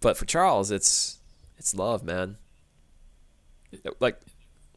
But 0.00 0.18
for 0.18 0.26
Charles, 0.26 0.70
it's 0.70 1.18
it's 1.56 1.74
love, 1.74 2.04
man. 2.04 2.36
Like, 4.00 4.20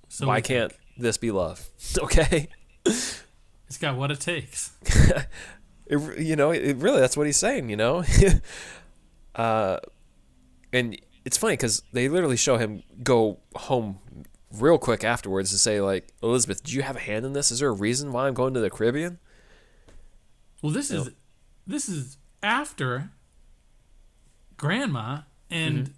So 0.07 0.25
why 0.25 0.39
can't 0.39 0.71
think. 0.71 0.81
this 0.97 1.17
be 1.17 1.31
love? 1.31 1.67
Okay, 1.99 2.47
it's 2.85 3.77
got 3.81 3.97
what 3.97 4.09
it 4.09 4.21
takes? 4.21 4.71
it, 5.85 6.19
you 6.19 6.37
know, 6.37 6.51
it, 6.51 6.77
really 6.77 7.01
that's 7.01 7.17
what 7.17 7.25
he's 7.25 7.35
saying. 7.35 7.69
You 7.69 7.75
know, 7.75 8.05
uh, 9.35 9.79
and 10.71 10.97
it's 11.25 11.37
funny 11.37 11.53
because 11.53 11.83
they 11.91 12.07
literally 12.07 12.37
show 12.37 12.55
him 12.55 12.83
go 13.03 13.39
home 13.55 13.99
real 14.53 14.77
quick 14.77 15.03
afterwards 15.03 15.51
to 15.51 15.57
say 15.57 15.81
like, 15.81 16.07
Elizabeth, 16.23 16.63
do 16.63 16.73
you 16.73 16.83
have 16.83 16.95
a 16.95 16.99
hand 17.01 17.25
in 17.25 17.33
this? 17.33 17.51
Is 17.51 17.59
there 17.59 17.67
a 17.67 17.73
reason 17.73 18.13
why 18.13 18.27
I'm 18.27 18.33
going 18.33 18.53
to 18.53 18.61
the 18.61 18.69
Caribbean? 18.69 19.19
Well, 20.61 20.71
this 20.71 20.89
is 20.89 21.09
this 21.65 21.89
is 21.89 22.17
after 22.41 23.09
Grandma 24.57 25.21
and 25.49 25.85
mm-hmm. 25.85 25.91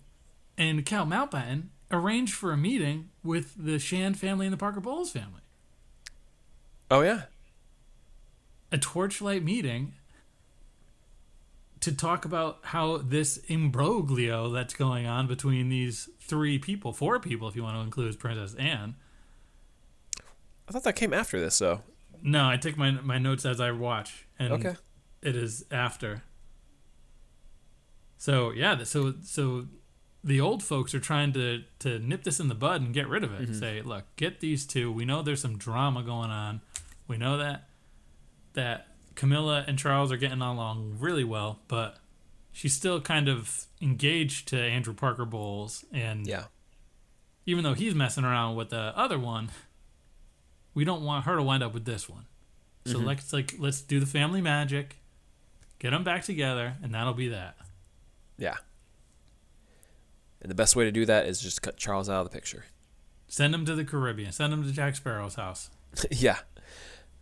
and 0.58 0.86
Cal 0.86 1.06
Mountbatten 1.06 1.68
arranged 1.92 2.34
for 2.34 2.52
a 2.52 2.58
meeting 2.58 3.10
with 3.24 3.54
the 3.58 3.80
Shand 3.80 4.20
family 4.20 4.46
and 4.46 4.54
the 4.54 4.58
Parker 4.58 4.80
Bowles 4.80 5.12
family. 5.12 5.42
Oh 6.92 7.02
yeah, 7.02 7.24
A 8.72 8.78
torchlight 8.78 9.44
meeting 9.44 9.94
to 11.82 11.92
talk 11.94 12.26
about 12.26 12.60
how 12.64 12.98
this 12.98 13.38
imbroglio 13.48 14.52
that's 14.52 14.74
going 14.74 15.06
on 15.06 15.28
between 15.28 15.70
these 15.70 16.10
three 16.20 16.60
people, 16.60 16.92
four 16.92 17.20
people, 17.20 17.48
if 17.48 17.56
you 17.56 17.64
want 17.64 17.76
to 17.78 17.82
include 17.82 18.20
Princess 18.20 18.54
Anne. 18.56 18.96
I 20.68 20.72
thought 20.72 20.84
that 20.84 20.96
came 20.96 21.14
after 21.14 21.40
this 21.40 21.58
though. 21.60 21.82
No, 22.22 22.50
I 22.50 22.58
take 22.58 22.78
my 22.78 22.92
my 22.92 23.18
notes 23.18 23.46
as 23.46 23.62
I 23.62 23.72
watch, 23.72 24.26
and 24.38 24.54
Okay. 24.54 24.76
it 25.22 25.36
is 25.36 25.66
after. 25.72 26.24
So 28.20 28.52
yeah, 28.52 28.84
so 28.84 29.16
so 29.24 29.66
the 30.24 30.40
old 30.42 30.62
folks 30.62 30.94
are 30.94 31.00
trying 31.00 31.32
to 31.34 31.64
to 31.80 31.98
nip 32.00 32.24
this 32.24 32.40
in 32.40 32.50
the 32.50 32.54
bud 32.56 32.82
and 32.82 32.94
get 32.94 33.08
rid 33.08 33.24
of 33.24 33.34
it. 33.34 33.56
Say, 33.56 33.82
look, 33.82 34.04
get 34.18 34.42
these 34.42 34.66
two. 34.68 34.92
We 34.92 35.06
know 35.06 35.22
there's 35.24 35.42
some 35.42 35.58
drama 35.58 36.04
going 36.04 36.30
on. 36.30 36.62
We 37.08 37.18
know 37.18 37.38
that 37.38 37.70
that 38.54 38.88
Camilla 39.16 39.64
and 39.68 39.80
Charles 39.80 40.12
are 40.12 40.18
getting 40.18 40.42
along 40.42 40.98
really 41.00 41.24
well, 41.24 41.60
but 41.70 41.98
she's 42.52 42.74
still 42.74 43.00
kind 43.00 43.28
of 43.30 43.66
engaged 43.82 44.50
to 44.50 44.60
Andrew 44.62 44.94
Parker 44.94 45.26
Bowles, 45.26 45.86
and 45.94 46.28
Yeah. 46.28 46.46
even 47.46 47.64
though 47.64 47.74
he's 47.74 47.96
messing 47.96 48.26
around 48.26 48.56
with 48.58 48.70
the 48.70 48.92
other 48.98 49.18
one, 49.20 49.50
we 50.74 50.84
don't 50.84 51.04
want 51.04 51.26
her 51.26 51.36
to 51.38 51.44
wind 51.44 51.64
up 51.64 51.74
with 51.74 51.86
this 51.86 52.10
one. 52.10 52.26
So 52.86 52.96
Mm-hmm. 52.98 53.08
let's 53.08 53.32
like 53.34 53.56
let's 53.60 53.82
do 53.82 54.00
the 54.02 54.06
family 54.06 54.42
magic, 54.42 54.98
get 55.80 55.92
them 55.92 56.04
back 56.04 56.24
together, 56.24 56.76
and 56.84 56.94
that'll 56.94 57.14
be 57.14 57.30
that. 57.30 57.56
Yeah. 58.40 58.56
And 60.42 60.50
the 60.50 60.56
best 60.56 60.76
way 60.76 60.86
to 60.86 60.92
do 60.92 61.06
that 61.06 61.26
is 61.28 61.42
just 61.42 61.62
cut 61.62 61.78
Charles 61.78 62.10
out 62.10 62.26
of 62.26 62.32
the 62.32 62.34
picture. 62.36 62.66
Send 63.28 63.54
him 63.54 63.66
to 63.66 63.76
the 63.76 63.84
Caribbean. 63.86 64.32
Send 64.32 64.54
him 64.54 64.64
to 64.64 64.72
Jack 64.72 64.96
Sparrow's 64.96 65.36
house. 65.36 65.70
yeah. 66.12 66.38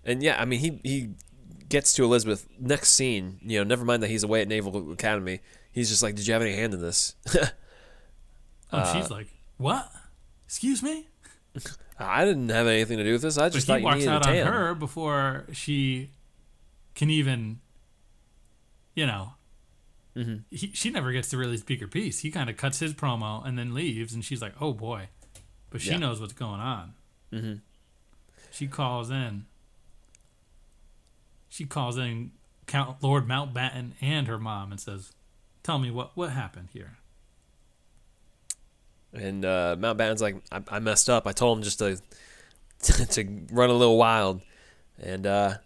And 0.06 0.21
yeah, 0.23 0.39
I 0.41 0.45
mean 0.45 0.60
he 0.60 0.80
he 0.84 1.10
gets 1.67 1.93
to 1.95 2.03
Elizabeth 2.03 2.47
next 2.60 2.91
scene, 2.91 3.39
you 3.43 3.58
know, 3.58 3.63
never 3.65 3.84
mind 3.84 4.03
that 4.03 4.10
he's 4.10 4.23
away 4.23 4.41
at 4.41 4.47
Naval 4.47 4.91
Academy. 4.93 5.41
He's 5.71 5.89
just 5.89 6.01
like, 6.01 6.15
"Did 6.15 6.25
you 6.27 6.34
have 6.34 6.41
any 6.41 6.56
hand 6.56 6.73
in 6.73 6.82
this?" 6.82 7.15
Oh, 8.69 8.80
Uh, 8.80 8.93
she's 8.93 9.10
like, 9.10 9.27
"What? 9.58 9.89
Excuse 10.45 10.84
me?" 10.84 11.08
I 11.97 12.25
didn't 12.25 12.49
have 12.49 12.67
anything 12.67 12.97
to 12.97 13.03
do 13.06 13.13
with 13.13 13.21
this. 13.21 13.38
I 13.38 13.45
But 13.47 13.53
just 13.53 13.65
he 13.67 13.71
thought 13.73 13.80
you 13.80 13.86
walks 13.86 14.06
a 14.06 14.12
out 14.12 14.27
on 14.27 14.36
her 14.36 14.75
before 14.75 15.45
she 15.53 16.12
can 16.93 17.10
even, 17.10 17.60
you 18.93 19.06
know. 19.06 19.36
Mhm. 20.17 20.43
He, 20.49 20.71
she 20.73 20.89
never 20.89 21.12
gets 21.12 21.30
to 21.30 21.38
really 21.38 21.58
speak 21.58 21.80
her 21.80 21.88
piece. 21.88 22.19
He 22.19 22.32
kind 22.32 22.49
of 22.49 22.58
cuts 22.58 22.80
his 22.80 22.93
promo 22.93 23.45
and 23.47 23.58
then 23.58 23.73
leaves, 23.75 24.13
and 24.13 24.25
she's 24.25 24.41
like, 24.41 24.53
"Oh 24.60 24.73
boy," 24.73 25.10
but 25.69 25.80
she 25.80 25.91
Yeah. 25.91 25.97
knows 25.97 26.19
what's 26.19 26.34
going 26.34 26.60
on. 26.60 26.93
Mhm. 27.32 27.62
She 28.51 28.67
calls 28.67 29.12
in. 29.12 29.45
She 31.49 31.65
calls 31.65 31.97
in 31.97 32.32
Count 32.65 33.01
Lord 33.03 33.27
Mountbatten 33.27 33.91
and 34.01 34.27
her 34.27 34.39
mom 34.39 34.71
and 34.71 34.82
says, 34.82 35.13
"Tell 35.62 35.77
me 35.77 35.91
what 35.91 36.17
what 36.17 36.32
happened 36.32 36.69
here." 36.73 36.97
And 39.13 39.45
uh, 39.45 39.75
Mountbatten's 39.80 40.21
like, 40.21 40.36
I, 40.51 40.62
I 40.69 40.80
messed 40.80 41.10
up. 41.10 41.25
I 41.27 41.32
told 41.32 41.58
him 41.60 41.63
just 41.63 41.80
to 41.80 41.99
to 43.06 43.45
run 43.51 43.69
a 43.69 43.73
little 43.73 43.97
wild, 43.97 44.41
and 44.99 45.25
uh, 45.27 45.58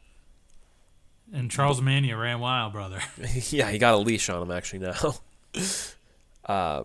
And 1.34 1.50
Charles 1.50 1.82
Mania 1.82 2.18
ran 2.18 2.40
wild, 2.40 2.74
brother. 2.74 3.00
yeah, 3.50 3.70
he 3.70 3.78
got 3.78 3.94
a 3.94 3.98
leash 3.98 4.30
on 4.30 4.42
him 4.42 4.52
actually 4.52 4.80
now. 4.80 5.16
uh, 6.46 6.84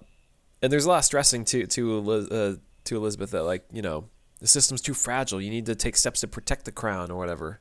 and 0.63 0.73
there's 0.73 0.85
a 0.85 0.89
lot 0.89 0.99
of 0.99 1.05
stressing 1.05 1.45
to 1.47 1.67
to 1.67 2.11
uh, 2.11 2.55
to 2.85 2.97
Elizabeth 2.97 3.33
that 3.33 3.43
like 3.43 3.65
you 3.73 3.83
know 3.83 4.09
the 4.41 4.47
system's 4.47 4.81
too 4.81 4.95
fragile. 4.95 5.41
You 5.41 5.51
need 5.51 5.67
to 5.67 5.75
take 5.75 5.97
steps 5.97 6.21
to 6.21 6.29
protect 6.29 6.65
the 6.65 6.73
crown 6.73 7.11
or 7.11 7.17
whatever. 7.17 7.61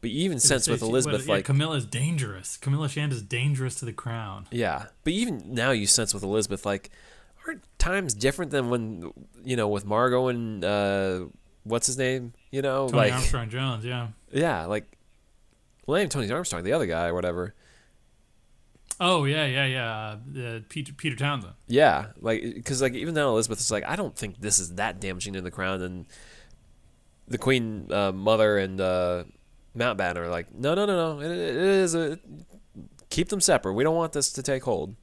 But 0.00 0.10
you 0.10 0.24
even 0.24 0.38
sense 0.38 0.68
with 0.68 0.82
Elizabeth 0.82 1.22
what- 1.22 1.26
yeah, 1.26 1.34
like 1.36 1.44
Camilla's 1.44 1.86
dangerous. 1.86 2.58
Camilla 2.58 2.88
Shand 2.88 3.12
is 3.12 3.22
dangerous 3.22 3.76
to 3.76 3.84
the 3.84 3.92
crown. 3.92 4.46
Yeah, 4.50 4.86
but 5.04 5.12
even 5.12 5.42
now 5.54 5.70
you 5.70 5.86
sense 5.86 6.12
with 6.14 6.22
Elizabeth 6.22 6.66
like 6.66 6.90
aren't 7.46 7.62
times 7.78 8.14
different 8.14 8.50
than 8.50 8.70
when 8.70 9.12
you 9.44 9.56
know 9.56 9.68
with 9.68 9.84
Margot 9.84 10.28
and 10.28 10.64
uh, 10.64 11.24
what's 11.64 11.86
his 11.86 11.98
name? 11.98 12.34
You 12.50 12.62
know, 12.62 12.88
Tony 12.88 12.98
like 12.98 13.12
Armstrong 13.14 13.50
Jones, 13.50 13.84
yeah. 13.84 14.08
yeah, 14.30 14.66
like 14.66 14.95
well, 15.86 15.98
even 15.98 16.10
Tony 16.10 16.30
Armstrong, 16.30 16.64
the 16.64 16.72
other 16.72 16.86
guy 16.86 17.08
or 17.08 17.14
whatever. 17.14 17.54
Oh 18.98 19.24
yeah, 19.24 19.44
yeah, 19.44 19.66
yeah. 19.66 20.16
Uh, 20.48 20.60
Peter 20.68 20.92
Peter 20.92 21.16
Townsend. 21.16 21.54
Yeah, 21.66 22.06
like 22.20 22.42
because 22.42 22.80
like 22.80 22.94
even 22.94 23.14
now 23.14 23.28
Elizabeth 23.28 23.60
is 23.60 23.70
like 23.70 23.84
I 23.86 23.94
don't 23.96 24.16
think 24.16 24.40
this 24.40 24.58
is 24.58 24.74
that 24.74 25.00
damaging 25.00 25.34
to 25.34 25.42
the 25.42 25.50
crown, 25.50 25.82
and 25.82 26.06
the 27.28 27.38
Queen 27.38 27.92
uh, 27.92 28.12
Mother 28.12 28.58
and 28.58 28.80
uh, 28.80 29.24
Mountbatten 29.76 30.16
are 30.16 30.28
like 30.28 30.54
no 30.54 30.74
no 30.74 30.86
no 30.86 31.16
no 31.16 31.20
it, 31.20 31.30
it 31.30 31.56
is 31.56 31.94
a 31.94 32.18
keep 33.10 33.28
them 33.28 33.40
separate. 33.40 33.74
We 33.74 33.84
don't 33.84 33.96
want 33.96 34.12
this 34.12 34.32
to 34.32 34.42
take 34.42 34.64
hold. 34.64 34.94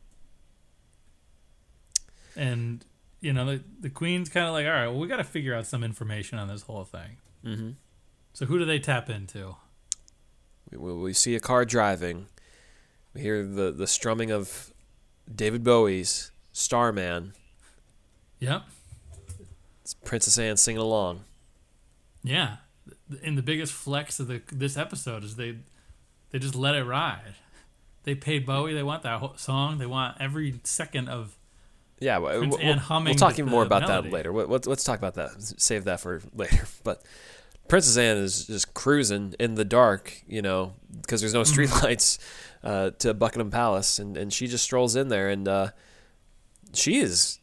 And 2.36 2.84
you 3.22 3.32
know 3.32 3.46
the 3.46 3.63
the 3.80 3.89
Queen's 3.91 4.30
kind 4.30 4.48
of 4.48 4.54
like, 4.54 4.65
all 4.65 4.72
right, 4.72 4.88
well, 4.88 5.00
we 5.00 5.08
got 5.08 5.17
to 5.17 5.24
figure 5.24 5.54
out 5.54 5.67
some 5.67 5.84
information 5.84 6.39
on 6.39 6.48
this 6.48 6.63
whole 6.63 6.84
thing. 6.84 7.17
Mm-hmm. 7.46 7.69
So 8.34 8.48
who 8.48 8.58
do 8.58 8.65
they 8.65 8.80
tap 8.80 9.10
into? 9.10 9.56
We, 10.76 11.14
see 11.14 11.36
a 11.36 11.40
car 11.40 11.66
driving. 11.66 12.28
We 13.14 13.22
hear 13.22 13.46
the, 13.46 13.72
the 13.72 13.88
strumming 13.88 14.32
of 14.32 14.74
David 15.34 15.64
Bowie's 15.64 16.32
Starman. 16.52 17.34
Yep. 18.40 18.64
It's 19.82 19.94
Princess 19.94 20.38
Anne 20.38 20.58
singing 20.58 20.82
along. 20.82 21.24
Yeah. 22.24 22.58
And 23.24 23.38
the 23.38 23.42
biggest 23.44 23.74
flex 23.74 24.20
of 24.20 24.28
the 24.28 24.42
this 24.52 24.78
episode 24.78 25.24
is 25.24 25.36
they 25.36 25.58
they 26.32 26.40
just 26.40 26.56
let 26.56 26.74
it 26.76 26.84
ride. 26.84 27.36
They 28.04 28.16
paid 28.16 28.46
Bowie. 28.46 28.74
They 28.74 28.84
want 28.84 29.04
that 29.04 29.20
whole 29.20 29.34
song. 29.38 29.78
They 29.78 29.86
want 29.86 30.18
every 30.20 30.60
second 30.64 31.08
of 31.10 31.38
Yeah, 32.00 32.18
well, 32.18 32.38
Prince 32.40 32.58
we'll, 32.58 32.66
Anne 32.66 32.78
humming 32.80 33.12
we'll 33.12 33.16
talk 33.16 33.38
even 33.40 33.52
more 33.52 33.64
about 33.64 33.84
melody. 33.84 34.10
that 34.10 34.14
later. 34.14 34.34
Let- 34.34 34.50
Let's, 34.50 34.68
let's 34.68 34.84
talk 34.84 34.98
about 34.98 35.14
that. 35.16 35.42
Save 35.42 35.84
that 35.86 36.00
for 36.00 36.22
later. 36.34 36.66
But 36.84 37.04
Princess 37.67 37.97
Anne 37.97 38.17
is 38.17 38.45
just 38.47 38.73
cruising 38.73 39.34
in 39.39 39.56
the 39.56 39.65
dark, 39.65 40.21
you 40.28 40.41
know, 40.41 40.73
because 41.02 41.21
there's 41.21 41.34
no 41.34 41.41
Mm-hmm. 41.41 41.62
streetlights 41.62 42.19
uh, 42.63 42.91
to 42.99 43.13
Buckingham 43.13 43.52
Palace, 43.52 43.99
and, 43.99 44.15
and 44.17 44.32
she 44.32 44.47
just 44.47 44.63
strolls 44.63 44.95
in 44.95 45.08
there, 45.08 45.30
and 45.30 45.47
uh, 45.47 45.69
she 46.73 46.99
is 46.99 47.39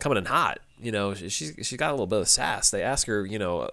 coming 0.00 0.18
in 0.18 0.24
hot. 0.26 0.60
You 0.78 0.92
know, 0.92 1.14
she 1.14 1.28
she's 1.30 1.54
she 1.66 1.76
got 1.76 1.90
a 1.90 1.92
little 1.92 2.06
bit 2.06 2.20
of 2.20 2.28
sass. 2.28 2.70
They 2.70 2.82
ask 2.82 3.06
her, 3.06 3.24
you 3.24 3.38
know, 3.38 3.70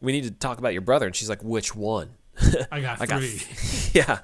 we 0.00 0.12
need 0.12 0.24
to 0.24 0.30
talk 0.30 0.58
about 0.58 0.72
your 0.72 0.82
brother, 0.82 1.06
and 1.06 1.14
she's 1.16 1.28
like, 1.28 1.42
which 1.42 1.74
one? 1.74 2.10
I 2.70 2.80
got 2.80 3.00
I 3.00 3.06
got 3.06 3.20
three. 3.20 3.90
yeah. 3.92 4.20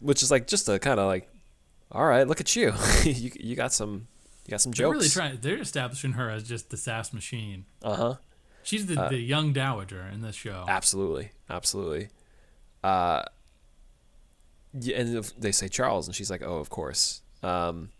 Which 0.00 0.22
is 0.22 0.30
like 0.30 0.46
just 0.46 0.68
a 0.68 0.78
kind 0.78 0.98
of 1.00 1.06
like, 1.06 1.28
all 1.92 2.04
right, 2.06 2.26
look 2.26 2.40
at 2.40 2.54
you. 2.56 2.72
you 3.04 3.30
you 3.38 3.56
got 3.56 3.72
some 3.72 4.06
you 4.46 4.50
got 4.50 4.60
some 4.60 4.72
jokes. 4.72 4.78
They're 4.78 4.90
really 4.90 5.08
trying. 5.08 5.38
They're 5.40 5.60
establishing 5.60 6.12
her 6.12 6.30
as 6.30 6.44
just 6.44 6.70
the 6.70 6.76
sass 6.76 7.12
machine. 7.12 7.64
uh 7.82 7.94
huh. 7.94 8.14
She's 8.62 8.86
the, 8.86 9.08
the 9.08 9.18
young 9.18 9.52
dowager 9.52 10.06
in 10.12 10.20
this 10.20 10.36
show. 10.36 10.64
Absolutely, 10.68 11.30
absolutely. 11.48 12.08
Uh, 12.84 13.22
and 14.74 15.24
they 15.38 15.52
say 15.52 15.68
Charles, 15.68 16.06
and 16.06 16.14
she's 16.14 16.30
like, 16.30 16.42
oh, 16.42 16.58
of 16.58 16.70
course. 16.70 17.22
Um, 17.42 17.90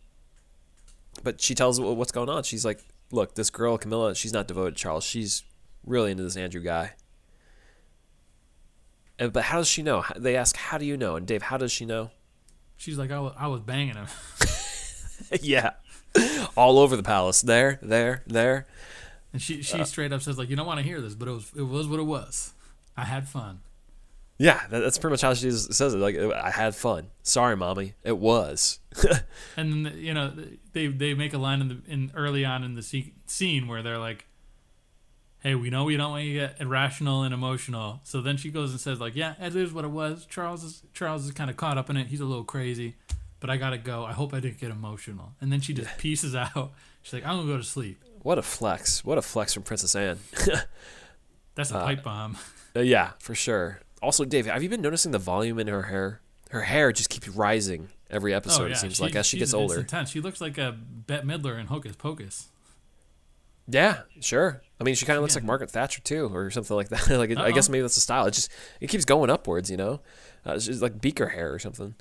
but 1.23 1.41
she 1.41 1.55
tells 1.55 1.81
what's 1.81 2.13
going 2.13 2.29
on. 2.29 2.43
She's 2.43 2.65
like, 2.65 2.81
look, 3.11 3.35
this 3.35 3.51
girl 3.51 3.79
Camilla, 3.79 4.15
she's 4.15 4.33
not 4.33 4.47
devoted 4.47 4.77
to 4.77 4.83
Charles. 4.83 5.05
She's 5.05 5.43
really 5.85 6.11
into 6.11 6.23
this 6.23 6.37
Andrew 6.37 6.63
guy. 6.63 6.93
And, 9.19 9.33
but 9.33 9.45
how 9.45 9.59
does 9.59 9.69
she 9.69 9.83
know? 9.83 10.05
They 10.17 10.37
ask, 10.37 10.57
how 10.57 10.79
do 10.79 10.85
you 10.85 10.97
know? 10.97 11.17
And 11.17 11.27
Dave, 11.27 11.43
how 11.43 11.57
does 11.57 11.73
she 11.73 11.85
know? 11.85 12.11
She's 12.77 12.99
like, 12.99 13.11
I 13.11 13.19
was, 13.19 13.35
I 13.37 13.49
was 13.49 13.61
banging 13.61 13.97
him. 13.97 14.07
yeah. 15.43 15.73
All 16.57 16.79
over 16.79 16.97
the 16.97 17.03
palace. 17.03 17.43
There, 17.43 17.81
there, 17.83 18.23
there. 18.27 18.67
And 19.33 19.43
she 19.43 19.63
she 19.63 19.81
uh, 19.81 19.85
straight 19.85 20.13
up 20.13 20.23
says 20.23 20.39
like, 20.39 20.49
you 20.49 20.57
don't 20.57 20.67
want 20.67 20.79
to 20.79 20.85
hear 20.85 21.01
this, 21.01 21.15
but 21.15 21.29
it 21.29 21.33
was 21.33 21.53
it 21.57 21.63
was 21.63 21.87
what 21.87 22.01
it 22.01 22.05
was. 22.05 22.53
I 22.97 23.05
had 23.05 23.29
fun. 23.29 23.61
Yeah, 24.39 24.61
that, 24.71 24.79
that's 24.79 24.99
pretty 24.99 25.15
much 25.15 25.23
how 25.23 25.35
she 25.35 25.51
says 25.51 25.95
it. 25.95 25.99
Like, 25.99 26.17
I 26.17 26.51
had 26.51 26.77
fun. 26.77 27.09
Sorry, 27.25 27.57
mommy. 27.57 27.95
It 28.05 28.19
was. 28.19 28.79
And 29.57 29.87
then, 29.87 29.95
you 29.97 30.15
know 30.15 30.33
they 30.73 30.87
they 30.87 31.15
make 31.15 31.35
a 31.35 31.39
line 31.39 31.61
in 31.61 31.69
the 31.69 31.79
in 31.89 32.13
early 32.15 32.45
on 32.45 32.63
in 32.63 32.75
the 32.75 32.83
scene 33.27 33.67
where 33.67 33.83
they're 33.83 33.99
like, 33.99 34.27
"Hey, 35.41 35.57
we 35.57 35.69
know 35.71 35.85
we 35.85 35.97
don't 35.97 36.13
want 36.13 36.25
you 36.25 36.35
to 36.41 36.47
get 36.47 36.61
irrational 36.61 37.23
and 37.25 37.35
emotional." 37.35 38.01
So 38.05 38.21
then 38.21 38.37
she 38.37 38.51
goes 38.51 38.71
and 38.71 38.79
says 38.81 39.01
like, 39.01 39.17
"Yeah, 39.17 39.35
it 39.41 39.57
is 39.57 39.73
what 39.73 39.85
it 39.85 39.91
was. 39.91 40.27
Charles 40.27 40.63
is 40.63 40.83
Charles 40.95 41.25
is 41.27 41.33
kind 41.33 41.51
of 41.51 41.57
caught 41.57 41.77
up 41.77 41.91
in 41.91 41.97
it. 41.97 42.07
He's 42.07 42.21
a 42.21 42.25
little 42.25 42.45
crazy, 42.45 42.95
but 43.41 43.51
I 43.51 43.57
gotta 43.57 43.79
go. 43.79 44.05
I 44.05 44.13
hope 44.13 44.33
I 44.33 44.39
didn't 44.39 44.61
get 44.61 44.71
emotional." 44.71 45.33
And 45.41 45.51
then 45.53 45.61
she 45.61 45.75
just 45.75 45.99
pieces 45.99 46.37
out. 46.37 46.73
She's 47.03 47.15
like, 47.15 47.27
"I'm 47.27 47.37
gonna 47.37 47.49
go 47.49 47.57
to 47.57 47.65
sleep." 47.65 48.01
What 48.23 48.39
a 48.39 48.43
flex. 48.43 49.05
What 49.05 49.19
a 49.19 49.23
flex 49.23 49.55
from 49.55 49.63
Princess 49.63 49.95
Anne. 49.95 50.19
That's 51.55 51.71
a 51.71 51.75
pipe 51.75 52.03
bomb. 52.05 52.37
Uh, 52.77 52.81
yeah, 52.81 53.13
for 53.19 53.35
sure. 53.35 53.81
Also, 54.03 54.25
Dave, 54.25 54.47
have 54.47 54.63
you 54.63 54.69
been 54.69 54.81
noticing 54.83 55.11
the 55.13 55.19
volume 55.19 55.59
in 55.59 55.67
her 55.67 55.83
hair? 55.85 56.21
Her 56.51 56.63
hair 56.63 56.93
just 56.93 57.11
keeps 57.11 57.29
rising 57.29 57.89
every 58.11 58.33
episode, 58.33 58.63
oh 58.63 58.67
yeah, 58.67 58.73
it 58.73 58.77
seems 58.79 58.97
she- 58.97 59.03
like, 59.03 59.17
as 59.17 59.27
she 59.27 59.39
gets 59.39 59.53
older. 59.53 59.81
intense. 59.81 60.11
She 60.11 60.21
looks 60.21 60.41
like 60.41 60.57
a 60.57 60.73
Bette 60.73 61.27
Midler 61.27 61.59
in 61.61 61.67
Hocus 61.67 61.95
Pocus. 61.97 62.49
Yeah, 63.71 64.03
sure. 64.21 64.63
I 64.81 64.85
mean, 64.85 64.95
she 64.95 65.05
kind 65.05 65.19
of 65.19 65.23
looks 65.23 65.35
Yeah. 65.35 65.41
like 65.41 65.47
Margaret 65.47 65.71
Thatcher, 65.71 66.01
too, 66.01 66.31
or 66.35 66.51
something 66.51 66.75
like 66.75 66.89
that. 66.89 67.07
like, 67.19 67.29
it, 67.31 67.37
I 67.39 67.51
guess 67.51 67.69
maybe 67.69 67.83
that's 67.83 67.97
the 67.97 68.01
style. 68.01 68.25
It 68.27 68.31
just 68.33 68.51
it 68.81 68.89
keeps 68.89 69.05
going 69.05 69.29
upwards, 69.29 69.71
you 69.71 69.77
know? 69.77 70.01
Uh, 70.47 70.53
it's 70.55 70.65
just 70.67 70.81
like 70.81 71.01
beaker 71.03 71.29
hair 71.29 71.53
or 71.53 71.59
something. 71.59 71.95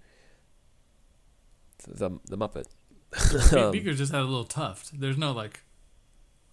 The, 1.87 2.19
the 2.25 2.37
Muppet. 2.37 2.65
Um, 3.57 3.73
just 3.73 4.11
had 4.11 4.21
a 4.21 4.25
little 4.25 4.43
tuft. 4.43 4.99
There's 4.99 5.17
no 5.17 5.31
like. 5.31 5.61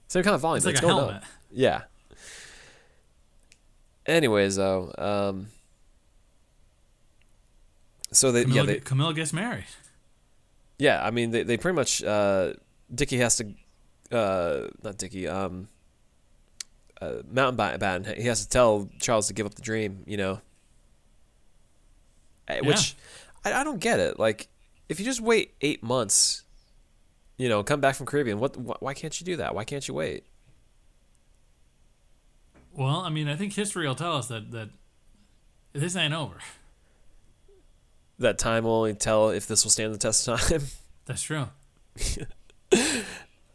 Same 0.09 0.23
kind 0.23 0.35
of 0.35 0.41
volume. 0.41 0.59
It's 0.59 0.67
like 0.67 0.79
a 0.79 0.81
going 0.81 0.97
helmet. 0.97 1.17
up. 1.17 1.25
Yeah. 1.51 1.83
Anyways, 4.07 4.57
though, 4.57 4.93
um, 4.99 5.47
so 8.13 8.31
they 8.33 8.43
Camilla, 8.45 8.61
yeah 8.67 8.73
they, 8.75 8.81
Camilla 8.81 9.15
gets 9.15 9.33
married. 9.33 9.65
yeah 10.79 11.05
I 11.05 11.11
mean 11.11 11.31
they 11.31 11.43
they 11.43 11.57
pretty 11.57 11.75
much 11.75 12.03
uh, 12.05 12.53
Dickie 12.95 13.19
has 13.19 13.37
to 13.39 13.55
uh, 14.17 14.69
not 14.85 14.99
Dickie 14.99 15.27
um 15.27 15.69
uh, 17.01 17.23
Mountbatten 17.33 18.17
he 18.17 18.25
has 18.29 18.43
to 18.45 18.49
tell 18.49 18.89
Charles 19.01 19.27
to 19.29 19.33
give 19.35 19.47
up 19.47 19.55
the 19.55 19.63
dream 19.63 20.05
you 20.07 20.17
know 20.17 20.41
Uh, 22.47 22.57
Which 22.63 22.95
I, 23.45 23.53
I 23.61 23.65
don't 23.65 23.81
get 23.81 23.99
it. 24.01 24.19
Like, 24.19 24.49
if 24.89 25.01
you 25.01 25.05
just 25.07 25.21
wait 25.21 25.55
eight 25.63 25.83
months, 25.83 26.44
you 27.37 27.49
know, 27.49 27.63
come 27.63 27.81
back 27.81 27.95
from 27.97 28.07
Caribbean, 28.07 28.39
what? 28.39 28.55
wh- 28.57 28.83
Why 28.83 28.95
can't 28.95 29.19
you 29.21 29.25
do 29.25 29.37
that? 29.37 29.55
Why 29.55 29.65
can't 29.65 29.87
you 29.89 29.95
wait? 29.95 30.25
Well, 32.73 33.01
I 33.01 33.09
mean, 33.11 33.29
I 33.29 33.37
think 33.37 33.53
history 33.53 33.87
will 33.87 33.95
tell 33.95 34.17
us 34.17 34.29
that 34.29 34.51
that 34.51 34.69
this 35.73 35.97
ain't 35.97 36.15
over. 36.15 36.37
That 38.19 38.39
time 38.39 38.65
will 38.65 38.73
only 38.75 38.95
tell 38.95 39.31
if 39.31 39.47
this 39.47 39.65
will 39.65 39.71
stand 39.71 39.93
the 39.95 39.99
test 39.99 40.27
of 40.29 40.41
time. 40.41 40.63
That's 41.07 41.23
true. 41.23 41.47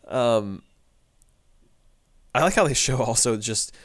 Um, 0.07 0.63
I 2.33 2.41
like 2.41 2.55
how 2.55 2.67
they 2.67 2.73
show 2.73 2.97
also 2.97 3.37
just 3.37 3.75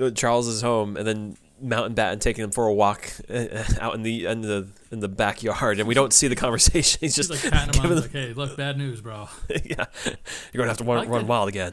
uh, 0.00 0.10
Charles's 0.10 0.62
home 0.62 0.96
and 0.96 1.06
then 1.06 1.36
Mountbatten 1.62 2.12
and 2.12 2.20
taking 2.20 2.44
him 2.44 2.50
for 2.50 2.66
a 2.66 2.74
walk 2.74 3.10
uh, 3.30 3.62
out 3.80 3.94
in 3.94 4.02
the 4.02 4.26
in 4.26 4.40
the 4.40 4.68
in 4.90 5.00
the 5.00 5.08
backyard, 5.08 5.78
and 5.78 5.86
we 5.86 5.94
don't 5.94 6.12
see 6.12 6.26
the 6.28 6.36
conversation. 6.36 6.98
He's 7.02 7.14
She's 7.14 7.28
just 7.28 7.30
like 7.30 7.52
patting 7.52 7.80
him 7.80 7.92
on. 7.92 8.00
like, 8.00 8.10
hey, 8.12 8.32
look, 8.32 8.56
bad 8.56 8.76
news, 8.76 9.00
bro. 9.00 9.28
yeah, 9.64 9.84
you're 10.04 10.58
gonna 10.58 10.68
have 10.68 10.78
to 10.78 10.84
run, 10.84 10.98
like 10.98 11.08
run 11.08 11.26
wild 11.26 11.48
again. 11.48 11.72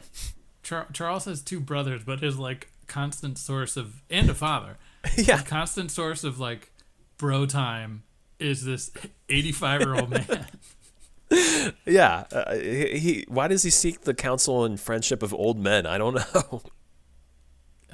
Char- 0.62 0.86
Charles 0.92 1.24
has 1.24 1.42
two 1.42 1.58
brothers, 1.60 2.04
but 2.04 2.20
his 2.20 2.38
like 2.38 2.68
constant 2.86 3.38
source 3.38 3.76
of 3.76 4.02
and 4.08 4.30
a 4.30 4.34
father. 4.34 4.78
yeah, 5.16 5.38
His 5.38 5.42
constant 5.42 5.90
source 5.90 6.22
of 6.22 6.38
like 6.38 6.70
bro 7.18 7.46
time 7.46 8.04
is 8.38 8.64
this 8.64 8.90
85 9.28 9.80
year 9.80 9.94
old 9.96 10.10
man. 10.10 10.46
yeah. 11.86 12.24
Uh, 12.30 12.54
he, 12.56 12.98
he 12.98 13.24
why 13.28 13.48
does 13.48 13.62
he 13.62 13.70
seek 13.70 14.02
the 14.02 14.14
counsel 14.14 14.64
and 14.64 14.78
friendship 14.78 15.22
of 15.22 15.32
old 15.34 15.58
men? 15.58 15.86
I 15.86 15.98
don't 15.98 16.14
know. 16.14 16.62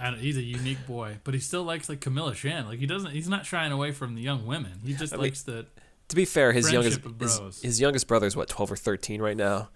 I 0.00 0.12
he's 0.12 0.36
a 0.36 0.42
unique 0.42 0.86
boy, 0.86 1.18
but 1.24 1.34
he 1.34 1.40
still 1.40 1.64
likes 1.64 1.88
like 1.88 2.00
Camilla 2.00 2.34
Shand. 2.34 2.68
Like 2.68 2.78
he 2.78 2.86
doesn't. 2.86 3.10
He's 3.10 3.28
not 3.28 3.46
shying 3.46 3.72
away 3.72 3.92
from 3.92 4.14
the 4.14 4.22
young 4.22 4.46
women. 4.46 4.72
He 4.84 4.94
just 4.94 5.12
mean- 5.12 5.22
likes 5.22 5.42
the. 5.42 5.66
to 6.08 6.16
be 6.16 6.24
fair, 6.24 6.52
his 6.52 6.70
youngest 6.72 7.00
his, 7.20 7.62
his 7.62 7.80
youngest 7.80 8.06
brother's 8.06 8.36
what 8.36 8.48
twelve 8.48 8.70
or 8.70 8.76
thirteen 8.76 9.20
right 9.20 9.36
now. 9.36 9.70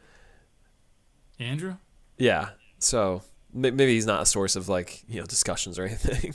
Andrew. 1.39 1.77
Yeah, 2.19 2.51
so 2.79 3.23
maybe 3.53 3.89
he's 3.89 4.07
not 4.07 4.23
a 4.23 4.27
source 4.27 4.55
of 4.57 4.69
like 4.69 5.03
you 5.09 5.21
know 5.21 5.27
discussions 5.27 5.79
or 5.79 5.85
anything. 5.87 6.35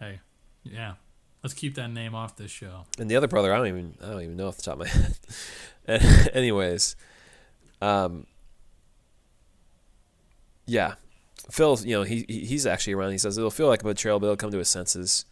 Hey, 0.00 0.20
yeah. 0.64 0.94
Let's 1.42 1.54
keep 1.54 1.76
that 1.76 1.88
name 1.92 2.16
off 2.16 2.34
this 2.36 2.50
show. 2.50 2.86
And 2.98 3.08
the 3.08 3.14
other 3.14 3.28
brother, 3.28 3.54
I 3.54 3.58
don't 3.58 3.68
even 3.68 3.94
I 4.02 4.06
don't 4.06 4.22
even 4.22 4.36
know 4.36 4.48
off 4.48 4.56
the 4.56 4.62
top 4.62 4.74
of 4.74 4.78
my 4.80 4.88
head. 4.88 5.18
And 5.86 6.30
Anyways, 6.34 6.96
um, 7.80 8.26
yeah, 10.66 10.94
Phil, 11.50 11.78
you 11.82 11.96
know 11.96 12.02
he 12.02 12.24
he- 12.28 12.44
he's 12.46 12.66
actually 12.66 12.92
around. 12.94 13.12
He 13.12 13.18
says 13.18 13.38
it'll 13.38 13.50
feel 13.50 13.68
like 13.68 13.82
a 13.82 13.84
betrayal, 13.84 14.20
but 14.20 14.26
he'll 14.26 14.36
come 14.36 14.50
to 14.50 14.58
his 14.58 14.68
senses. 14.68 15.24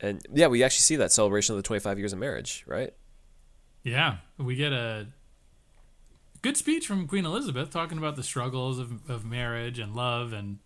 And 0.00 0.20
yeah, 0.32 0.48
we 0.48 0.64
actually 0.64 0.80
see 0.82 0.96
that 0.96 1.12
celebration 1.12 1.54
of 1.54 1.62
the 1.62 1.66
25 1.66 1.98
years 1.98 2.12
of 2.12 2.18
marriage, 2.18 2.64
right? 2.66 2.92
Yeah, 3.84 4.16
we 4.36 4.56
get 4.56 4.72
a 4.72 5.06
good 6.42 6.56
speech 6.56 6.86
from 6.88 7.06
Queen 7.06 7.24
Elizabeth 7.24 7.70
talking 7.70 7.98
about 7.98 8.16
the 8.16 8.22
struggles 8.24 8.78
of, 8.80 9.08
of 9.08 9.24
marriage 9.24 9.78
and 9.78 9.94
love 9.94 10.32
and 10.32 10.58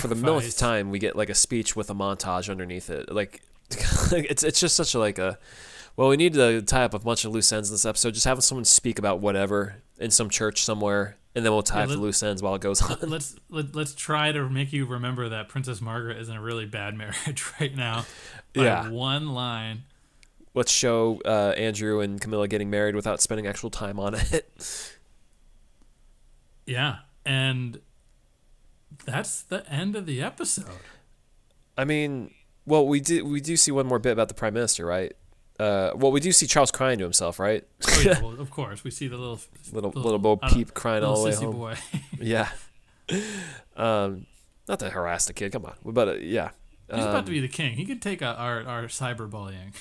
for 0.00 0.08
the 0.08 0.14
millionth 0.14 0.56
time, 0.58 0.90
we 0.90 0.98
get 0.98 1.16
like 1.16 1.28
a 1.28 1.34
speech 1.34 1.74
with 1.76 1.90
a 1.90 1.94
montage 1.94 2.48
underneath 2.50 2.88
it. 2.90 3.12
Like 3.12 3.42
it's 4.12 4.42
it's 4.42 4.60
just 4.60 4.76
such 4.76 4.94
a 4.94 4.98
like 4.98 5.18
a 5.18 5.38
well, 5.98 6.08
we 6.10 6.16
need 6.16 6.34
to 6.34 6.62
tie 6.62 6.84
up 6.84 6.94
a 6.94 6.98
bunch 7.00 7.24
of 7.24 7.32
loose 7.32 7.50
ends 7.52 7.68
in 7.70 7.74
this 7.74 7.84
episode. 7.84 8.14
Just 8.14 8.24
having 8.24 8.40
someone 8.40 8.64
speak 8.64 8.98
about 9.00 9.18
whatever 9.20 9.82
in 9.98 10.10
some 10.12 10.30
church 10.30 10.62
somewhere, 10.62 11.16
and 11.34 11.44
then 11.44 11.52
we'll 11.52 11.62
tie 11.62 11.78
Yeah, 11.80 11.84
up 11.84 11.90
the 11.90 11.96
loose 11.98 12.22
ends 12.22 12.40
while 12.40 12.54
it 12.54 12.60
goes 12.60 12.80
on. 12.80 12.96
let's 13.02 13.34
let, 13.50 13.74
let's 13.74 13.94
try 13.94 14.30
to 14.30 14.48
make 14.48 14.72
you 14.72 14.86
remember 14.86 15.28
that 15.28 15.48
Princess 15.48 15.80
Margaret 15.80 16.18
is 16.18 16.28
in 16.28 16.36
a 16.36 16.40
really 16.40 16.66
bad 16.66 16.94
marriage 16.96 17.44
right 17.60 17.74
now. 17.76 18.06
Yeah. 18.54 18.88
one 18.88 19.28
line. 19.34 19.82
Let's 20.54 20.72
show 20.72 21.20
uh, 21.24 21.54
Andrew 21.56 22.00
and 22.00 22.20
Camilla 22.20 22.48
getting 22.48 22.70
married 22.70 22.94
without 22.96 23.20
spending 23.20 23.46
actual 23.46 23.70
time 23.70 23.98
on 24.00 24.14
it. 24.14 24.94
Yeah, 26.66 26.96
and 27.24 27.80
that's 29.06 29.40
the 29.42 29.66
end 29.72 29.96
of 29.96 30.04
the 30.04 30.20
episode. 30.20 30.66
I 31.78 31.84
mean, 31.86 32.34
well, 32.66 32.86
we 32.86 33.00
do 33.00 33.24
we 33.24 33.40
do 33.40 33.56
see 33.56 33.70
one 33.70 33.86
more 33.86 33.98
bit 33.98 34.12
about 34.12 34.28
the 34.28 34.34
prime 34.34 34.52
minister, 34.52 34.84
right? 34.84 35.14
Uh, 35.58 35.90
well, 35.96 36.12
we 36.12 36.20
do 36.20 36.30
see 36.30 36.46
Charles 36.46 36.70
crying 36.70 36.98
to 36.98 37.04
himself, 37.04 37.38
right? 37.40 37.64
Oh 37.88 38.00
yeah, 38.04 38.20
well, 38.22 38.40
of 38.40 38.50
course 38.50 38.84
we 38.84 38.90
see 38.92 39.08
the 39.08 39.16
little 39.16 39.40
Little 39.72 39.90
little- 39.90 40.02
little 40.02 40.18
Bo 40.18 40.36
Peep 40.36 40.72
crying 40.74 41.00
little 41.00 41.16
all 41.16 41.24
the 41.24 41.30
way 41.30 41.34
home. 41.36 41.56
boy. 41.56 41.74
Yeah. 42.20 42.48
um, 43.76 44.26
not 44.68 44.78
to 44.80 44.90
harass 44.90 45.26
the 45.26 45.32
kid. 45.32 45.52
Come 45.52 45.64
on, 45.64 45.74
but 45.84 46.08
uh, 46.08 46.12
yeah. 46.14 46.50
He's 46.90 47.04
about 47.04 47.16
Um, 47.16 47.24
to 47.24 47.30
be 47.32 47.40
the 47.40 47.48
king. 47.48 47.74
He 47.74 47.84
could 47.84 48.00
take 48.00 48.22
out 48.22 48.38
our 48.38 48.62
our 48.64 48.84
cyberbullying. 48.84 49.74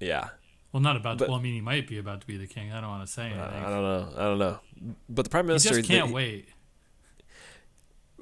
Yeah. 0.00 0.30
Well, 0.72 0.80
not 0.82 0.96
about. 0.96 1.18
But- 1.18 1.26
to, 1.26 1.30
well, 1.30 1.40
I 1.40 1.42
mean, 1.42 1.54
he 1.54 1.60
might 1.60 1.86
be 1.88 1.98
about 1.98 2.20
to 2.22 2.26
be 2.26 2.36
the 2.36 2.46
king. 2.46 2.72
I 2.72 2.80
don't 2.80 2.90
want 2.90 3.06
to 3.06 3.12
say 3.12 3.30
Uh, 3.32 3.34
anything. 3.42 3.64
I 3.64 3.70
don't 3.70 3.82
know. 3.82 4.08
I 4.16 4.22
don't 4.24 4.38
know. 4.38 4.58
But 5.08 5.22
the 5.24 5.30
prime 5.30 5.46
minister 5.46 5.74
he 5.76 5.82
just 5.82 5.90
can't 5.90 6.08
the- 6.08 6.14
wait. 6.14 6.48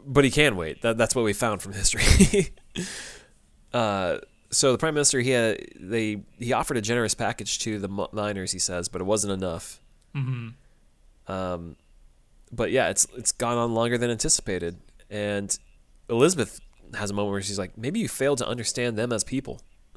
but 0.06 0.24
he 0.24 0.30
can 0.30 0.56
wait. 0.56 0.82
That, 0.82 0.96
that's 0.98 1.14
what 1.14 1.24
we 1.24 1.32
found 1.32 1.62
from 1.62 1.72
history. 1.72 2.50
uh, 3.72 4.18
so 4.50 4.72
the 4.72 4.78
prime 4.78 4.94
minister, 4.94 5.20
he 5.20 5.30
had, 5.30 5.58
they 5.78 6.22
he 6.38 6.52
offered 6.52 6.76
a 6.76 6.80
generous 6.80 7.14
package 7.14 7.58
to 7.60 7.78
the 7.78 8.08
miners. 8.12 8.52
He 8.52 8.58
says, 8.58 8.88
but 8.88 9.00
it 9.00 9.04
wasn't 9.04 9.32
enough. 9.32 9.80
hmm 10.14 10.48
Um, 11.26 11.76
but 12.50 12.70
yeah, 12.70 12.88
it's 12.88 13.06
it's 13.16 13.32
gone 13.32 13.58
on 13.58 13.74
longer 13.74 13.98
than 13.98 14.10
anticipated. 14.10 14.76
And 15.10 15.56
Elizabeth 16.08 16.60
has 16.94 17.10
a 17.10 17.14
moment 17.14 17.32
where 17.32 17.42
she's 17.42 17.58
like, 17.58 17.76
maybe 17.76 18.00
you 18.00 18.08
failed 18.08 18.38
to 18.38 18.48
understand 18.48 18.96
them 18.96 19.12
as 19.12 19.24
people. 19.24 19.60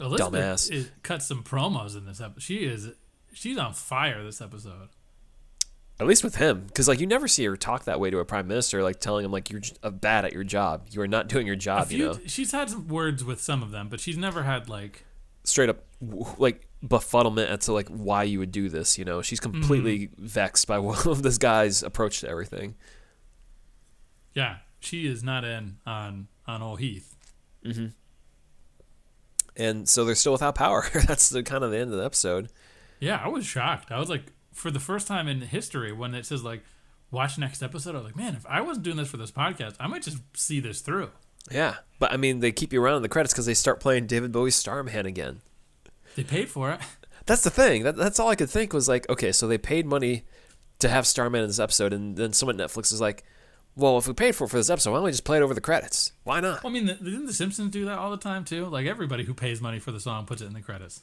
Elizabeth 0.00 0.32
Dumbass. 0.32 0.70
is, 0.72 0.90
cut 1.02 1.22
some 1.22 1.42
promos 1.42 1.96
in 1.96 2.04
this 2.06 2.20
episode. 2.20 2.42
She 2.42 2.56
is 2.64 2.90
she's 3.32 3.56
on 3.58 3.72
fire 3.72 4.22
this 4.22 4.40
episode. 4.40 4.88
At 6.00 6.06
least 6.06 6.22
with 6.22 6.36
him, 6.36 6.64
because 6.66 6.86
like 6.86 7.00
you 7.00 7.06
never 7.08 7.26
see 7.26 7.44
her 7.44 7.56
talk 7.56 7.84
that 7.84 7.98
way 7.98 8.08
to 8.10 8.18
a 8.20 8.24
prime 8.24 8.46
minister, 8.46 8.82
like 8.84 9.00
telling 9.00 9.24
him 9.24 9.32
like 9.32 9.50
you're 9.50 9.62
uh, 9.82 9.90
bad 9.90 10.24
at 10.24 10.32
your 10.32 10.44
job, 10.44 10.86
you 10.90 11.00
are 11.00 11.08
not 11.08 11.26
doing 11.28 11.46
your 11.46 11.56
job. 11.56 11.88
few, 11.88 11.98
You 11.98 12.04
know, 12.04 12.18
she's 12.26 12.52
had 12.52 12.70
some 12.70 12.86
words 12.86 13.24
with 13.24 13.40
some 13.40 13.62
of 13.64 13.72
them, 13.72 13.88
but 13.88 13.98
she's 13.98 14.16
never 14.16 14.44
had 14.44 14.68
like 14.68 15.04
straight 15.42 15.68
up 15.68 15.84
like 16.38 16.68
befuddlement 16.86 17.48
as 17.48 17.60
to 17.60 17.72
like 17.72 17.88
why 17.88 18.22
you 18.22 18.38
would 18.38 18.52
do 18.52 18.68
this. 18.68 18.96
You 18.96 19.04
know, 19.04 19.22
she's 19.22 19.40
completely 19.40 20.10
vexed 20.18 20.68
by 20.68 20.78
one 20.78 21.08
of 21.08 21.22
this 21.22 21.36
guy's 21.36 21.82
approach 21.82 22.20
to 22.20 22.28
everything. 22.28 22.76
yeah. 24.34 24.58
She 24.80 25.08
is 25.08 25.24
not 25.24 25.42
in 25.44 25.78
on 25.84 26.28
on 26.46 26.62
old 26.62 26.78
Heath. 26.78 27.16
And 29.56 29.88
so 29.88 30.04
they're 30.04 30.14
still 30.14 30.30
without 30.32 30.54
power. 30.54 30.86
That's 31.06 31.28
the 31.30 31.42
kind 31.42 31.64
of 31.64 31.72
the 31.72 31.78
end 31.78 31.90
of 31.90 31.98
the 31.98 32.04
episode. 32.04 32.48
Yeah, 33.00 33.20
I 33.22 33.26
was 33.26 33.44
shocked. 33.44 33.90
I 33.90 33.98
was 33.98 34.08
like, 34.08 34.32
for 34.58 34.70
the 34.70 34.80
first 34.80 35.06
time 35.06 35.28
in 35.28 35.40
history, 35.40 35.92
when 35.92 36.14
it 36.14 36.26
says 36.26 36.42
like, 36.42 36.62
watch 37.10 37.38
next 37.38 37.62
episode, 37.62 37.94
I 37.94 37.98
was 37.98 38.04
like, 38.04 38.16
man, 38.16 38.34
if 38.34 38.44
I 38.46 38.60
wasn't 38.60 38.84
doing 38.84 38.96
this 38.96 39.08
for 39.08 39.16
this 39.16 39.30
podcast, 39.30 39.76
I 39.80 39.86
might 39.86 40.02
just 40.02 40.18
see 40.34 40.60
this 40.60 40.80
through. 40.80 41.10
Yeah, 41.50 41.76
but 41.98 42.12
I 42.12 42.16
mean, 42.16 42.40
they 42.40 42.52
keep 42.52 42.72
you 42.72 42.82
around 42.82 42.96
in 42.96 43.02
the 43.02 43.08
credits 43.08 43.32
because 43.32 43.46
they 43.46 43.54
start 43.54 43.80
playing 43.80 44.06
David 44.06 44.32
Bowie's 44.32 44.56
Starman 44.56 45.06
again. 45.06 45.40
They 46.16 46.24
paid 46.24 46.48
for 46.48 46.72
it. 46.72 46.80
That's 47.26 47.42
the 47.42 47.50
thing. 47.50 47.82
That, 47.82 47.94
that's 47.94 48.18
all 48.18 48.30
I 48.30 48.36
could 48.36 48.48
think 48.48 48.72
was 48.72 48.88
like, 48.88 49.06
okay, 49.10 49.32
so 49.32 49.46
they 49.46 49.58
paid 49.58 49.84
money 49.84 50.24
to 50.78 50.88
have 50.88 51.06
Starman 51.06 51.42
in 51.42 51.48
this 51.48 51.58
episode, 51.58 51.92
and 51.92 52.16
then 52.16 52.32
someone 52.32 52.58
at 52.58 52.70
Netflix 52.70 52.90
is 52.90 53.02
like, 53.02 53.22
well, 53.76 53.98
if 53.98 54.08
we 54.08 54.14
paid 54.14 54.34
for 54.34 54.44
it 54.44 54.48
for 54.48 54.56
this 54.56 54.70
episode, 54.70 54.92
why 54.92 54.96
don't 54.96 55.04
we 55.04 55.10
just 55.10 55.24
play 55.24 55.36
it 55.36 55.42
over 55.42 55.52
the 55.52 55.60
credits? 55.60 56.12
Why 56.24 56.40
not? 56.40 56.64
Well, 56.64 56.72
I 56.72 56.74
mean, 56.74 56.86
the, 56.86 56.94
didn't 56.94 57.26
The 57.26 57.34
Simpsons 57.34 57.70
do 57.70 57.84
that 57.84 57.98
all 57.98 58.10
the 58.10 58.16
time 58.16 58.46
too? 58.46 58.64
Like 58.64 58.86
everybody 58.86 59.24
who 59.24 59.34
pays 59.34 59.60
money 59.60 59.78
for 59.78 59.92
the 59.92 60.00
song 60.00 60.24
puts 60.24 60.40
it 60.40 60.46
in 60.46 60.54
the 60.54 60.62
credits. 60.62 61.02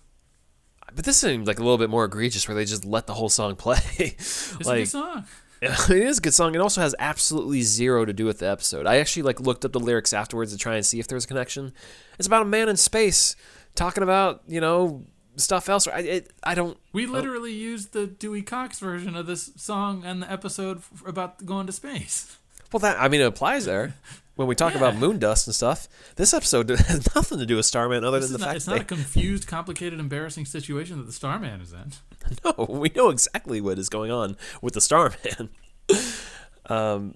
But 0.93 1.05
this 1.05 1.17
seemed 1.17 1.47
like 1.47 1.59
a 1.59 1.63
little 1.63 1.77
bit 1.77 1.89
more 1.89 2.05
egregious, 2.05 2.47
where 2.47 2.55
they 2.55 2.65
just 2.65 2.85
let 2.85 3.07
the 3.07 3.13
whole 3.13 3.29
song 3.29 3.55
play. 3.55 3.79
It's 3.97 4.53
a 4.53 4.67
like, 4.67 4.79
good 4.79 4.87
song. 4.89 5.25
it 5.61 5.89
is 5.89 6.17
a 6.19 6.21
good 6.21 6.33
song. 6.33 6.53
It 6.53 6.61
also 6.61 6.81
has 6.81 6.93
absolutely 6.99 7.61
zero 7.61 8.05
to 8.05 8.13
do 8.13 8.25
with 8.25 8.39
the 8.39 8.47
episode. 8.47 8.85
I 8.85 8.97
actually 8.97 9.23
like 9.23 9.39
looked 9.39 9.65
up 9.65 9.71
the 9.71 9.79
lyrics 9.79 10.13
afterwards 10.13 10.51
to 10.51 10.57
try 10.57 10.75
and 10.75 10.85
see 10.85 10.99
if 10.99 11.07
there 11.07 11.15
was 11.15 11.25
a 11.25 11.27
connection. 11.27 11.73
It's 12.19 12.27
about 12.27 12.43
a 12.43 12.45
man 12.45 12.69
in 12.69 12.77
space 12.77 13.35
talking 13.73 14.03
about 14.03 14.41
you 14.47 14.61
know 14.61 15.03
stuff 15.37 15.69
else. 15.69 15.87
I 15.87 15.99
it, 15.99 16.33
I 16.43 16.55
don't. 16.55 16.77
We 16.93 17.05
literally 17.05 17.53
used 17.53 17.93
the 17.93 18.05
Dewey 18.07 18.41
Cox 18.41 18.79
version 18.79 19.15
of 19.15 19.27
this 19.27 19.51
song 19.55 20.03
and 20.05 20.21
the 20.21 20.31
episode 20.31 20.81
about 21.05 21.45
going 21.45 21.67
to 21.67 21.73
space. 21.73 22.37
Well, 22.71 22.79
that 22.81 22.99
I 22.99 23.07
mean, 23.07 23.21
it 23.21 23.27
applies 23.27 23.65
there 23.65 23.93
when 24.35 24.47
we 24.47 24.55
talk 24.55 24.73
Yeah. 24.73 24.79
about 24.79 24.95
moon 24.97 25.17
dust 25.19 25.47
and 25.47 25.55
stuff. 25.55 25.87
This 26.15 26.33
episode 26.33 26.69
has 26.87 27.13
nothing 27.15 27.39
to 27.39 27.45
do 27.45 27.55
with 27.57 27.65
Starman 27.65 28.03
other 28.03 28.19
This 28.19 28.29
than 28.31 28.39
the 28.39 28.45
not, 28.45 28.47
fact 28.47 28.55
it's 28.57 28.65
that 28.65 28.71
not 28.71 28.81
a 28.81 28.85
confused, 28.85 29.47
complicated, 29.47 29.99
embarrassing 29.99 30.45
situation 30.45 30.97
that 30.97 31.05
the 31.05 31.11
Starman 31.13 31.61
is 31.61 31.73
in. 31.73 31.91
no, 32.45 32.65
we 32.69 32.89
know 32.95 33.09
exactly 33.09 33.61
what 33.61 33.77
is 33.79 33.89
going 33.89 34.11
on 34.11 34.35
with 34.61 34.73
the 34.73 34.81
Starman. 34.81 35.49
um, 36.67 37.15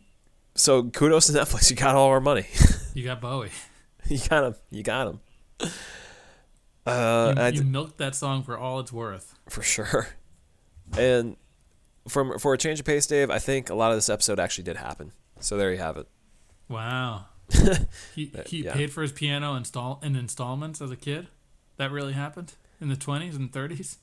so 0.56 0.84
kudos 0.84 1.28
to 1.28 1.34
Netflix. 1.34 1.70
You 1.70 1.76
got 1.76 1.96
all 1.96 2.08
our 2.10 2.22
money. 2.22 2.46
You 2.94 3.04
got 3.04 3.22
Bowie. 3.22 3.52
you 4.08 4.20
got 4.30 4.44
him. 4.44 4.56
You 4.72 4.84
got 4.84 5.08
him. 5.08 5.20
Uh, 6.86 7.34
You, 7.38 7.44
you 7.58 7.64
d- 7.64 7.70
milked 7.70 7.98
that 8.00 8.16
song 8.16 8.44
for 8.44 8.58
all 8.58 8.80
it's 8.80 8.92
worth. 8.92 9.36
for 9.50 9.62
sure. 9.62 10.10
And 10.98 11.36
from 12.08 12.40
for 12.40 12.54
a 12.54 12.58
change 12.58 12.80
of 12.80 12.86
pace, 12.86 13.06
Dave, 13.06 13.30
I 13.30 13.38
think 13.40 13.70
a 13.70 13.76
lot 13.76 13.92
of 13.92 13.98
this 13.98 14.10
episode 14.10 14.40
actually 14.40 14.64
did 14.64 14.78
happen. 14.78 15.12
So 15.40 15.56
there 15.58 15.72
you 15.72 15.78
have 15.78 15.98
it. 15.98 16.08
Wow. 16.70 17.26
he 18.16 18.32
he 18.46 18.64
yeah. 18.64 18.74
paid 18.74 18.92
for 18.92 19.02
his 19.02 19.12
piano 19.12 19.56
install 19.56 20.00
in 20.04 20.16
installments 20.16 20.82
as 20.82 20.92
a 20.92 20.96
kid. 20.96 21.28
That 21.78 21.92
really 21.92 22.14
happened 22.14 22.54
in 22.80 22.90
the 22.90 22.96
20s 22.96 23.36
and 23.36 23.52
30s? 23.52 23.98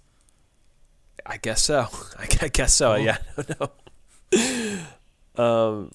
I 1.25 1.37
guess 1.39 1.63
so. 1.63 1.87
I 2.19 2.49
guess 2.49 2.75
so. 2.75 2.97
Cool. 2.97 3.05
Yeah, 3.05 3.19
I 3.39 3.43
don't 3.43 3.71
know. 5.39 5.45
um, 5.45 5.93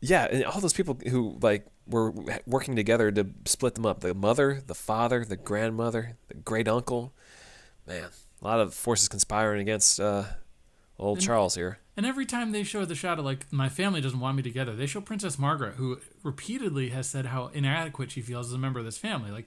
yeah, 0.00 0.26
and 0.30 0.44
all 0.44 0.60
those 0.60 0.72
people 0.72 0.98
who 1.08 1.38
like 1.40 1.66
were 1.86 2.12
working 2.46 2.76
together 2.76 3.10
to 3.10 3.26
split 3.44 3.74
them 3.74 3.86
up 3.86 4.00
the 4.00 4.14
mother, 4.14 4.62
the 4.66 4.74
father, 4.74 5.24
the 5.24 5.36
grandmother, 5.36 6.16
the 6.28 6.34
great 6.34 6.68
uncle. 6.68 7.12
Man, 7.86 8.08
a 8.40 8.44
lot 8.44 8.60
of 8.60 8.74
forces 8.74 9.08
conspiring 9.08 9.60
against 9.60 10.00
uh, 10.00 10.24
old 11.02 11.18
And- 11.18 11.26
Charles 11.26 11.54
here. 11.54 11.78
And 11.96 12.06
every 12.06 12.24
time 12.24 12.52
they 12.52 12.62
show 12.62 12.86
the 12.86 12.94
shot 12.94 13.18
of 13.18 13.24
like 13.26 13.52
my 13.52 13.68
family 13.68 14.00
doesn't 14.00 14.18
want 14.18 14.36
me 14.36 14.42
together, 14.42 14.74
they 14.74 14.86
show 14.86 15.00
Princess 15.02 15.38
Margaret, 15.38 15.74
who 15.74 15.98
repeatedly 16.22 16.88
has 16.88 17.06
said 17.06 17.26
how 17.26 17.48
inadequate 17.48 18.10
she 18.10 18.22
feels 18.22 18.46
as 18.48 18.54
a 18.54 18.58
member 18.58 18.78
of 18.78 18.86
this 18.86 18.96
family. 18.96 19.30
Like, 19.30 19.46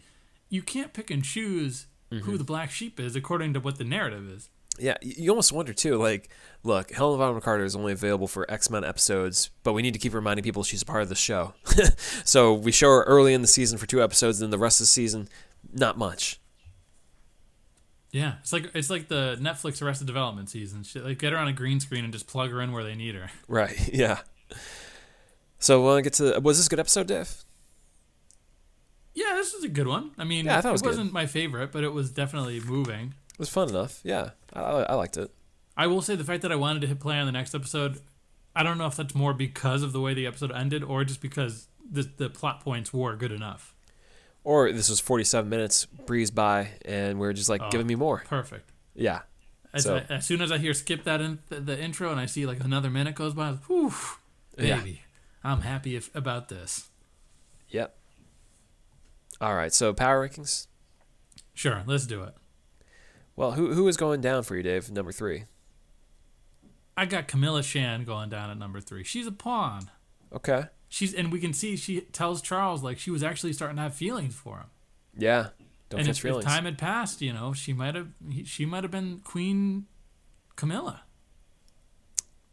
you 0.49 0.61
can't 0.61 0.93
pick 0.93 1.09
and 1.11 1.23
choose 1.23 1.87
Mm-hmm. 2.11 2.23
who 2.29 2.37
the 2.37 2.43
black 2.43 2.69
sheep 2.69 2.99
is 2.99 3.15
according 3.15 3.53
to 3.55 3.59
what 3.59 3.79
the 3.79 3.83
narrative 3.83 4.29
is. 4.29 4.47
Yeah, 4.77 4.95
you 5.01 5.31
almost 5.31 5.51
wonder 5.51 5.73
too. 5.73 5.97
Like, 5.97 6.29
look, 6.63 6.91
Helena 6.91 7.17
Bonham 7.17 7.41
Carter 7.41 7.63
is 7.65 7.75
only 7.75 7.93
available 7.93 8.27
for 8.27 8.49
X 8.49 8.69
Men 8.69 8.83
episodes, 8.83 9.49
but 9.63 9.73
we 9.73 9.81
need 9.81 9.93
to 9.93 9.99
keep 9.99 10.13
reminding 10.13 10.43
people 10.43 10.61
she's 10.63 10.83
a 10.83 10.85
part 10.85 11.01
of 11.01 11.09
the 11.09 11.15
show. 11.15 11.55
so 12.23 12.53
we 12.53 12.71
show 12.71 12.89
her 12.89 13.03
early 13.05 13.33
in 13.33 13.41
the 13.41 13.47
season 13.47 13.79
for 13.79 13.87
two 13.87 14.03
episodes, 14.03 14.39
and 14.39 14.45
then 14.45 14.51
the 14.51 14.61
rest 14.61 14.79
of 14.79 14.83
the 14.83 14.89
season, 14.89 15.27
not 15.73 15.97
much. 15.97 16.39
Yeah, 18.15 18.35
it's 18.39 18.53
like 18.53 18.71
it's 18.73 18.89
like 18.89 19.09
the 19.09 19.37
Netflix 19.41 19.81
Arrested 19.81 20.07
Development 20.07 20.49
season. 20.49 20.83
Shit, 20.83 21.03
like 21.03 21.19
get 21.19 21.33
her 21.33 21.37
on 21.37 21.49
a 21.49 21.51
green 21.51 21.81
screen 21.81 22.05
and 22.05 22.13
just 22.13 22.27
plug 22.27 22.49
her 22.49 22.61
in 22.61 22.71
where 22.71 22.81
they 22.81 22.95
need 22.95 23.13
her. 23.13 23.29
Right. 23.49 23.89
Yeah. 23.93 24.19
So 25.59 25.97
to 25.97 26.01
get 26.01 26.13
to 26.13 26.39
was 26.39 26.57
this 26.57 26.67
a 26.67 26.69
good 26.69 26.79
episode, 26.79 27.07
Dave? 27.07 27.43
Yeah, 29.15 29.33
this 29.35 29.53
was 29.53 29.65
a 29.65 29.67
good 29.67 29.87
one. 29.87 30.11
I 30.17 30.23
mean, 30.23 30.45
Yeah, 30.45 30.59
I 30.59 30.61
thought 30.61 30.69
it 30.69 30.71
was 30.71 30.81
it 30.81 30.87
wasn't 30.87 31.11
my 31.11 31.25
favorite, 31.25 31.73
but 31.73 31.83
it 31.83 31.91
was 31.91 32.09
definitely 32.09 32.61
moving. 32.61 33.15
It 33.33 33.39
was 33.39 33.49
fun 33.49 33.67
enough. 33.67 33.99
Yeah, 34.05 34.29
I, 34.53 34.61
I, 34.61 34.83
I 34.83 34.93
liked 34.93 35.17
it. 35.17 35.29
I 35.75 35.87
will 35.87 36.01
say 36.01 36.15
the 36.15 36.23
fact 36.23 36.41
that 36.43 36.53
I 36.53 36.55
wanted 36.55 36.83
to 36.83 36.87
hit 36.87 37.01
play 37.01 37.17
on 37.17 37.25
the 37.25 37.33
next 37.33 37.53
episode, 37.53 37.99
I 38.55 38.63
don't 38.63 38.77
know 38.77 38.87
if 38.87 38.95
that's 38.95 39.13
more 39.13 39.33
because 39.33 39.83
of 39.83 39.91
the 39.91 39.99
way 39.99 40.13
the 40.13 40.25
episode 40.25 40.53
ended 40.53 40.85
or 40.85 41.03
just 41.03 41.19
because 41.19 41.67
the 41.91 42.09
the 42.15 42.29
plot 42.29 42.61
points 42.61 42.93
were 42.93 43.17
good 43.17 43.33
enough. 43.33 43.74
Or 44.45 44.71
this 44.71 44.89
was 44.89 44.99
47 45.01 45.49
minutes, 45.49 45.85
breezed 45.85 46.33
by, 46.35 46.69
and 46.85 47.19
we 47.19 47.27
are 47.27 47.33
just 47.33 47.49
like, 47.49 47.61
Oh. 47.61 47.69
giving 47.71 47.87
me 47.87 47.95
more. 47.95 48.23
Perfect. 48.27 48.71
Yeah. 48.93 49.21
As, 49.73 49.83
So- 49.83 49.97
I, 49.97 50.13
as 50.13 50.25
soon 50.25 50.41
as 50.41 50.51
I 50.51 50.57
hear 50.59 50.73
skip 50.73 51.03
that 51.03 51.19
in 51.19 51.39
the, 51.49 51.59
the 51.59 51.77
intro 51.81 52.11
and 52.11 52.19
I 52.19 52.27
see 52.27 52.45
like 52.45 52.63
another 52.63 52.89
minute 52.89 53.15
goes 53.15 53.33
by, 53.33 53.51
whew, 53.67 53.91
Yeah. 54.57 54.81
I'm 55.43 55.61
happy 55.61 55.95
if, 55.97 56.15
about 56.15 56.47
this. 56.49 56.89
Yep. 57.69 57.97
All 59.41 59.55
right. 59.55 59.73
So 59.73 59.93
power 59.93 60.27
rankings. 60.27 60.67
Sure, 61.53 61.83
let's 61.85 62.05
do 62.05 62.23
it. 62.23 62.35
Well, 63.35 63.51
who 63.53 63.73
who 63.73 63.87
is 63.87 63.97
going 63.97 64.21
down 64.21 64.43
for 64.43 64.55
you, 64.55 64.63
Dave? 64.63 64.89
Number 64.91 65.11
three. 65.11 65.43
I 66.95 67.05
got 67.05 67.27
Camilla 67.27 67.61
Shand 67.63 68.05
going 68.05 68.29
down 68.29 68.49
at 68.49 68.57
number 68.57 68.79
three. 68.79 69.03
She's 69.03 69.27
a 69.27 69.31
pawn. 69.31 69.89
Okay. 70.33 70.65
She's 70.95 71.13
and 71.13 71.29
we 71.29 71.41
can 71.41 71.51
see 71.51 71.75
she 71.75 71.99
tells 71.99 72.41
Charles 72.41 72.81
like 72.81 72.97
she 72.99 73.11
was 73.11 73.21
actually 73.21 73.51
starting 73.51 73.75
to 73.75 73.81
have 73.83 73.93
feelings 73.93 74.33
for 74.33 74.59
him. 74.59 74.67
Yeah. 75.17 75.47
Don't 75.89 75.99
and 75.99 76.07
if, 76.07 76.23
if 76.23 76.41
time 76.41 76.63
had 76.63 76.77
passed, 76.77 77.21
you 77.21 77.33
know, 77.33 77.51
she 77.51 77.73
might 77.73 77.95
have 77.95 78.07
she 78.45 78.65
might 78.65 78.85
have 78.85 78.91
been 78.91 79.19
Queen 79.25 79.87
Camilla. 80.55 81.01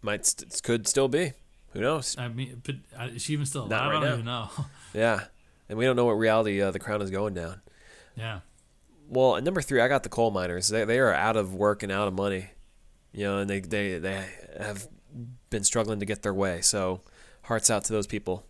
Might 0.01 0.27
st- 0.27 0.61
could 0.65 0.89
still 0.89 1.07
be. 1.07 1.35
Who 1.73 1.83
knows? 1.83 2.17
I 2.19 2.27
mean, 2.27 2.61
but 2.65 2.75
uh, 2.99 3.11
is 3.15 3.23
she 3.23 3.33
even 3.35 3.47
still 3.47 3.61
alive? 3.63 3.71
Not 3.71 3.83
I 3.83 3.87
right 3.87 3.93
don't 3.93 4.03
now. 4.03 4.13
even 4.15 4.25
know. 4.25 4.49
Yeah. 4.93 5.21
And 5.69 5.79
we 5.79 5.85
don't 5.85 5.95
know 5.95 6.07
what 6.07 6.15
reality 6.15 6.61
uh, 6.61 6.73
the 6.73 6.81
crown 6.81 7.01
is 7.01 7.13
going 7.13 7.35
down. 7.35 7.61
yeah. 8.17 8.41
Well, 9.09 9.37
at 9.37 9.45
number 9.45 9.63
three, 9.63 9.81
I 9.81 9.87
got 9.87 10.03
the 10.03 10.09
coal 10.09 10.33
miners. 10.33 10.67
They 10.67 10.85
they 10.85 10.99
are 10.99 11.15
out 11.15 11.37
of 11.37 11.55
work 11.55 11.85
and 11.85 11.93
out 11.93 12.09
of 12.09 12.15
money, 12.15 12.49
you 13.13 13.23
know, 13.25 13.39
and 13.39 13.49
they 13.49 13.61
they 13.61 13.99
they 13.99 14.27
have 14.59 14.89
been 15.49 15.63
struggling 15.63 16.01
to 16.01 16.07
get 16.07 16.23
their 16.23 16.35
way. 16.35 16.61
So, 16.61 17.03
hearts 17.43 17.71
out 17.71 17.85
to 17.85 17.93
those 17.93 18.07
people. 18.07 18.45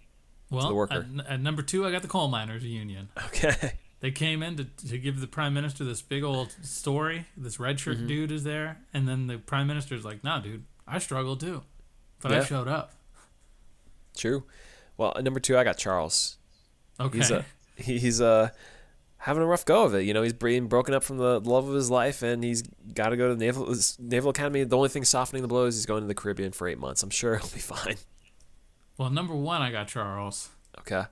Well, 0.50 0.68
the 0.68 0.74
worker. 0.74 1.06
At, 1.20 1.26
at 1.34 1.40
number 1.40 1.62
two, 1.62 1.86
I 1.86 1.90
got 1.90 2.02
the 2.02 2.08
coal 2.08 2.28
miners 2.28 2.64
union. 2.64 3.08
Okay. 3.26 3.72
They 4.00 4.10
came 4.10 4.42
in 4.42 4.56
to, 4.56 4.64
to 4.88 4.98
give 4.98 5.20
the 5.20 5.28
prime 5.28 5.54
minister 5.54 5.84
this 5.84 6.02
big 6.02 6.24
old 6.24 6.56
story. 6.60 7.26
This 7.36 7.60
red 7.60 7.78
shirt 7.78 7.98
Mm-hmm. 7.98 8.06
dude 8.08 8.32
is 8.32 8.42
there, 8.42 8.78
and 8.92 9.06
then 9.06 9.28
the 9.28 9.38
prime 9.38 9.68
minister's 9.68 10.04
like, 10.04 10.24
"Nah, 10.24 10.40
dude, 10.40 10.64
I 10.88 10.98
struggled 10.98 11.38
too, 11.38 11.62
but 12.20 12.32
I 12.32 12.42
showed 12.42 12.66
up." 12.66 12.94
True. 14.16 14.42
Well, 14.96 15.12
at 15.16 15.22
number 15.22 15.38
two, 15.38 15.56
I 15.56 15.62
got 15.62 15.76
Charles. 15.78 16.36
Okay, 16.98 17.18
He's 17.18 17.30
uh, 17.30 17.42
he, 17.76 17.98
he's 18.00 18.20
uh 18.20 18.50
having 19.18 19.44
a 19.44 19.46
rough 19.46 19.64
go 19.64 19.84
of 19.84 19.94
it. 19.94 20.00
You 20.02 20.14
know, 20.14 20.22
he's 20.22 20.32
being 20.32 20.66
broken 20.66 20.94
up 20.94 21.04
from 21.04 21.18
the 21.18 21.38
love 21.38 21.68
of 21.68 21.74
his 21.76 21.88
life, 21.88 22.22
and 22.22 22.42
he's 22.42 22.62
got 22.94 23.10
to 23.10 23.16
go 23.16 23.28
to 23.28 23.36
the 23.36 23.44
naval 23.44 23.72
naval 24.00 24.30
academy. 24.30 24.64
The 24.64 24.76
only 24.76 24.88
thing 24.88 25.04
softening 25.04 25.42
the 25.42 25.48
blow 25.48 25.66
is 25.66 25.76
he's 25.76 25.86
going 25.86 26.02
to 26.02 26.08
the 26.08 26.14
Caribbean 26.16 26.50
for 26.50 26.66
eight 26.66 26.78
months. 26.78 27.04
I'm 27.04 27.10
sure 27.10 27.36
he'll 27.38 27.48
be 27.50 27.60
fine. 27.60 27.98
Well, 28.98 29.10
number 29.10 29.34
one, 29.34 29.62
I 29.62 29.70
got 29.70 29.88
Charles 29.88 30.50
Okay. 30.80 31.04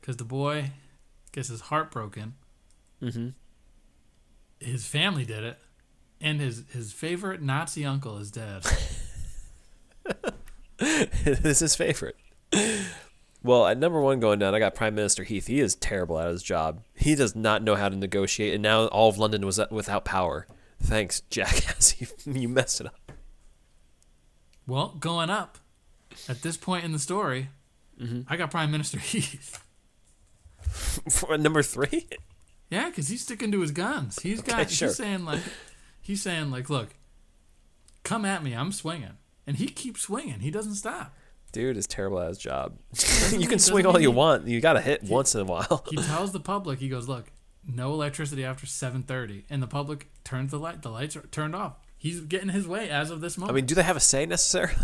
because 0.00 0.16
the 0.16 0.24
boy 0.24 0.70
gets 1.32 1.48
his 1.48 1.62
heart 1.62 1.90
broken. 1.90 2.34
Mm-hmm. 3.02 3.28
His 4.60 4.86
family 4.86 5.24
did 5.24 5.44
it, 5.44 5.58
and 6.20 6.40
his 6.40 6.64
his 6.72 6.92
favorite 6.92 7.42
Nazi 7.42 7.84
uncle 7.84 8.16
is 8.18 8.30
dead. 8.30 8.64
it 10.78 11.44
is 11.44 11.58
his 11.60 11.76
favorite. 11.76 12.16
Well, 13.42 13.66
at 13.66 13.78
number 13.78 14.00
one 14.00 14.20
going 14.20 14.38
down, 14.38 14.54
I 14.54 14.58
got 14.58 14.74
Prime 14.74 14.94
Minister 14.94 15.22
Heath. 15.24 15.46
He 15.48 15.60
is 15.60 15.74
terrible 15.74 16.18
at 16.18 16.28
his 16.28 16.42
job. 16.42 16.82
He 16.94 17.14
does 17.14 17.34
not 17.36 17.62
know 17.62 17.74
how 17.74 17.88
to 17.90 17.96
negotiate, 17.96 18.54
and 18.54 18.62
now 18.62 18.86
all 18.86 19.10
of 19.10 19.18
London 19.18 19.44
was 19.44 19.60
without 19.70 20.04
power. 20.04 20.46
Thanks, 20.82 21.20
jackass. 21.30 22.00
You, 22.00 22.06
you 22.32 22.48
messed 22.48 22.80
it 22.80 22.86
up. 22.86 23.12
well, 24.66 24.96
going 24.98 25.30
up 25.30 25.58
at 26.28 26.42
this 26.42 26.56
point 26.56 26.84
in 26.84 26.92
the 26.92 26.98
story, 26.98 27.48
Mm-hmm. 28.00 28.22
I 28.28 28.36
got 28.36 28.50
Prime 28.50 28.72
Minister 28.72 28.98
Heath. 29.10 29.62
For 31.10 31.38
number 31.38 31.62
three? 31.62 32.08
Yeah, 32.70 32.88
because 32.88 33.06
he's 33.08 33.22
sticking 33.22 33.52
to 33.52 33.60
his 33.60 33.70
guns. 33.70 34.18
He's 34.20 34.40
Okay, 34.40 34.50
got. 34.50 34.70
sure. 34.70 34.88
He's 34.88 34.96
saying 34.96 35.24
like, 35.24 35.40
he's 36.00 36.20
saying 36.22 36.50
like, 36.50 36.68
look, 36.68 36.88
come 38.02 38.24
at 38.24 38.42
me. 38.42 38.52
I'm 38.54 38.72
swinging, 38.72 39.16
and 39.46 39.56
he 39.58 39.66
keeps 39.68 40.00
swinging. 40.02 40.40
He 40.40 40.50
doesn't 40.50 40.74
stop. 40.74 41.14
Dude 41.52 41.76
is 41.76 41.86
terrible 41.86 42.18
at 42.20 42.28
his 42.28 42.38
job. 42.38 42.78
you 43.30 43.46
can 43.46 43.60
swing 43.60 43.86
all 43.86 44.00
you 44.00 44.10
he- 44.10 44.16
want. 44.16 44.48
You 44.48 44.60
got 44.60 44.72
to 44.72 44.80
hit 44.80 45.04
once 45.04 45.36
in 45.36 45.42
a 45.42 45.44
while. 45.44 45.84
He 45.88 45.96
tells 46.02 46.32
the 46.32 46.40
public, 46.40 46.80
he 46.80 46.88
goes, 46.88 47.06
look, 47.08 47.30
no 47.64 47.92
electricity 47.92 48.44
after 48.44 48.66
7:30, 48.66 49.44
and 49.48 49.62
the 49.62 49.68
public 49.68 50.08
turns 50.24 50.50
the 50.50 50.58
light. 50.58 50.82
The 50.82 50.90
lights 50.90 51.14
are 51.16 51.22
turned 51.30 51.54
off. 51.54 51.74
He's 51.96 52.20
getting 52.22 52.48
his 52.48 52.66
way 52.66 52.90
as 52.90 53.10
of 53.12 53.20
this 53.20 53.38
moment. 53.38 53.52
I 53.52 53.54
mean, 53.54 53.66
do 53.66 53.76
they 53.76 53.84
have 53.84 53.96
a 53.96 54.00
say 54.00 54.26
necessarily? 54.26 54.74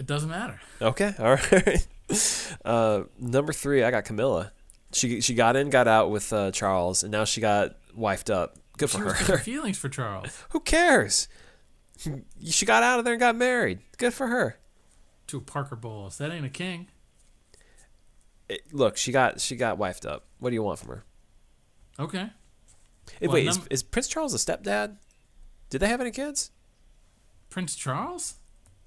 It 0.00 0.06
doesn't 0.06 0.28
matter. 0.30 0.60
Okay, 0.82 1.14
all 1.20 1.36
right. 1.36 1.86
Uh, 2.64 3.02
number 3.20 3.52
three, 3.52 3.84
I 3.84 3.92
got 3.92 4.04
Camilla. 4.04 4.50
She 4.92 5.20
she 5.20 5.34
got 5.34 5.54
in, 5.54 5.70
got 5.70 5.86
out 5.86 6.10
with 6.10 6.32
uh, 6.32 6.50
Charles, 6.50 7.04
and 7.04 7.12
now 7.12 7.24
she 7.24 7.40
got 7.40 7.76
wifed 7.96 8.28
up. 8.34 8.56
Good 8.78 8.90
She 8.90 8.98
for 8.98 9.12
her. 9.12 9.38
feelings 9.44 9.76
for 9.78 9.88
Charles 9.90 10.42
Who 10.50 10.60
cares? 10.60 11.28
She 12.42 12.64
got 12.64 12.82
out 12.82 12.98
of 12.98 13.04
there 13.04 13.12
and 13.12 13.20
got 13.20 13.36
married. 13.36 13.80
Good 13.98 14.14
for 14.14 14.26
her. 14.28 14.56
to 15.26 15.38
Parker 15.42 15.76
Bowles. 15.76 16.16
That 16.16 16.32
ain't 16.32 16.46
a 16.46 16.48
king. 16.50 16.88
It- 18.48 18.72
look, 18.72 18.96
she 18.96 19.12
got 19.12 19.38
she 19.40 19.54
got 19.54 19.78
wifed 19.78 20.06
up. 20.08 20.24
What 20.38 20.48
do 20.50 20.54
you 20.54 20.62
want 20.62 20.78
from 20.78 20.88
her? 20.88 21.04
Okay. 21.98 22.30
Eh, 23.20 23.26
Well, 23.26 23.32
wait, 23.32 23.46
is, 23.48 23.60
is 23.70 23.82
Prince 23.82 24.08
Charles 24.08 24.32
a 24.34 24.38
stepdad? 24.38 24.96
Did 25.68 25.80
they 25.80 25.88
have 25.88 26.00
any 26.00 26.10
kids? 26.10 26.50
Prince 27.50 27.76
Charles? 27.76 28.36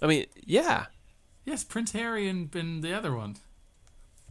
I 0.02 0.08
mean, 0.08 0.26
yeah, 0.46 0.86
Yes, 1.46 1.64
Prince 1.64 1.92
Harry 1.92 2.28
and, 2.30 2.54
and 2.56 2.84
the 2.84 2.94
other 2.94 3.14
one. 3.16 3.36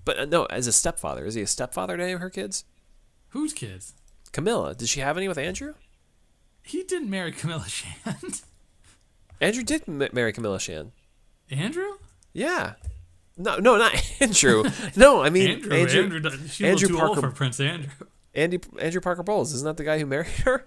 but 0.04 0.18
uh, 0.18 0.24
no, 0.24 0.44
as 0.46 0.66
a 0.66 0.72
stepfather, 0.72 1.24
is 1.26 1.34
he 1.34 1.42
a 1.42 1.46
stepfather 1.46 1.96
to 1.96 2.02
any 2.02 2.12
of 2.12 2.20
her 2.20 2.30
kids? 2.30 2.64
Whose 3.30 3.52
kids? 3.52 3.94
Camilla, 4.32 4.74
did 4.74 4.88
she 4.88 5.00
have 5.00 5.16
any 5.16 5.28
with 5.28 5.38
Andrew? 5.38 5.74
He 6.62 6.82
didn't 6.84 7.10
marry 7.10 7.32
Camilla 7.32 7.66
Shand. 7.68 8.42
Andrew 9.40 9.62
did 9.62 9.82
m- 9.88 10.08
marry 10.12 10.32
Camilla 10.32 10.60
Shand. 10.60 10.92
Andrew? 11.50 11.92
Yeah. 12.32 12.74
No, 13.36 13.58
no, 13.58 13.76
not 13.76 13.94
Andrew. 14.20 14.64
No, 14.96 15.22
I 15.22 15.30
mean 15.30 15.50
Andrew. 15.50 15.72
Andrew. 15.76 16.02
Andrew. 16.04 16.30
Andrew 16.66 16.88
a 16.88 16.92
little 16.92 17.00
old 17.00 17.14
Parker- 17.16 17.20
for 17.30 17.36
Prince 17.36 17.60
Andrew. 17.60 17.90
Andy, 18.34 18.60
Andrew 18.78 19.00
Parker 19.02 19.22
Bowles 19.22 19.52
isn't 19.52 19.66
that 19.66 19.76
the 19.76 19.84
guy 19.84 19.98
who 19.98 20.06
married 20.06 20.28
her? 20.44 20.66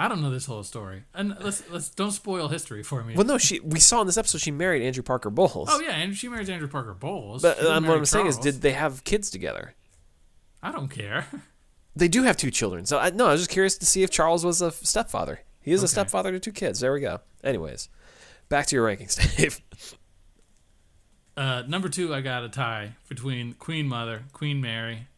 I 0.00 0.08
don't 0.08 0.22
know 0.22 0.30
this 0.30 0.46
whole 0.46 0.62
story, 0.62 1.04
and 1.12 1.36
let's 1.40 1.62
let's 1.70 1.90
don't 1.90 2.10
spoil 2.10 2.48
history 2.48 2.82
for 2.82 3.04
me. 3.04 3.14
Well, 3.14 3.26
no, 3.26 3.36
she. 3.36 3.60
We 3.60 3.78
saw 3.80 4.00
in 4.00 4.06
this 4.06 4.16
episode 4.16 4.40
she 4.40 4.50
married 4.50 4.80
Andrew 4.80 5.02
Parker 5.02 5.28
Bowles. 5.28 5.68
oh 5.70 5.78
yeah, 5.78 5.90
and 5.90 6.16
she 6.16 6.26
married 6.26 6.48
Andrew 6.48 6.68
Parker 6.68 6.94
Bowles. 6.94 7.42
But 7.42 7.62
um, 7.62 7.86
what 7.86 7.98
I'm 7.98 8.06
saying 8.06 8.24
is, 8.24 8.38
did 8.38 8.62
they 8.62 8.72
have 8.72 9.04
kids 9.04 9.28
together? 9.28 9.74
I 10.62 10.72
don't 10.72 10.88
care. 10.88 11.26
They 11.96 12.06
do 12.06 12.22
have 12.22 12.36
two 12.36 12.52
children. 12.52 12.86
So 12.86 12.98
I, 12.98 13.10
no, 13.10 13.26
I 13.26 13.32
was 13.32 13.40
just 13.40 13.50
curious 13.50 13.76
to 13.78 13.84
see 13.84 14.04
if 14.04 14.10
Charles 14.10 14.44
was 14.44 14.62
a 14.62 14.70
stepfather. 14.70 15.40
He 15.60 15.72
is 15.72 15.82
a 15.82 15.88
stepfather 15.88 16.30
to 16.30 16.38
two 16.38 16.52
kids. 16.52 16.78
There 16.78 16.92
we 16.92 17.00
go. 17.00 17.20
Anyways, 17.42 17.88
back 18.48 18.66
to 18.66 18.76
your 18.76 18.86
rankings, 18.86 19.16
Dave. 19.36 19.60
Uh, 21.36 21.64
number 21.66 21.88
two, 21.88 22.14
I 22.14 22.20
got 22.20 22.44
a 22.44 22.48
tie 22.48 22.92
between 23.08 23.54
Queen 23.54 23.88
Mother, 23.88 24.22
Queen 24.32 24.60
Mary, 24.60 25.08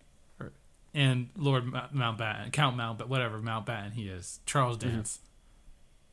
and 0.95 1.31
Lord 1.37 1.65
Mountbatten, 1.65 2.53
Count 2.53 2.77
Mountbatten, 2.77 3.09
whatever 3.09 3.39
Mountbatten 3.39 3.93
he 3.93 4.09
is, 4.09 4.41
Charles 4.47 4.77
mm-hmm. 4.79 4.97
Dance. 4.97 5.21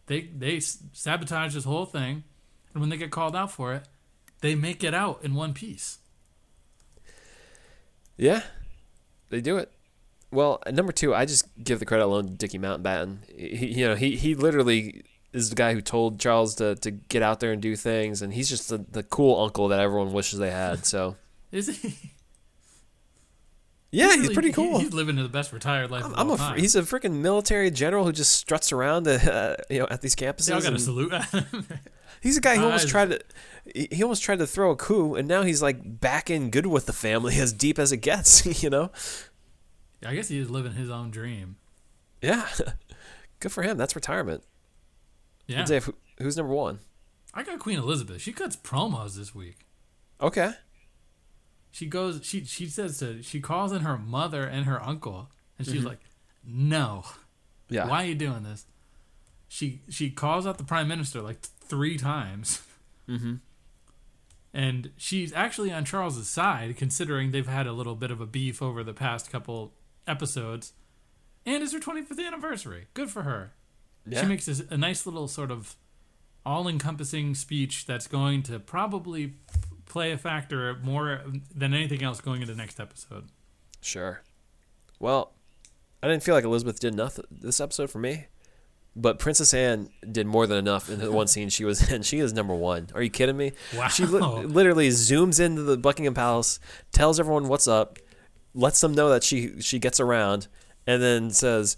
They 0.07 0.21
they 0.21 0.59
sabotage 0.59 1.53
this 1.53 1.65
whole 1.65 1.85
thing, 1.85 2.23
and 2.73 2.81
when 2.81 2.89
they 2.89 2.97
get 2.97 3.11
called 3.11 3.35
out 3.35 3.51
for 3.51 3.73
it, 3.73 3.83
they 4.41 4.55
make 4.55 4.83
it 4.83 4.93
out 4.93 5.19
in 5.23 5.35
one 5.35 5.53
piece. 5.53 5.99
Yeah, 8.17 8.41
they 9.29 9.41
do 9.41 9.57
it. 9.57 9.71
Well, 10.31 10.61
uh, 10.65 10.71
number 10.71 10.91
two, 10.91 11.13
I 11.15 11.25
just 11.25 11.47
give 11.63 11.79
the 11.79 11.85
credit 11.85 12.05
alone 12.05 12.25
to 12.25 12.31
Dickie 12.31 12.59
Mountbatten. 12.59 13.19
He, 13.35 13.67
you 13.79 13.87
know, 13.87 13.95
he 13.95 14.15
he 14.15 14.35
literally 14.35 15.03
is 15.31 15.49
the 15.49 15.55
guy 15.55 15.73
who 15.73 15.81
told 15.81 16.19
Charles 16.19 16.55
to, 16.55 16.75
to 16.75 16.89
get 16.89 17.21
out 17.21 17.39
there 17.39 17.51
and 17.51 17.61
do 17.61 17.75
things, 17.75 18.21
and 18.21 18.33
he's 18.33 18.49
just 18.49 18.69
the, 18.69 18.83
the 18.91 19.03
cool 19.03 19.43
uncle 19.43 19.67
that 19.67 19.79
everyone 19.79 20.11
wishes 20.11 20.39
they 20.39 20.49
had. 20.49 20.85
So 20.85 21.17
Is 21.51 21.81
he? 21.81 22.11
Yeah, 23.91 24.07
he's 24.13 24.17
really- 24.21 24.33
pretty 24.33 24.47
he- 24.49 24.53
cool. 24.53 24.79
he's 24.79 24.93
living 24.93 25.15
the 25.15 25.27
best 25.29 25.51
retired 25.53 25.89
life. 25.91 26.03
I'm, 26.05 26.13
I'm 26.15 26.29
a 26.31 26.37
time. 26.37 26.59
he's 26.59 26.75
a 26.75 26.81
freaking 26.83 27.21
military 27.21 27.71
general 27.71 28.05
who 28.05 28.11
just 28.11 28.33
struts 28.33 28.71
around, 28.71 29.07
uh, 29.07 29.55
you 29.69 29.79
know, 29.79 29.87
at 29.89 30.01
these 30.01 30.15
campuses. 30.15 30.47
They 30.47 30.53
all 30.53 30.61
got 30.61 30.73
a 30.73 30.79
salute. 30.79 31.13
He's 32.21 32.35
a 32.37 32.41
guy 32.41 32.57
who 32.57 32.65
almost 32.65 32.89
tried 32.89 33.11
to. 33.11 33.21
He 33.73 33.87
he 33.91 34.03
almost 34.03 34.23
tried 34.23 34.39
to 34.39 34.47
throw 34.47 34.71
a 34.71 34.75
coup, 34.75 35.15
and 35.15 35.25
now 35.25 35.43
he's 35.43 35.61
like 35.61 36.01
back 36.01 36.29
in 36.29 36.49
good 36.49 36.65
with 36.65 36.85
the 36.85 36.91
family, 36.91 37.35
as 37.39 37.53
deep 37.53 37.79
as 37.79 37.93
it 37.93 37.97
gets. 37.97 38.61
You 38.61 38.69
know? 38.69 38.91
I 40.05 40.15
guess 40.15 40.27
he 40.27 40.37
is 40.37 40.49
living 40.49 40.73
his 40.73 40.89
own 40.89 41.11
dream. 41.11 41.55
Yeah. 42.21 42.45
Good 43.39 43.53
for 43.53 43.63
him. 43.63 43.77
That's 43.77 43.95
retirement. 43.95 44.43
Yeah, 45.47 45.63
Dave, 45.63 45.89
who's 46.17 46.35
number 46.35 46.53
one? 46.53 46.79
I 47.33 47.43
got 47.43 47.57
Queen 47.59 47.79
Elizabeth. 47.79 48.21
She 48.21 48.33
cuts 48.33 48.57
promos 48.57 49.15
this 49.15 49.33
week. 49.33 49.65
Okay. 50.19 50.51
She 51.71 51.85
goes. 51.85 52.21
She 52.23 52.45
she 52.45 52.65
says 52.67 52.97
to. 52.99 53.21
She 53.21 53.39
calls 53.39 53.71
in 53.71 53.81
her 53.81 53.97
mother 53.97 54.43
and 54.43 54.65
her 54.65 54.81
uncle, 54.83 55.29
and 55.57 55.67
Mm-hmm. 55.67 55.75
she's 55.77 55.85
like, 55.85 55.99
"No, 56.45 57.03
Yeah. 57.69 57.87
why 57.87 58.03
are 58.03 58.07
you 58.07 58.15
doing 58.15 58.43
this?" 58.43 58.65
She 59.47 59.81
she 59.89 60.09
calls 60.09 60.45
out 60.47 60.57
the 60.57 60.63
prime 60.63 60.87
minister 60.87 61.21
like 61.21 61.39
three 61.41 61.97
times. 61.97 62.61
Mm-hmm. 63.07 63.35
And 64.53 64.91
she's 64.97 65.31
actually 65.33 65.71
on 65.71 65.85
Charles's 65.85 66.27
side, 66.27 66.75
considering 66.77 67.31
they've 67.31 67.47
had 67.47 67.67
a 67.67 67.71
little 67.71 67.95
bit 67.95 68.09
of 68.11 68.19
a 68.19 68.25
beef 68.25 68.61
over 68.61 68.83
the 68.83 68.93
past 68.93 69.31
couple 69.31 69.73
episodes. 70.07 70.73
And 71.45 71.61
it's 71.63 71.71
her 71.73 71.79
25th 71.79 72.25
anniversary. 72.25 72.87
Good 72.95 73.09
for 73.11 73.23
her. 73.23 73.53
Yeah. 74.07 74.21
She 74.21 74.27
makes 74.27 74.45
this, 74.45 74.61
a 74.69 74.77
nice 74.77 75.05
little 75.05 75.27
sort 75.27 75.51
of 75.51 75.75
all-encompassing 76.45 77.35
speech 77.35 77.85
that's 77.85 78.07
going 78.07 78.41
to 78.43 78.59
probably 78.59 79.33
play 79.89 80.11
a 80.13 80.17
factor 80.17 80.77
more 80.81 81.21
than 81.53 81.73
anything 81.73 82.01
else 82.01 82.21
going 82.21 82.41
into 82.41 82.55
next 82.55 82.79
episode. 82.79 83.25
Sure. 83.81 84.21
Well, 84.99 85.33
I 86.01 86.07
didn't 86.07 86.23
feel 86.23 86.35
like 86.35 86.45
Elizabeth 86.45 86.79
did 86.79 86.93
enough 86.93 87.19
this 87.29 87.59
episode 87.59 87.89
for 87.89 87.99
me, 87.99 88.27
but 88.95 89.19
Princess 89.19 89.53
Anne 89.53 89.89
did 90.09 90.27
more 90.27 90.47
than 90.47 90.57
enough 90.57 90.89
in 90.89 90.99
the 90.99 91.11
one 91.21 91.27
scene 91.27 91.49
she 91.49 91.65
was 91.65 91.91
in. 91.91 92.03
She 92.03 92.19
is 92.19 92.31
number 92.31 92.55
one. 92.55 92.87
Are 92.95 93.01
you 93.01 93.09
kidding 93.09 93.35
me? 93.35 93.51
Wow. 93.75 93.87
She 93.89 94.05
li- 94.05 94.45
literally 94.45 94.89
zooms 94.89 95.39
into 95.39 95.63
the 95.63 95.77
Buckingham 95.77 96.13
Palace, 96.13 96.59
tells 96.91 97.19
everyone 97.19 97.47
what's 97.49 97.67
up, 97.67 97.99
lets 98.53 98.79
them 98.81 98.93
know 98.93 99.09
that 99.09 99.23
she 99.23 99.59
she 99.61 99.79
gets 99.79 99.99
around, 99.99 100.47
and 100.87 101.01
then 101.01 101.31
says, 101.31 101.75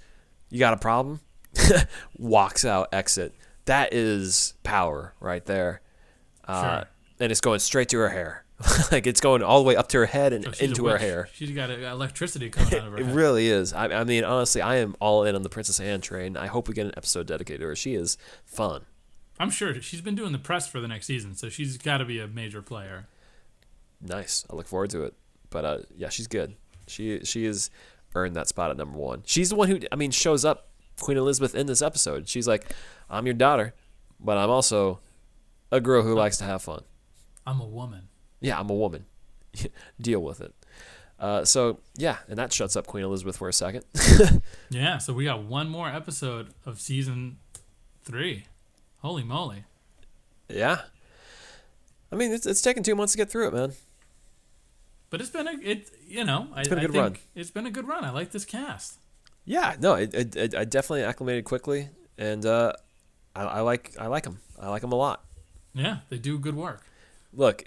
"You 0.49 0.59
got 0.59 0.73
a 0.73 0.77
problem?" 0.77 1.21
Walks 2.17 2.63
out, 2.65 2.89
exit. 2.93 3.33
That 3.65 3.93
is 3.93 4.53
power 4.63 5.13
right 5.19 5.45
there. 5.45 5.81
Uh, 6.47 6.61
Sure. 6.79 6.87
And 7.21 7.31
it's 7.31 7.41
going 7.41 7.59
straight 7.59 7.89
to 7.89 7.97
her 7.99 8.09
hair. 8.09 8.43
like 8.91 9.07
it's 9.07 9.21
going 9.21 9.41
all 9.41 9.59
the 9.61 9.67
way 9.67 9.75
up 9.75 9.87
to 9.89 9.97
her 9.99 10.05
head 10.05 10.33
and 10.33 10.45
into 10.59 10.85
her 10.87 10.97
hair. 10.97 11.29
She's 11.33 11.51
got 11.51 11.69
electricity 11.69 12.49
coming 12.49 12.73
out 12.79 12.87
of 12.87 12.93
her 12.93 12.97
It 12.99 13.05
head. 13.05 13.15
really 13.15 13.47
is. 13.47 13.73
I, 13.73 13.85
I 13.87 14.03
mean, 14.03 14.23
honestly, 14.23 14.61
I 14.61 14.75
am 14.77 14.95
all 14.99 15.23
in 15.23 15.35
on 15.35 15.41
the 15.41 15.49
Princess 15.49 15.79
Anne 15.79 16.01
train. 16.01 16.35
I 16.37 16.47
hope 16.47 16.67
we 16.67 16.73
get 16.73 16.85
an 16.85 16.93
episode 16.97 17.27
dedicated 17.27 17.61
to 17.61 17.67
her. 17.67 17.75
She 17.75 17.95
is 17.95 18.17
fun. 18.45 18.85
I'm 19.39 19.49
sure 19.49 19.73
she's 19.81 20.01
been 20.01 20.13
doing 20.15 20.31
the 20.31 20.37
press 20.37 20.67
for 20.67 20.79
the 20.79 20.87
next 20.87 21.07
season, 21.07 21.35
so 21.35 21.49
she's 21.49 21.77
got 21.77 21.97
to 21.97 22.05
be 22.05 22.19
a 22.19 22.27
major 22.27 22.61
player. 22.61 23.07
Nice. 23.99 24.45
I 24.49 24.55
look 24.55 24.67
forward 24.67 24.89
to 24.91 25.03
it. 25.03 25.13
But 25.49 25.65
uh, 25.65 25.77
yeah, 25.95 26.09
she's 26.09 26.27
good. 26.27 26.55
She 26.87 27.19
she 27.23 27.45
has 27.45 27.69
earned 28.15 28.35
that 28.35 28.47
spot 28.47 28.71
at 28.71 28.77
number 28.77 28.97
one. 28.97 29.23
She's 29.25 29.49
the 29.49 29.55
one 29.55 29.69
who 29.69 29.79
I 29.91 29.95
mean 29.95 30.11
shows 30.11 30.45
up 30.45 30.69
Queen 30.99 31.17
Elizabeth 31.17 31.55
in 31.55 31.65
this 31.67 31.81
episode. 31.81 32.27
She's 32.29 32.47
like, 32.47 32.73
I'm 33.09 33.25
your 33.25 33.33
daughter, 33.35 33.73
but 34.19 34.37
I'm 34.37 34.49
also 34.49 34.99
a 35.71 35.79
girl 35.81 36.03
who 36.03 36.13
likes 36.15 36.37
to 36.37 36.43
have 36.45 36.61
fun. 36.61 36.83
I'm 37.45 37.59
a 37.59 37.65
woman. 37.65 38.07
Yeah, 38.39 38.59
I'm 38.59 38.69
a 38.69 38.75
woman. 38.75 39.05
Deal 40.01 40.21
with 40.21 40.41
it. 40.41 40.53
Uh, 41.19 41.45
so 41.45 41.79
yeah, 41.97 42.17
and 42.27 42.37
that 42.39 42.51
shuts 42.51 42.75
up 42.75 42.87
Queen 42.87 43.03
Elizabeth 43.03 43.37
for 43.37 43.47
a 43.49 43.53
second. 43.53 43.83
Yeah, 44.69 44.97
so 44.99 45.13
we 45.13 45.25
got 45.25 45.43
one 45.43 45.69
more 45.69 45.89
episode 45.89 46.53
of 46.65 46.79
season 46.79 47.37
three. 48.03 48.45
Holy 48.99 49.23
moly. 49.23 49.65
yeah. 50.49 50.81
I 52.11 52.15
mean, 52.15 52.31
it's, 52.31 52.45
it's 52.45 52.61
taken 52.61 52.83
two 52.83 52.95
months 52.95 53.13
to 53.13 53.17
get 53.17 53.29
through 53.29 53.47
it, 53.49 53.53
man. 53.53 53.73
But 55.09 55.21
it's 55.21 55.29
been 55.29 55.47
a 55.47 55.51
it 55.61 55.89
you 56.07 56.23
know, 56.23 56.47
I, 56.53 56.63
been 56.63 56.73
a 56.77 56.81
I 56.81 56.85
good 56.85 56.91
think 56.91 57.03
run. 57.03 57.17
it's 57.35 57.51
been 57.51 57.65
a 57.65 57.71
good 57.71 57.87
run. 57.87 58.03
I 58.03 58.09
like 58.11 58.31
this 58.31 58.45
cast. 58.45 58.97
Yeah, 59.45 59.75
no, 59.79 59.95
it, 59.95 60.13
it, 60.13 60.35
it, 60.35 60.55
I 60.55 60.63
definitely 60.65 61.03
acclimated 61.03 61.43
quickly, 61.45 61.89
and 62.17 62.45
uh, 62.45 62.73
I, 63.35 63.43
I 63.43 63.59
like 63.61 63.91
I 63.99 64.07
like 64.07 64.23
them. 64.23 64.39
I 64.59 64.69
like 64.69 64.81
them 64.81 64.91
a 64.91 64.95
lot. 64.95 65.23
Yeah, 65.73 65.97
they 66.09 66.17
do 66.17 66.37
good 66.39 66.55
work. 66.55 66.83
Look, 67.33 67.63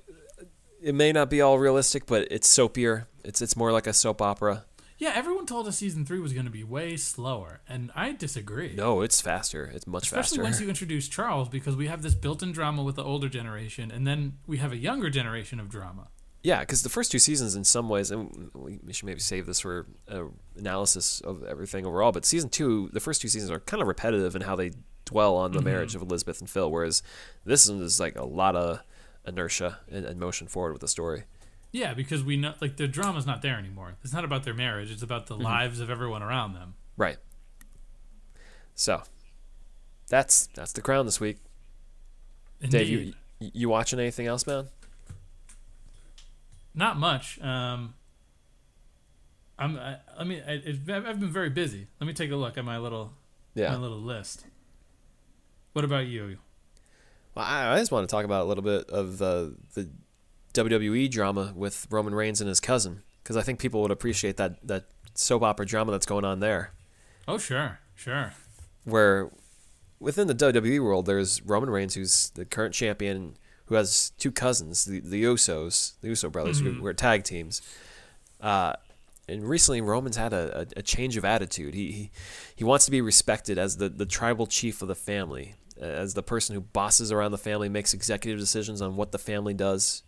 it 0.82 0.94
may 0.94 1.12
not 1.12 1.30
be 1.30 1.40
all 1.40 1.58
realistic, 1.58 2.06
but 2.06 2.28
it's 2.30 2.46
soapier. 2.48 3.06
It's 3.24 3.40
it's 3.40 3.56
more 3.56 3.72
like 3.72 3.86
a 3.86 3.92
soap 3.92 4.20
opera. 4.20 4.64
Yeah, 4.98 5.12
everyone 5.14 5.44
told 5.46 5.66
us 5.66 5.78
season 5.78 6.06
three 6.06 6.20
was 6.20 6.32
going 6.32 6.46
to 6.46 6.52
be 6.52 6.62
way 6.62 6.96
slower, 6.96 7.60
and 7.68 7.90
I 7.96 8.12
disagree. 8.12 8.74
No, 8.76 9.00
it's 9.02 9.20
faster. 9.20 9.64
It's 9.74 9.86
much 9.86 10.04
Especially 10.04 10.18
faster. 10.18 10.40
Especially 10.42 10.44
once 10.44 10.60
you 10.60 10.68
introduce 10.88 11.08
Charles, 11.08 11.48
because 11.48 11.74
we 11.76 11.88
have 11.88 12.02
this 12.02 12.14
built-in 12.14 12.52
drama 12.52 12.82
with 12.84 12.94
the 12.96 13.02
older 13.02 13.28
generation, 13.28 13.90
and 13.90 14.06
then 14.06 14.38
we 14.46 14.58
have 14.58 14.72
a 14.72 14.76
younger 14.76 15.10
generation 15.10 15.58
of 15.58 15.68
drama. 15.68 16.08
Yeah, 16.44 16.60
because 16.60 16.82
the 16.82 16.90
first 16.90 17.10
two 17.10 17.18
seasons, 17.18 17.56
in 17.56 17.64
some 17.64 17.88
ways, 17.88 18.10
and 18.12 18.50
we 18.54 18.78
should 18.92 19.06
maybe 19.06 19.20
save 19.20 19.46
this 19.46 19.60
for 19.60 19.86
uh, 20.08 20.24
analysis 20.56 21.20
of 21.22 21.42
everything 21.42 21.86
overall. 21.86 22.12
But 22.12 22.24
season 22.24 22.50
two, 22.50 22.88
the 22.92 23.00
first 23.00 23.20
two 23.20 23.28
seasons 23.28 23.50
are 23.50 23.60
kind 23.60 23.80
of 23.82 23.88
repetitive 23.88 24.36
in 24.36 24.42
how 24.42 24.54
they 24.54 24.72
dwell 25.06 25.36
on 25.36 25.52
the 25.52 25.58
Mm-hmm. 25.58 25.64
marriage 25.68 25.94
of 25.96 26.02
Elizabeth 26.02 26.40
and 26.40 26.48
Phil, 26.48 26.70
whereas 26.70 27.02
this 27.44 27.68
one 27.68 27.80
is 27.80 27.98
like 27.98 28.16
a 28.16 28.24
lot 28.24 28.54
of 28.56 28.80
inertia 29.26 29.78
and, 29.90 30.04
and 30.04 30.18
motion 30.20 30.46
forward 30.46 30.72
with 30.72 30.80
the 30.80 30.88
story. 30.88 31.24
Yeah, 31.72 31.92
because 31.94 32.22
we 32.22 32.36
know 32.36 32.54
like 32.60 32.76
the 32.76 32.86
drama's 32.86 33.26
not 33.26 33.42
there 33.42 33.56
anymore. 33.58 33.96
It's 34.04 34.12
not 34.12 34.24
about 34.24 34.44
their 34.44 34.54
marriage; 34.54 34.90
it's 34.90 35.02
about 35.02 35.26
Mm-hmm. 35.26 35.38
the 35.38 35.44
lives 35.44 35.80
of 35.80 35.90
everyone 35.90 36.22
around 36.22 36.54
them. 36.54 36.74
Right. 36.96 37.18
So, 38.76 39.02
that's 40.08 40.46
that's 40.54 40.72
the 40.72 40.80
crown 40.82 41.06
this 41.06 41.18
week. 41.20 41.38
Dave, 42.60 42.88
you 42.88 43.12
you 43.40 43.68
watching 43.68 43.98
anything 43.98 44.26
else, 44.26 44.46
man? 44.46 44.68
Not 46.74 46.96
much. 46.98 47.40
Um, 47.40 47.94
I'm. 49.58 49.76
I, 49.78 49.96
I 50.18 50.24
mean, 50.24 50.42
I, 50.46 50.54
I've 50.54 51.20
been 51.20 51.32
very 51.32 51.50
busy. 51.50 51.86
Let 52.00 52.06
me 52.06 52.12
take 52.12 52.30
a 52.30 52.36
look 52.36 52.56
at 52.58 52.64
my 52.64 52.78
little 52.78 53.12
Yeah. 53.54 53.70
my 53.70 53.76
little 53.76 54.00
list. 54.00 54.44
What 55.72 55.84
about 55.84 56.06
you? 56.06 56.38
Well, 57.34 57.44
I, 57.44 57.74
I 57.74 57.78
just 57.78 57.90
want 57.92 58.08
to 58.08 58.12
talk 58.12 58.24
about 58.24 58.42
a 58.42 58.44
little 58.44 58.64
bit 58.64 58.88
of 58.90 59.18
the 59.18 59.56
the 59.74 59.90
WWE 60.54 61.10
drama 61.10 61.52
with 61.54 61.86
Roman 61.90 62.14
Reigns 62.14 62.40
and 62.40 62.48
his 62.48 62.60
cousin 62.60 63.02
because 63.22 63.36
I 63.36 63.42
think 63.42 63.58
people 63.58 63.82
would 63.82 63.90
appreciate 63.90 64.36
that 64.36 64.66
that 64.66 64.84
soap 65.14 65.42
opera 65.42 65.66
drama 65.66 65.92
that's 65.92 66.06
going 66.06 66.24
on 66.24 66.40
there. 66.40 66.72
Oh, 67.26 67.38
sure, 67.38 67.80
sure. 67.94 68.32
Where 68.84 69.30
within 69.98 70.26
the 70.26 70.34
WWE 70.34 70.82
world, 70.82 71.06
there's 71.06 71.42
Roman 71.42 71.70
Reigns, 71.70 71.94
who's 71.94 72.30
the 72.30 72.44
current 72.44 72.74
champion, 72.74 73.36
who 73.66 73.74
has 73.74 74.10
two 74.18 74.30
cousins, 74.30 74.84
the 74.84 75.00
the 75.00 75.24
Usos, 75.24 75.94
the 76.00 76.08
Uso 76.08 76.28
brothers, 76.30 76.60
who 76.60 76.80
were 76.80 76.92
tag 76.94 77.24
teams. 77.24 77.62
Uh, 78.40 78.74
and 79.26 79.48
recently, 79.48 79.80
Roman's 79.80 80.18
had 80.18 80.34
a, 80.34 80.60
a, 80.60 80.66
a 80.80 80.82
change 80.82 81.16
of 81.16 81.24
attitude. 81.24 81.72
He, 81.72 81.90
he 81.92 82.10
he 82.56 82.64
wants 82.64 82.84
to 82.84 82.90
be 82.90 83.00
respected 83.00 83.56
as 83.58 83.78
the, 83.78 83.88
the 83.88 84.04
tribal 84.04 84.46
chief 84.46 84.82
of 84.82 84.88
the 84.88 84.94
family, 84.94 85.54
as 85.80 86.14
the 86.14 86.22
person 86.22 86.54
who 86.54 86.60
bosses 86.60 87.10
around 87.12 87.32
the 87.32 87.38
family, 87.38 87.68
makes 87.68 87.92
executive 87.94 88.38
decisions 88.38 88.80
on 88.80 88.96
what 88.96 89.12
the 89.12 89.18
family 89.18 89.54
does. 89.54 90.02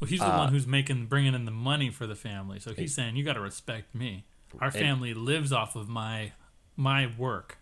Well, 0.00 0.08
he's 0.08 0.20
the 0.20 0.32
Uh, 0.32 0.38
one 0.38 0.52
who's 0.52 0.66
making 0.66 1.06
bringing 1.06 1.34
in 1.34 1.44
the 1.44 1.50
money 1.50 1.90
for 1.90 2.06
the 2.06 2.14
family, 2.14 2.60
so 2.60 2.72
he's 2.74 2.94
saying 2.94 3.16
you 3.16 3.24
got 3.24 3.32
to 3.34 3.40
respect 3.40 3.94
me. 3.94 4.24
Our 4.60 4.70
family 4.70 5.12
lives 5.14 5.52
off 5.52 5.74
of 5.76 5.88
my 5.88 6.32
my 6.76 7.06
work. 7.18 7.58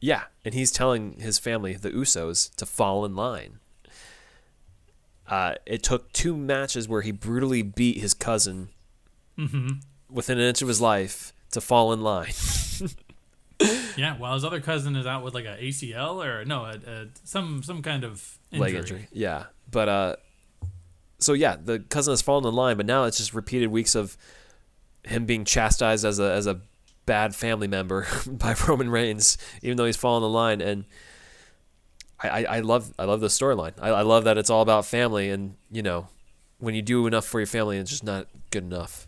Yeah, 0.00 0.24
and 0.44 0.54
he's 0.54 0.70
telling 0.70 1.18
his 1.18 1.38
family, 1.38 1.74
the 1.74 1.90
Usos, 1.90 2.54
to 2.56 2.66
fall 2.66 3.04
in 3.04 3.16
line. 3.16 3.58
Uh, 5.28 5.54
it 5.66 5.82
took 5.82 6.12
two 6.12 6.36
matches 6.36 6.86
where 6.88 7.02
he 7.02 7.10
brutally 7.10 7.62
beat 7.62 7.98
his 7.98 8.14
cousin 8.14 8.68
within 10.08 10.38
an 10.38 10.44
inch 10.44 10.62
of 10.62 10.68
his 10.68 10.80
life 10.80 11.32
to 11.50 11.60
fall 11.60 11.92
in 11.92 12.00
line. 12.02 12.32
Yeah, 13.96 14.16
while 14.16 14.34
his 14.34 14.44
other 14.44 14.60
cousin 14.60 14.96
is 14.96 15.06
out 15.06 15.24
with 15.24 15.34
like 15.34 15.46
a 15.46 15.56
ACL 15.56 16.24
or 16.24 16.44
no, 16.44 16.64
a, 16.64 16.74
a, 16.86 17.06
some 17.24 17.62
some 17.62 17.82
kind 17.82 18.04
of 18.04 18.38
injury. 18.50 18.72
leg 18.72 18.74
injury. 18.74 19.08
Yeah, 19.12 19.44
but 19.70 19.88
uh, 19.88 20.16
so 21.18 21.32
yeah, 21.32 21.56
the 21.62 21.78
cousin 21.78 22.12
has 22.12 22.22
fallen 22.22 22.46
in 22.46 22.54
line, 22.54 22.76
but 22.76 22.86
now 22.86 23.04
it's 23.04 23.18
just 23.18 23.34
repeated 23.34 23.68
weeks 23.68 23.94
of 23.94 24.16
him 25.04 25.24
being 25.24 25.44
chastised 25.44 26.04
as 26.04 26.18
a 26.18 26.30
as 26.32 26.46
a 26.46 26.60
bad 27.06 27.34
family 27.34 27.68
member 27.68 28.06
by 28.26 28.54
Roman 28.68 28.90
Reigns, 28.90 29.38
even 29.62 29.76
though 29.76 29.86
he's 29.86 29.96
fallen 29.96 30.22
in 30.22 30.32
line. 30.32 30.60
And 30.60 30.84
I, 32.20 32.28
I, 32.28 32.56
I 32.56 32.60
love 32.60 32.92
I 32.98 33.04
love 33.04 33.20
the 33.20 33.28
storyline. 33.28 33.72
I, 33.80 33.88
I 33.88 34.02
love 34.02 34.24
that 34.24 34.36
it's 34.36 34.50
all 34.50 34.62
about 34.62 34.84
family, 34.84 35.30
and 35.30 35.56
you 35.70 35.82
know, 35.82 36.08
when 36.58 36.74
you 36.74 36.82
do 36.82 37.06
enough 37.06 37.24
for 37.24 37.40
your 37.40 37.46
family, 37.46 37.78
it's 37.78 37.90
just 37.90 38.04
not 38.04 38.26
good 38.50 38.64
enough. 38.64 39.06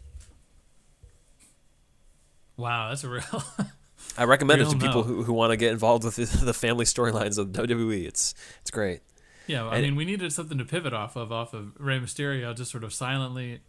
Wow, 2.57 2.89
that's 2.89 3.05
a 3.05 3.09
real. 3.09 3.45
I 4.19 4.25
recommend 4.25 4.61
it 4.61 4.69
to 4.71 4.77
people 4.79 5.03
who, 5.05 5.23
who 5.23 5.33
want 5.33 5.53
to 5.53 5.57
get 5.57 5.73
involved 5.73 6.05
with 6.05 6.17
the, 6.17 6.25
the 6.45 6.55
family 6.55 6.85
storylines 6.85 7.39
of 7.39 7.49
WWE. 7.49 8.05
It's 8.07 8.35
it's 8.61 8.71
great. 8.71 9.01
yeah, 9.47 9.67
I 9.67 9.81
mean, 9.81 9.97
we 9.97 10.05
needed 10.05 10.33
something 10.33 10.59
to 10.59 10.65
pivot 10.65 10.93
off 10.93 11.17
of, 11.17 11.33
off 11.33 11.55
of 11.55 11.73
Rey 11.79 11.99
Mysterio, 11.99 12.55
just 12.55 12.71
sort 12.71 12.85
of 12.85 12.93
silently 12.93 13.61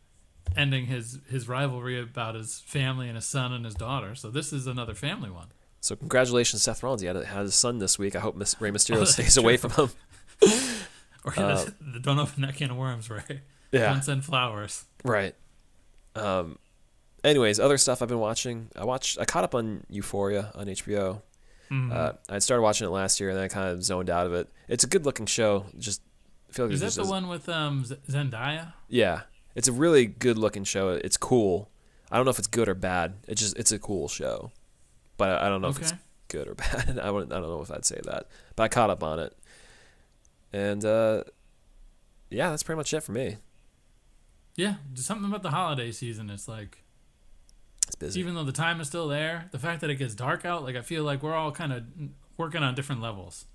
ending 0.58 0.88
his 0.88 1.20
his 1.30 1.48
rivalry 1.48 2.00
about 2.02 2.36
his 2.36 2.60
family 2.62 3.08
and 3.08 3.16
his 3.16 3.26
son 3.26 3.54
and 3.54 3.64
his 3.66 3.76
daughter. 3.76 4.16
So 4.16 4.30
this 4.30 4.52
is 4.52 4.68
another 4.68 4.96
family 4.96 5.30
one. 5.30 5.48
So 5.82 5.96
congratulations, 5.96 6.62
Seth 6.64 6.84
Rollins. 6.84 7.02
He 7.02 7.08
had, 7.08 7.16
a, 7.16 7.26
had 7.26 7.44
his 7.44 7.56
son 7.56 7.80
this 7.80 7.98
week. 7.98 8.16
I 8.16 8.20
hope 8.20 8.36
Miss, 8.36 8.60
Rey 8.60 8.70
Mysterio 8.72 8.98
Oh, 9.02 9.06
stays 9.06 9.38
away 9.38 9.56
from 9.58 9.72
him. 9.72 9.90
Or 11.26 11.34
Uh, 11.38 11.66
don't 12.02 12.18
open 12.18 12.44
that 12.44 12.56
can 12.56 12.72
of 12.72 12.78
worms, 12.78 13.10
right? 13.10 13.42
Yeah, 13.74 13.92
Don't 13.92 14.04
send 14.04 14.24
flowers. 14.24 14.86
right. 15.04 15.36
Um, 16.16 16.58
anyways, 17.24 17.60
other 17.60 17.78
stuff 17.78 18.02
I've 18.02 18.08
been 18.08 18.20
watching. 18.20 18.70
I 18.76 18.86
watched. 18.86 19.20
I 19.20 19.26
caught 19.26 19.44
up 19.44 19.56
on 19.56 19.84
Euphoria 19.90 20.52
on 20.56 20.68
HBO. 20.68 21.22
Mhm. 21.72 21.92
Uh, 21.94 22.14
I 22.30 22.40
started 22.40 22.64
watching 22.64 22.88
it 22.88 22.92
last 22.92 23.20
year, 23.20 23.30
and 23.30 23.38
then 23.38 23.46
I 23.46 23.48
kind 23.48 23.70
of 23.70 23.84
zoned 23.84 24.10
out 24.10 24.26
of 24.26 24.34
it. 24.34 24.50
It's 24.68 24.84
a 24.84 24.88
good 24.88 25.06
looking 25.06 25.26
show. 25.28 25.66
Just 25.78 26.02
I 26.50 26.54
feel 26.54 26.66
like 26.66 26.74
is 26.74 26.80
that 26.82 26.94
the 26.94 27.08
one 27.08 27.28
with 27.28 27.48
um 27.48 27.84
Zendaya? 27.84 28.74
Yeah, 28.88 29.22
it's 29.56 29.68
a 29.68 29.72
really 29.72 30.06
good 30.08 30.38
looking 30.38 30.64
show. 30.64 30.90
It's 30.90 31.18
cool. 31.18 31.70
I 32.12 32.16
don't 32.18 32.26
know 32.26 32.32
if 32.32 32.40
it's 32.40 32.48
good 32.48 32.68
or 32.68 32.74
bad. 32.74 33.14
It's 33.28 33.40
just 33.42 33.58
it's 33.58 33.72
a 33.72 33.78
cool 33.78 34.08
show, 34.08 34.52
but 35.18 35.30
I, 35.42 35.46
I 35.46 35.50
don't 35.50 35.62
know 35.62 35.68
if 35.70 35.80
it's 35.80 35.94
good 36.28 36.48
or 36.48 36.56
bad. 36.56 36.98
I 37.00 37.12
wouldn't, 37.12 37.32
I 37.32 37.36
don't 37.40 37.50
know 37.50 37.62
if 37.62 37.70
I'd 37.72 37.86
say 37.86 38.02
that, 38.04 38.26
but 38.56 38.64
I 38.64 38.68
caught 38.68 38.90
up 38.90 39.04
on 39.04 39.20
it, 39.20 39.38
and 40.52 40.84
uh, 40.84 41.24
yeah, 42.32 42.50
that's 42.50 42.64
pretty 42.64 42.78
much 42.78 42.92
it 42.96 43.02
for 43.02 43.12
me. 43.12 43.38
Yeah, 44.56 44.76
something 44.96 45.28
about 45.30 45.44
the 45.44 45.52
holiday 45.52 45.92
season. 45.92 46.32
It's 46.32 46.48
like 46.48 46.84
busy. 48.00 48.20
even 48.20 48.34
though 48.36 48.44
the 48.44 48.52
time 48.52 48.82
is 48.82 48.88
still 48.88 49.08
there, 49.08 49.48
the 49.52 49.60
fact 49.60 49.82
that 49.82 49.90
it 49.90 49.96
gets 49.96 50.16
dark 50.16 50.46
out, 50.46 50.64
like 50.64 50.76
I 50.76 50.82
feel 50.82 51.04
like 51.04 51.22
we're 51.22 51.36
all 51.36 51.52
kind 51.52 51.72
of 51.74 51.84
working 52.38 52.64
on 52.64 52.74
different 52.76 53.02
levels. 53.02 53.46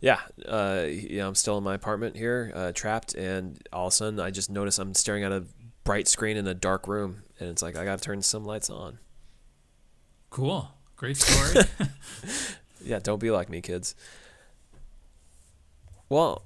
yeah, 0.00 0.20
uh, 0.46 0.86
yeah, 0.88 1.26
I'm 1.26 1.34
still 1.34 1.58
in 1.58 1.64
my 1.64 1.74
apartment 1.74 2.16
here, 2.16 2.52
uh, 2.54 2.72
trapped, 2.72 3.14
and 3.14 3.58
all 3.72 3.86
of 3.88 3.92
a 3.92 3.96
sudden 3.96 4.18
I 4.20 4.30
just 4.30 4.50
notice 4.50 4.78
I'm 4.78 4.94
staring 4.94 5.24
at 5.24 5.32
a 5.32 5.44
bright 5.84 6.08
screen 6.08 6.36
in 6.36 6.46
a 6.46 6.54
dark 6.54 6.88
room, 6.88 7.22
and 7.38 7.48
it's 7.48 7.62
like 7.62 7.76
I 7.76 7.84
got 7.84 7.98
to 7.98 8.04
turn 8.04 8.22
some 8.22 8.44
lights 8.44 8.70
on. 8.70 8.98
Cool, 10.30 10.70
great 10.96 11.16
story. 11.16 11.64
Yeah, 12.82 12.98
don't 12.98 13.18
be 13.18 13.30
like 13.30 13.50
me, 13.50 13.60
kids. 13.60 13.94
Well, 16.08 16.44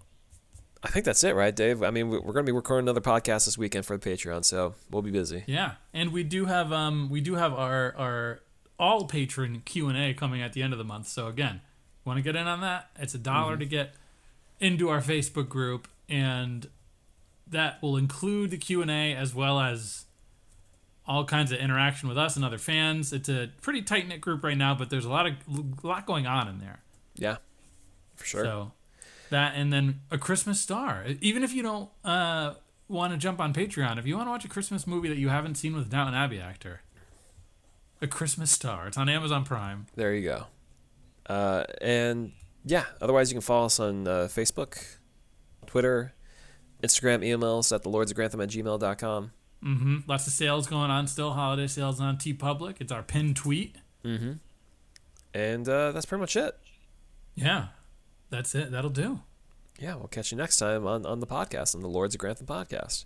I 0.84 0.88
think 0.88 1.04
that's 1.06 1.24
it, 1.24 1.34
right, 1.34 1.54
Dave? 1.56 1.82
I 1.82 1.90
mean, 1.90 2.10
we- 2.10 2.18
we're 2.18 2.32
going 2.34 2.44
to 2.44 2.52
be 2.52 2.54
recording 2.54 2.84
another 2.84 3.00
podcast 3.00 3.46
this 3.46 3.56
weekend 3.56 3.86
for 3.86 3.96
the 3.96 4.10
Patreon, 4.10 4.44
so 4.44 4.74
we'll 4.90 5.02
be 5.02 5.10
busy. 5.10 5.42
yeah, 5.46 5.72
and 5.92 6.12
we 6.12 6.22
do 6.22 6.44
have 6.44 6.72
um 6.72 7.08
we 7.10 7.20
do 7.20 7.34
have 7.36 7.52
our 7.54 7.94
our 7.96 8.40
all 8.78 9.06
patron 9.06 9.62
Q 9.64 9.88
and 9.88 9.96
A 9.96 10.12
coming 10.14 10.42
at 10.42 10.52
the 10.52 10.62
end 10.62 10.72
of 10.72 10.78
the 10.78 10.84
month. 10.84 11.08
So 11.08 11.26
again, 11.28 11.60
want 12.04 12.18
to 12.18 12.22
get 12.22 12.36
in 12.36 12.46
on 12.46 12.60
that? 12.60 12.90
It's 12.98 13.14
a 13.14 13.18
dollar 13.18 13.56
to 13.56 13.64
get 13.64 13.94
into 14.60 14.88
our 14.90 15.00
Facebook 15.00 15.48
group, 15.48 15.88
and 16.08 16.68
that 17.46 17.80
will 17.82 17.96
include 17.96 18.50
the 18.50 18.58
Q 18.58 18.82
and 18.82 18.90
A 18.90 19.14
as 19.14 19.34
well 19.34 19.60
as 19.60 20.04
all 21.06 21.24
kinds 21.24 21.52
of 21.52 21.58
interaction 21.58 22.08
with 22.08 22.16
us 22.18 22.34
and 22.36 22.44
other 22.44 22.56
fans. 22.58 23.12
It's 23.12 23.28
a 23.28 23.50
pretty 23.62 23.82
tight 23.82 24.08
knit 24.08 24.20
group 24.20 24.42
right 24.42 24.56
now, 24.56 24.74
but 24.74 24.90
there's 24.90 25.04
a 25.04 25.10
lot 25.10 25.26
of 25.26 25.34
a 25.82 25.86
lot 25.86 26.04
going 26.06 26.26
on 26.26 26.46
in 26.48 26.58
there. 26.58 26.80
Yeah, 27.16 27.36
for 28.16 28.24
sure. 28.26 28.44
So 28.44 28.72
that 29.34 29.54
and 29.56 29.72
then 29.72 30.00
a 30.10 30.16
Christmas 30.16 30.60
star. 30.60 31.04
Even 31.20 31.42
if 31.42 31.52
you 31.52 31.62
don't 31.62 31.90
uh, 32.04 32.54
want 32.88 33.12
to 33.12 33.18
jump 33.18 33.40
on 33.40 33.52
Patreon, 33.52 33.98
if 33.98 34.06
you 34.06 34.16
want 34.16 34.28
to 34.28 34.30
watch 34.30 34.44
a 34.44 34.48
Christmas 34.48 34.86
movie 34.86 35.08
that 35.08 35.18
you 35.18 35.28
haven't 35.28 35.56
seen 35.56 35.74
with 35.74 35.86
a 35.86 35.90
Downton 35.90 36.14
Abbey 36.14 36.40
actor, 36.40 36.80
a 38.00 38.06
Christmas 38.06 38.50
star. 38.50 38.86
It's 38.86 38.96
on 38.96 39.08
Amazon 39.08 39.44
Prime. 39.44 39.86
There 39.96 40.14
you 40.14 40.22
go. 40.22 40.46
Uh, 41.26 41.64
and 41.80 42.32
yeah, 42.64 42.84
otherwise 43.00 43.30
you 43.30 43.34
can 43.34 43.42
follow 43.42 43.66
us 43.66 43.80
on 43.80 44.06
uh, 44.06 44.28
Facebook, 44.30 44.96
Twitter, 45.66 46.14
Instagram, 46.82 47.24
emails 47.24 47.74
at 47.74 47.82
the 47.82 47.88
lords 47.88 48.10
of 48.10 48.16
Grantham 48.16 48.40
at 48.40 48.50
gmail.com. 48.50 49.32
hmm 49.62 49.96
Lots 50.06 50.26
of 50.26 50.32
sales 50.32 50.66
going 50.66 50.90
on 50.90 51.06
still. 51.06 51.32
Holiday 51.32 51.66
sales 51.66 52.00
on 52.00 52.18
TeePublic. 52.18 52.76
It's 52.80 52.92
our 52.92 53.02
pinned 53.02 53.36
tweet. 53.36 53.76
Mm-hmm. 54.04 54.32
And 55.32 55.68
uh, 55.68 55.92
that's 55.92 56.06
pretty 56.06 56.20
much 56.20 56.36
it. 56.36 56.56
Yeah, 57.34 57.68
that's 58.34 58.54
it. 58.54 58.70
That'll 58.70 58.90
do. 58.90 59.20
Yeah, 59.78 59.96
we'll 59.96 60.08
catch 60.08 60.30
you 60.30 60.38
next 60.38 60.56
time 60.58 60.86
on, 60.86 61.04
on 61.06 61.20
the 61.20 61.26
podcast, 61.26 61.74
on 61.74 61.80
the 61.80 61.88
Lords 61.88 62.14
of 62.14 62.20
Grantham 62.20 62.46
podcast. 62.46 63.04